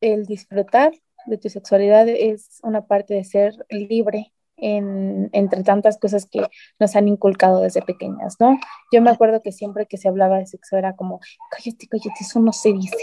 el 0.00 0.24
disfrutar 0.24 0.92
de 1.26 1.38
tu 1.38 1.48
sexualidad 1.48 2.08
es 2.08 2.60
una 2.62 2.86
parte 2.86 3.14
de 3.14 3.24
ser 3.24 3.54
libre 3.68 4.32
en, 4.56 5.30
entre 5.32 5.62
tantas 5.62 5.98
cosas 5.98 6.26
que 6.26 6.42
nos 6.78 6.94
han 6.96 7.08
inculcado 7.08 7.60
desde 7.60 7.82
pequeñas, 7.82 8.36
¿no? 8.38 8.58
Yo 8.92 9.00
me 9.00 9.10
acuerdo 9.10 9.42
que 9.42 9.52
siempre 9.52 9.86
que 9.86 9.96
se 9.96 10.08
hablaba 10.08 10.38
de 10.38 10.46
sexo 10.46 10.76
era 10.76 10.94
como, 10.96 11.20
cállate, 11.50 11.86
cállate, 11.88 12.20
eso 12.20 12.40
no 12.40 12.52
se 12.52 12.72
dice. 12.72 12.96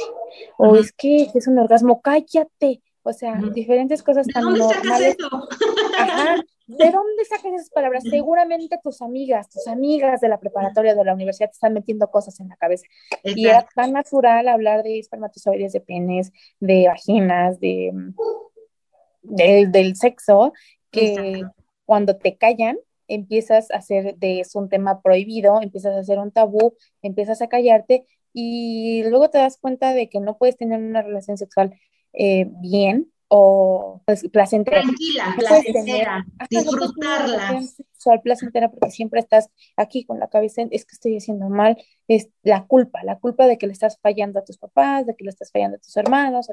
O 0.57 0.75
es 0.75 0.91
que 0.91 1.29
es 1.33 1.47
un 1.47 1.57
orgasmo, 1.59 2.01
cállate. 2.01 2.81
O 3.03 3.13
sea, 3.13 3.35
diferentes 3.53 4.03
cosas 4.03 4.27
tan 4.27 4.43
normales. 4.43 5.15
Ajá, 5.97 6.35
¿De 6.67 6.91
dónde 6.91 7.23
sacas 7.23 7.53
esas 7.53 7.69
palabras? 7.69 8.03
Seguramente 8.03 8.77
tus 8.83 9.01
amigas, 9.01 9.49
tus 9.49 9.67
amigas 9.67 10.19
de 10.19 10.27
la 10.27 10.37
preparatoria 10.37 10.93
de 10.93 11.05
la 11.05 11.13
universidad 11.13 11.47
te 11.47 11.53
están 11.53 11.73
metiendo 11.73 12.11
cosas 12.11 12.41
en 12.41 12.49
la 12.49 12.57
cabeza. 12.57 12.85
Y 13.23 13.47
era 13.47 13.65
tan 13.73 13.93
natural 13.93 14.49
hablar 14.49 14.83
de 14.83 14.99
espermatozoides, 14.99 15.71
de 15.71 15.79
penes, 15.79 16.33
de 16.59 16.87
vaginas, 16.87 17.61
de, 17.61 17.93
del 19.23 19.95
sexo, 19.95 20.51
que 20.91 21.41
cuando 21.85 22.17
te 22.17 22.35
callan, 22.35 22.77
empiezas 23.07 23.71
a 23.71 23.77
hacer 23.77 24.17
de 24.17 24.41
eso 24.41 24.59
un 24.59 24.67
tema 24.67 25.01
prohibido, 25.01 25.61
empiezas 25.61 25.95
a 25.95 25.99
hacer 25.99 26.19
un 26.19 26.31
tabú, 26.31 26.75
empiezas 27.01 27.41
a 27.41 27.47
callarte 27.47 28.05
y 28.33 29.03
luego 29.05 29.29
te 29.29 29.37
das 29.37 29.57
cuenta 29.57 29.93
de 29.93 30.09
que 30.09 30.19
no 30.19 30.37
puedes 30.37 30.57
tener 30.57 30.81
una 30.81 31.01
relación 31.01 31.37
sexual 31.37 31.79
eh, 32.11 32.45
bien 32.59 33.09
o 33.29 34.01
pues, 34.05 34.27
placentera. 34.31 34.81
Tranquila, 34.81 35.35
placentera, 35.37 36.25
disfrutarla. 36.49 37.61
Sexual 37.61 38.21
placentera 38.21 38.69
porque 38.69 38.91
siempre 38.91 39.19
estás 39.19 39.49
aquí 39.75 40.05
con 40.05 40.19
la 40.19 40.27
cabeza, 40.27 40.61
es 40.69 40.85
que 40.85 40.93
estoy 40.93 41.17
haciendo 41.17 41.49
mal, 41.49 41.77
es 42.07 42.29
la 42.43 42.65
culpa, 42.65 43.03
la 43.03 43.17
culpa 43.17 43.47
de 43.47 43.57
que 43.57 43.67
le 43.67 43.73
estás 43.73 43.99
fallando 43.99 44.39
a 44.39 44.45
tus 44.45 44.57
papás, 44.57 45.05
de 45.05 45.15
que 45.15 45.23
le 45.23 45.31
estás 45.31 45.51
fallando 45.51 45.77
a 45.77 45.79
tus 45.79 45.97
hermanos, 45.97 46.47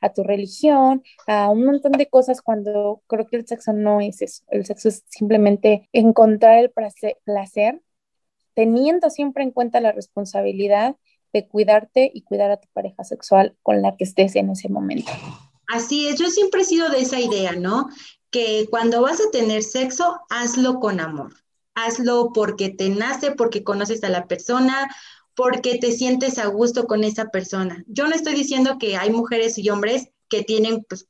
a, 0.00 0.12
tu 0.12 0.24
religión, 0.24 1.02
a 1.26 1.48
un 1.48 1.64
montón 1.64 1.92
de 1.92 2.08
cosas 2.08 2.42
cuando 2.42 3.02
creo 3.06 3.26
que 3.26 3.36
el 3.36 3.46
sexo 3.46 3.72
no 3.72 4.00
es 4.00 4.20
eso, 4.20 4.42
el 4.48 4.66
sexo 4.66 4.88
es 4.88 5.04
simplemente 5.08 5.88
encontrar 5.92 6.58
el 6.58 6.70
placer 6.70 7.80
teniendo 8.54 9.10
siempre 9.10 9.44
en 9.44 9.52
cuenta 9.52 9.80
la 9.80 9.92
responsabilidad 9.92 10.96
de 11.32 11.46
cuidarte 11.46 12.10
y 12.12 12.22
cuidar 12.22 12.50
a 12.50 12.56
tu 12.58 12.68
pareja 12.72 13.04
sexual 13.04 13.56
con 13.62 13.80
la 13.80 13.96
que 13.96 14.04
estés 14.04 14.36
en 14.36 14.50
ese 14.50 14.68
momento. 14.68 15.12
Así 15.70 16.08
es, 16.08 16.18
yo 16.18 16.28
siempre 16.28 16.62
he 16.62 16.64
sido 16.64 16.88
de 16.90 17.00
esa 17.00 17.20
idea, 17.20 17.52
¿no? 17.52 17.88
Que 18.30 18.66
cuando 18.70 19.02
vas 19.02 19.20
a 19.20 19.30
tener 19.30 19.62
sexo, 19.62 20.18
hazlo 20.28 20.80
con 20.80 20.98
amor. 20.98 21.32
Hazlo 21.76 22.32
porque 22.34 22.70
te 22.70 22.88
nace, 22.88 23.30
porque 23.30 23.62
conoces 23.62 24.02
a 24.02 24.08
la 24.08 24.26
persona, 24.26 24.90
porque 25.36 25.78
te 25.78 25.92
sientes 25.92 26.38
a 26.38 26.46
gusto 26.46 26.88
con 26.88 27.04
esa 27.04 27.26
persona. 27.26 27.84
Yo 27.86 28.08
no 28.08 28.16
estoy 28.16 28.34
diciendo 28.34 28.78
que 28.80 28.96
hay 28.96 29.10
mujeres 29.10 29.58
y 29.58 29.70
hombres 29.70 30.08
que 30.28 30.42
tienen 30.42 30.84
pues, 30.88 31.06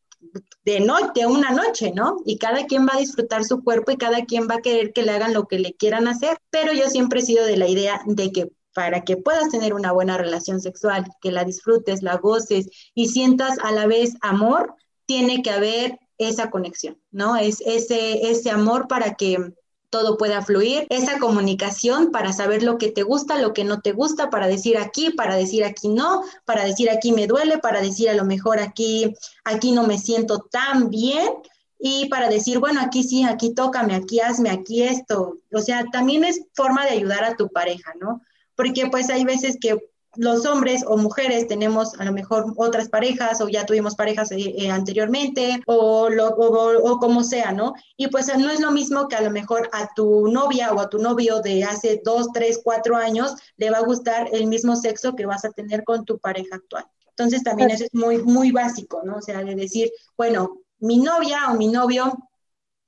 de 0.66 0.80
noche, 0.80 1.26
una 1.26 1.52
noche, 1.52 1.92
¿no? 1.94 2.18
Y 2.26 2.36
cada 2.36 2.66
quien 2.66 2.86
va 2.86 2.96
a 2.96 3.00
disfrutar 3.00 3.44
su 3.44 3.64
cuerpo 3.64 3.92
y 3.92 3.96
cada 3.96 4.26
quien 4.26 4.46
va 4.46 4.56
a 4.56 4.62
querer 4.62 4.92
que 4.92 5.02
le 5.02 5.12
hagan 5.12 5.32
lo 5.32 5.48
que 5.48 5.58
le 5.58 5.72
quieran 5.72 6.06
hacer, 6.06 6.36
pero 6.50 6.74
yo 6.74 6.88
siempre 6.90 7.20
he 7.20 7.24
sido 7.24 7.46
de 7.46 7.56
la 7.56 7.66
idea 7.66 8.02
de 8.04 8.30
que 8.30 8.52
para 8.75 9.03
que 9.03 9.16
puedas 9.16 9.51
tener 9.51 9.75
una 9.75 9.93
buena 9.93 10.16
relación 10.16 10.61
sexual, 10.61 11.05
que 11.21 11.33
la 11.33 11.45
disfrutes, 11.45 12.03
la 12.03 12.16
goces 12.16 12.68
y 12.95 13.09
sientas 13.09 13.59
a 13.62 13.73
la 13.73 13.87
vez 13.87 14.14
amor, 14.21 14.75
tiene 15.07 15.43
que 15.43 15.51
haber 15.51 15.99
esa 16.18 16.51
conexión, 16.51 16.99
¿no? 17.11 17.37
Es 17.37 17.61
ese, 17.64 18.31
ese 18.31 18.51
amor 18.51 18.89
para 18.89 19.14
que 19.14 19.55
todo 19.91 20.16
pueda 20.16 20.41
fluir, 20.43 20.87
esa 20.89 21.18
comunicación 21.18 22.12
para 22.12 22.33
saber 22.33 22.62
lo 22.62 22.79
que 22.79 22.93
te 22.93 23.03
gusta, 23.03 23.39
lo 23.39 23.53
que 23.53 23.64
no 23.64 23.81
te 23.81 23.93
gusta, 23.93 24.31
para 24.31 24.47
decir 24.47 24.79
aquí, 24.79 25.11
para 25.11 25.35
decir 25.35 25.64
aquí 25.64 25.89
no, 25.89 26.23
para 26.45 26.64
decir 26.64 26.91
aquí 26.91 27.11
me 27.11 27.27
duele, 27.27 27.59
para 27.59 27.81
decir 27.81 28.09
a 28.09 28.14
lo 28.14 28.25
mejor 28.25 28.61
aquí, 28.61 29.14
aquí 29.45 29.73
no 29.73 29.83
me 29.85 29.99
siento 29.99 30.47
tan 30.51 30.91
bien 30.91 31.29
y 31.77 32.09
para 32.09 32.29
decir, 32.29 32.61
bueno, 32.61 32.81
aquí 32.81 33.03
sí, 33.03 33.25
aquí 33.25 33.53
tócame, 33.53 33.95
aquí 33.95 34.21
hazme, 34.21 34.51
aquí 34.51 34.83
esto. 34.83 35.39
O 35.53 35.61
sea, 35.61 35.85
también 35.91 36.25
es 36.25 36.41
forma 36.55 36.85
de 36.85 36.93
ayudar 36.93 37.25
a 37.25 37.35
tu 37.35 37.49
pareja, 37.49 37.93
¿no? 37.99 38.21
Porque 38.61 38.90
pues 38.90 39.08
hay 39.08 39.24
veces 39.24 39.56
que 39.58 39.78
los 40.16 40.44
hombres 40.44 40.84
o 40.86 40.98
mujeres 40.98 41.46
tenemos 41.46 41.98
a 41.98 42.04
lo 42.04 42.12
mejor 42.12 42.52
otras 42.58 42.90
parejas 42.90 43.40
o 43.40 43.48
ya 43.48 43.64
tuvimos 43.64 43.94
parejas 43.94 44.30
eh, 44.32 44.54
eh, 44.54 44.70
anteriormente 44.70 45.62
o, 45.64 46.11
o, 46.11 46.98
como 46.98 47.24
sea, 47.24 47.52
¿no? 47.52 47.72
Y 47.96 48.08
pues 48.08 48.26
no 48.36 48.50
es 48.50 48.61
lo 48.61 48.70
mismo 48.70 49.08
que 49.08 49.16
a 49.16 49.22
lo 49.22 49.30
mejor 49.30 49.70
a 49.72 49.88
tu 49.94 50.28
novia 50.28 50.74
o 50.74 50.80
a 50.80 50.90
tu 50.90 50.98
novio 50.98 51.40
de 51.40 51.64
hace 51.64 52.02
dos, 52.04 52.32
tres, 52.34 52.61
cuatro 52.62 52.96
años 52.96 53.34
le 53.56 53.70
va 53.70 53.78
a 53.78 53.82
gustar 53.82 54.28
el 54.30 54.46
mismo 54.46 54.76
sexo 54.76 55.16
que 55.16 55.24
vas 55.24 55.46
a 55.46 55.52
tener 55.52 55.82
con 55.82 56.04
tu 56.04 56.18
pareja 56.18 56.56
actual. 56.56 56.84
Entonces 57.08 57.42
también 57.42 57.70
eso 57.70 57.84
es 57.84 57.94
muy, 57.94 58.18
muy 58.22 58.52
básico, 58.52 59.00
¿no? 59.06 59.16
O 59.16 59.22
sea, 59.22 59.42
de 59.42 59.54
decir, 59.54 59.90
bueno, 60.18 60.61
mi 60.80 60.98
novia 60.98 61.50
o 61.50 61.54
mi 61.54 61.68
novio, 61.68 62.12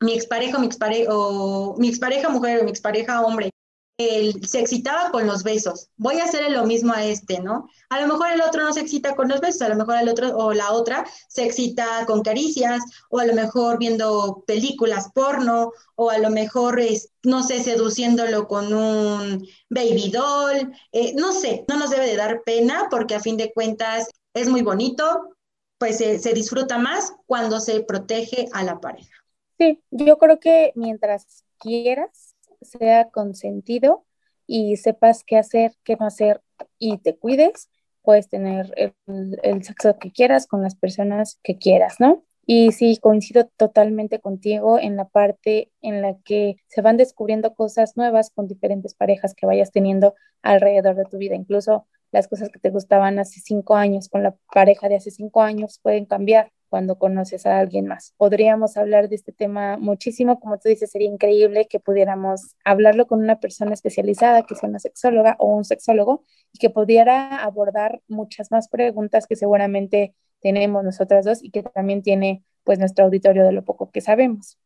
mi 0.01 0.13
expareja 0.13 0.59
mi 0.59 0.67
expareja, 0.67 1.09
o 1.15 1.79
mi 1.79 1.89
expareja 1.89 2.29
mujer 2.29 2.61
o 2.61 2.65
mi 2.65 2.71
expareja 2.71 3.23
hombre 3.23 3.53
se 3.99 4.61
excitaba 4.61 5.11
con 5.11 5.27
los 5.27 5.43
besos. 5.43 5.89
Voy 5.97 6.19
a 6.19 6.25
hacerle 6.25 6.51
lo 6.51 6.65
mismo 6.65 6.93
a 6.93 7.05
este, 7.05 7.41
¿no? 7.41 7.69
A 7.91 8.01
lo 8.01 8.09
mejor 8.09 8.33
el 8.33 8.41
otro 8.41 8.63
no 8.63 8.73
se 8.73 8.81
excita 8.81 9.15
con 9.15 9.29
los 9.29 9.41
besos, 9.41 9.63
a 9.63 9.69
lo 9.69 9.77
mejor 9.77 9.97
el 9.97 10.09
otro 10.09 10.37
o 10.37 10.53
la 10.53 10.73
otra 10.73 11.07
se 11.29 11.45
excita 11.45 12.05
con 12.07 12.23
caricias, 12.23 12.83
o 13.11 13.19
a 13.19 13.27
lo 13.27 13.35
mejor 13.35 13.79
viendo 13.79 14.45
películas 14.47 15.11
porno, 15.15 15.73
o 15.95 16.11
a 16.11 16.19
lo 16.19 16.31
mejor, 16.31 16.81
no 17.23 17.43
sé, 17.43 17.63
seduciéndolo 17.63 18.49
con 18.49 18.73
un 18.73 19.47
baby 19.69 20.11
doll, 20.11 20.73
eh, 20.93 21.15
no 21.15 21.33
sé, 21.33 21.65
no 21.69 21.77
nos 21.77 21.91
debe 21.91 22.07
de 22.07 22.17
dar 22.17 22.43
pena 22.45 22.89
porque 22.91 23.15
a 23.15 23.21
fin 23.21 23.37
de 23.37 23.53
cuentas 23.53 24.09
es 24.35 24.49
muy 24.49 24.63
bonito, 24.63 25.37
pues 25.79 25.99
se 25.99 26.33
disfruta 26.33 26.79
más 26.79 27.13
cuando 27.27 27.61
se 27.61 27.83
protege 27.83 28.47
a 28.53 28.63
la 28.63 28.81
pareja. 28.81 29.13
Sí, 29.59 29.81
yo 29.91 30.17
creo 30.19 30.41
que 30.41 30.73
mientras 30.75 31.45
quieras, 31.59 32.32
sea 32.65 33.11
consentido 33.11 34.05
y 34.47 34.77
sepas 34.77 35.25
qué 35.25 35.37
hacer, 35.37 35.73
qué 35.85 35.97
no 35.97 36.07
hacer 36.07 36.41
y 36.79 36.99
te 36.99 37.17
cuides, 37.17 37.69
puedes 38.03 38.29
tener 38.29 38.73
el, 38.77 39.65
sexo 39.65 39.99
que 39.99 40.13
quieras 40.13 40.47
con 40.47 40.63
las 40.63 40.75
personas 40.75 41.39
que 41.43 41.57
quieras, 41.57 42.01
¿no? 42.01 42.25
Y 42.45 42.73
sí, 42.73 42.99
coincido 43.01 43.49
totalmente 43.57 44.21
contigo 44.21 44.79
en 44.79 44.97
la 44.97 45.09
parte 45.09 45.71
en 45.81 46.03
la 46.03 46.17
que 46.25 46.57
se 46.67 46.83
van 46.83 46.97
descubriendo 46.97 47.55
cosas 47.55 47.97
nuevas 47.97 48.31
con 48.35 48.49
diferentes 48.49 48.95
parejas 48.95 49.35
que 49.35 49.47
vayas 49.47 49.71
teniendo 49.71 50.15
alrededor 50.43 50.97
de 50.97 51.05
tu 51.05 51.19
vida. 51.19 51.37
Incluso 51.37 51.87
las 52.11 52.27
cosas 52.27 52.51
que 52.51 52.59
te 52.59 52.71
gustaban 52.71 53.21
hace 53.21 53.41
cinco 53.41 53.77
años 53.77 54.09
con 54.09 54.25
la 54.25 54.35
pareja 54.53 54.89
de 54.89 54.97
hace 54.97 55.13
cinco 55.13 55.41
años 55.43 55.79
pueden 55.83 56.05
cambiar 56.05 56.51
cuando 56.73 56.97
conoces 56.97 57.45
a 57.45 57.59
alguien 57.59 57.87
más. 57.87 58.15
Podríamos 58.17 58.79
hablar 58.79 59.11
de 59.11 59.17
este 59.17 59.31
tema 59.31 59.77
muchísimo, 59.77 60.41
como 60.41 60.57
tú 60.59 60.71
dices, 60.71 60.91
sería 60.91 61.07
increíble 61.07 61.67
que 61.69 61.81
pudiéramos 61.81 62.57
hablarlo 62.65 63.07
con 63.07 63.19
una 63.19 63.41
persona 63.41 63.75
especializada, 63.75 64.47
que 64.47 64.55
sea 64.55 64.71
una 64.71 64.79
sexóloga 64.79 65.37
o 65.39 65.49
un 65.49 65.67
sexólogo, 65.67 66.25
y 66.51 66.59
que 66.59 66.71
pudiera 66.71 67.37
abordar 67.45 68.01
muchas 68.09 68.51
más 68.51 68.69
preguntas 68.69 69.27
que 69.27 69.37
seguramente 69.37 70.15
tenemos 70.41 70.83
nosotras 70.83 71.27
dos 71.27 71.45
y 71.45 71.51
que 71.51 71.63
también 71.63 72.01
tiene 72.01 72.43
pues 72.65 72.79
nuestro 72.79 73.05
auditorio 73.05 73.45
de 73.45 73.53
lo 73.53 73.67
poco 73.67 73.91
que 73.91 74.01
sabemos. 74.01 74.57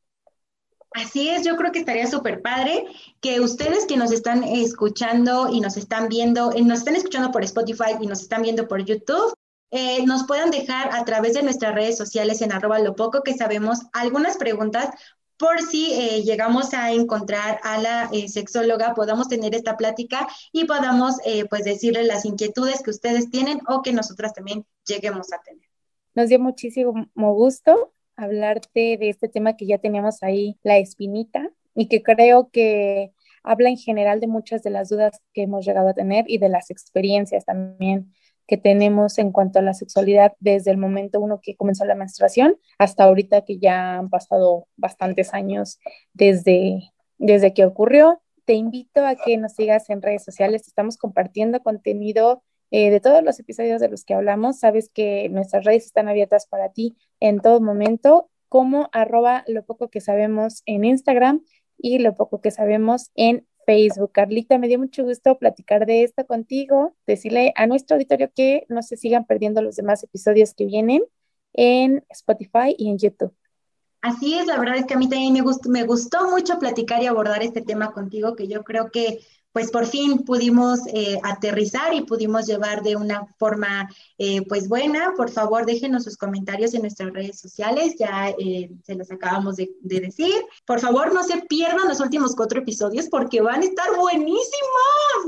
Así 0.92 1.28
es, 1.28 1.44
yo 1.44 1.56
creo 1.56 1.72
que 1.72 1.80
estaría 1.80 2.06
súper 2.06 2.40
padre 2.40 2.84
que 3.20 3.40
ustedes 3.40 3.84
que 3.86 3.96
nos 3.96 4.12
están 4.12 4.44
escuchando 4.44 5.48
y 5.52 5.60
nos 5.60 5.76
están 5.76 6.08
viendo, 6.08 6.52
eh, 6.52 6.62
nos 6.62 6.78
están 6.78 6.94
escuchando 6.94 7.32
por 7.32 7.42
Spotify 7.42 7.96
y 8.00 8.06
nos 8.06 8.22
están 8.22 8.42
viendo 8.42 8.68
por 8.68 8.84
YouTube, 8.84 9.34
eh, 9.76 10.04
nos 10.06 10.24
puedan 10.24 10.50
dejar 10.50 10.94
a 10.94 11.04
través 11.04 11.34
de 11.34 11.42
nuestras 11.42 11.74
redes 11.74 11.96
sociales 11.96 12.42
en 12.42 12.52
arroba 12.52 12.78
lo 12.78 12.96
poco 12.96 13.22
que 13.22 13.34
sabemos 13.34 13.80
algunas 13.92 14.36
preguntas 14.36 14.88
por 15.38 15.60
si 15.60 15.92
eh, 15.92 16.22
llegamos 16.22 16.72
a 16.72 16.92
encontrar 16.92 17.60
a 17.62 17.78
la 17.78 18.08
eh, 18.12 18.28
sexóloga, 18.28 18.94
podamos 18.94 19.28
tener 19.28 19.54
esta 19.54 19.76
plática 19.76 20.26
y 20.50 20.64
podamos 20.64 21.16
pues 21.50 21.64
decirle 21.64 22.04
las 22.04 22.24
inquietudes 22.24 22.82
que 22.82 22.90
ustedes 22.90 23.30
tienen 23.30 23.60
o 23.68 23.82
que 23.82 23.92
nosotras 23.92 24.32
también 24.32 24.64
lleguemos 24.86 25.32
a 25.32 25.42
tener. 25.42 25.68
Nos 26.14 26.30
dio 26.30 26.40
muchísimo 26.40 27.06
gusto 27.14 27.92
hablarte 28.16 28.96
de 28.96 29.10
este 29.10 29.28
tema 29.28 29.56
que 29.56 29.66
ya 29.66 29.76
teníamos 29.76 30.22
ahí, 30.22 30.58
la 30.62 30.78
espinita, 30.78 31.50
y 31.74 31.88
que 31.88 32.02
creo 32.02 32.48
que 32.50 33.12
habla 33.42 33.68
en 33.68 33.76
general 33.76 34.18
de 34.18 34.26
muchas 34.26 34.62
de 34.62 34.70
las 34.70 34.88
dudas 34.88 35.20
que 35.32 35.42
hemos 35.42 35.64
llegado 35.64 35.88
a 35.88 35.94
tener 35.94 36.24
y 36.26 36.38
de 36.38 36.48
las 36.48 36.70
experiencias 36.70 37.44
también 37.44 38.12
que 38.46 38.56
tenemos 38.56 39.18
en 39.18 39.32
cuanto 39.32 39.58
a 39.58 39.62
la 39.62 39.74
sexualidad 39.74 40.34
desde 40.40 40.70
el 40.70 40.76
momento 40.76 41.20
uno 41.20 41.40
que 41.42 41.56
comenzó 41.56 41.84
la 41.84 41.94
menstruación 41.94 42.56
hasta 42.78 43.04
ahorita 43.04 43.42
que 43.42 43.58
ya 43.58 43.98
han 43.98 44.10
pasado 44.10 44.68
bastantes 44.76 45.34
años 45.34 45.78
desde, 46.12 46.92
desde 47.18 47.52
que 47.54 47.64
ocurrió. 47.64 48.22
Te 48.44 48.54
invito 48.54 49.04
a 49.04 49.16
que 49.16 49.36
nos 49.36 49.54
sigas 49.54 49.90
en 49.90 50.02
redes 50.02 50.24
sociales. 50.24 50.68
Estamos 50.68 50.96
compartiendo 50.96 51.60
contenido 51.60 52.44
eh, 52.70 52.90
de 52.90 53.00
todos 53.00 53.22
los 53.22 53.38
episodios 53.40 53.80
de 53.80 53.88
los 53.88 54.04
que 54.04 54.14
hablamos. 54.14 54.60
Sabes 54.60 54.88
que 54.88 55.28
nuestras 55.28 55.64
redes 55.64 55.86
están 55.86 56.08
abiertas 56.08 56.46
para 56.46 56.70
ti 56.72 56.96
en 57.20 57.40
todo 57.40 57.60
momento, 57.60 58.30
como 58.48 58.88
arroba 58.92 59.44
lo 59.48 59.64
poco 59.64 59.88
que 59.88 60.00
sabemos 60.00 60.62
en 60.66 60.84
Instagram 60.84 61.42
y 61.78 61.98
lo 61.98 62.14
poco 62.14 62.40
que 62.40 62.50
sabemos 62.50 63.10
en 63.14 63.46
Facebook. 63.66 64.12
Carlita, 64.12 64.56
me 64.56 64.68
dio 64.68 64.78
mucho 64.78 65.04
gusto 65.04 65.38
platicar 65.38 65.84
de 65.84 66.04
esto 66.04 66.24
contigo, 66.24 66.96
decirle 67.06 67.52
a 67.56 67.66
nuestro 67.66 67.96
auditorio 67.96 68.30
que 68.34 68.64
no 68.68 68.82
se 68.82 68.96
sigan 68.96 69.26
perdiendo 69.26 69.60
los 69.60 69.76
demás 69.76 70.02
episodios 70.02 70.54
que 70.54 70.64
vienen 70.64 71.02
en 71.52 72.04
Spotify 72.08 72.74
y 72.78 72.88
en 72.88 72.98
YouTube. 72.98 73.34
Así 74.00 74.34
es, 74.38 74.46
la 74.46 74.58
verdad 74.58 74.76
es 74.76 74.86
que 74.86 74.94
a 74.94 74.98
mí 74.98 75.08
también 75.08 75.32
me 75.32 75.40
gustó, 75.40 75.68
me 75.68 75.82
gustó 75.82 76.30
mucho 76.30 76.58
platicar 76.58 77.02
y 77.02 77.06
abordar 77.06 77.42
este 77.42 77.60
tema 77.60 77.92
contigo, 77.92 78.36
que 78.36 78.46
yo 78.46 78.62
creo 78.62 78.90
que 78.90 79.18
pues 79.56 79.70
por 79.70 79.86
fin 79.86 80.18
pudimos 80.18 80.80
eh, 80.88 81.18
aterrizar 81.22 81.94
y 81.94 82.02
pudimos 82.02 82.44
llevar 82.44 82.82
de 82.82 82.94
una 82.94 83.24
forma 83.38 83.88
eh, 84.18 84.42
pues 84.46 84.68
buena. 84.68 85.14
Por 85.16 85.30
favor, 85.30 85.64
déjenos 85.64 86.04
sus 86.04 86.18
comentarios 86.18 86.74
en 86.74 86.82
nuestras 86.82 87.10
redes 87.14 87.40
sociales, 87.40 87.94
ya 87.98 88.34
eh, 88.38 88.70
se 88.84 88.94
los 88.94 89.10
acabamos 89.10 89.56
de, 89.56 89.70
de, 89.80 90.00
decir. 90.00 90.34
Por 90.66 90.78
favor, 90.78 91.14
no 91.14 91.24
se 91.24 91.38
pierdan 91.48 91.88
los 91.88 92.00
últimos 92.00 92.36
cuatro 92.36 92.60
episodios 92.60 93.06
porque 93.08 93.40
van 93.40 93.62
a 93.62 93.64
estar 93.64 93.96
buenísimos, 93.96 94.44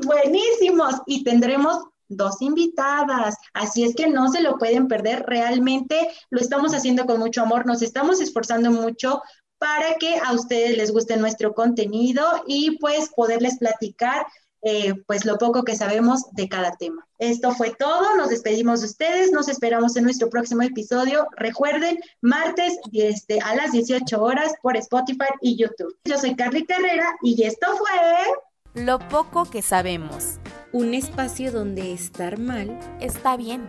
buenísimos 0.05 0.97
y 1.07 1.25
tendremos 1.25 1.79
dos 2.09 2.43
invitadas, 2.43 3.35
así 3.55 3.85
es 3.85 3.95
que 3.95 4.09
no 4.09 4.31
se 4.31 4.43
lo 4.43 4.57
pueden 4.59 4.89
perder, 4.89 5.25
realmente 5.27 6.11
lo 6.31 6.41
estamos 6.41 6.75
haciendo 6.75 7.05
con 7.05 7.19
mucho 7.19 7.43
amor, 7.43 7.67
nos 7.67 7.83
estamos 7.83 8.21
esforzando 8.21 8.71
mucho 8.71 9.23
para 9.59 9.95
que 9.95 10.19
a 10.19 10.33
ustedes 10.33 10.77
les 10.77 10.93
guste 10.93 11.17
nuestro 11.17 11.55
contenido 11.55 12.25
y 12.47 12.79
pues 12.79 13.11
poderles 13.15 13.59
platicar 13.59 14.27
eh, 14.63 14.95
pues 15.07 15.25
lo 15.25 15.39
poco 15.39 15.63
que 15.63 15.77
sabemos 15.77 16.25
de 16.33 16.49
cada 16.49 16.73
tema. 16.73 17.07
Esto 17.19 17.53
fue 17.53 17.75
todo, 17.79 18.17
nos 18.17 18.31
despedimos 18.31 18.81
de 18.81 18.87
ustedes, 18.87 19.31
nos 19.31 19.49
esperamos 19.49 19.97
en 19.97 20.05
nuestro 20.05 20.29
próximo 20.29 20.63
episodio. 20.63 21.29
Recuerden, 21.37 21.99
martes 22.23 22.77
este, 22.93 23.41
a 23.41 23.55
las 23.55 23.73
18 23.73 24.21
horas 24.21 24.53
por 24.61 24.77
Spotify 24.77 25.29
y 25.41 25.57
YouTube. 25.57 25.97
Yo 26.05 26.19
soy 26.19 26.35
Carly 26.35 26.65
Carrera 26.65 27.07
y 27.23 27.43
esto 27.45 27.69
fue... 27.77 28.85
Lo 28.85 28.99
poco 28.99 29.45
que 29.45 29.63
sabemos. 29.63 30.39
Un 30.73 30.93
espacio 30.93 31.53
donde 31.53 31.93
estar 31.93 32.39
mal 32.39 32.79
está 33.01 33.37
bien. 33.37 33.69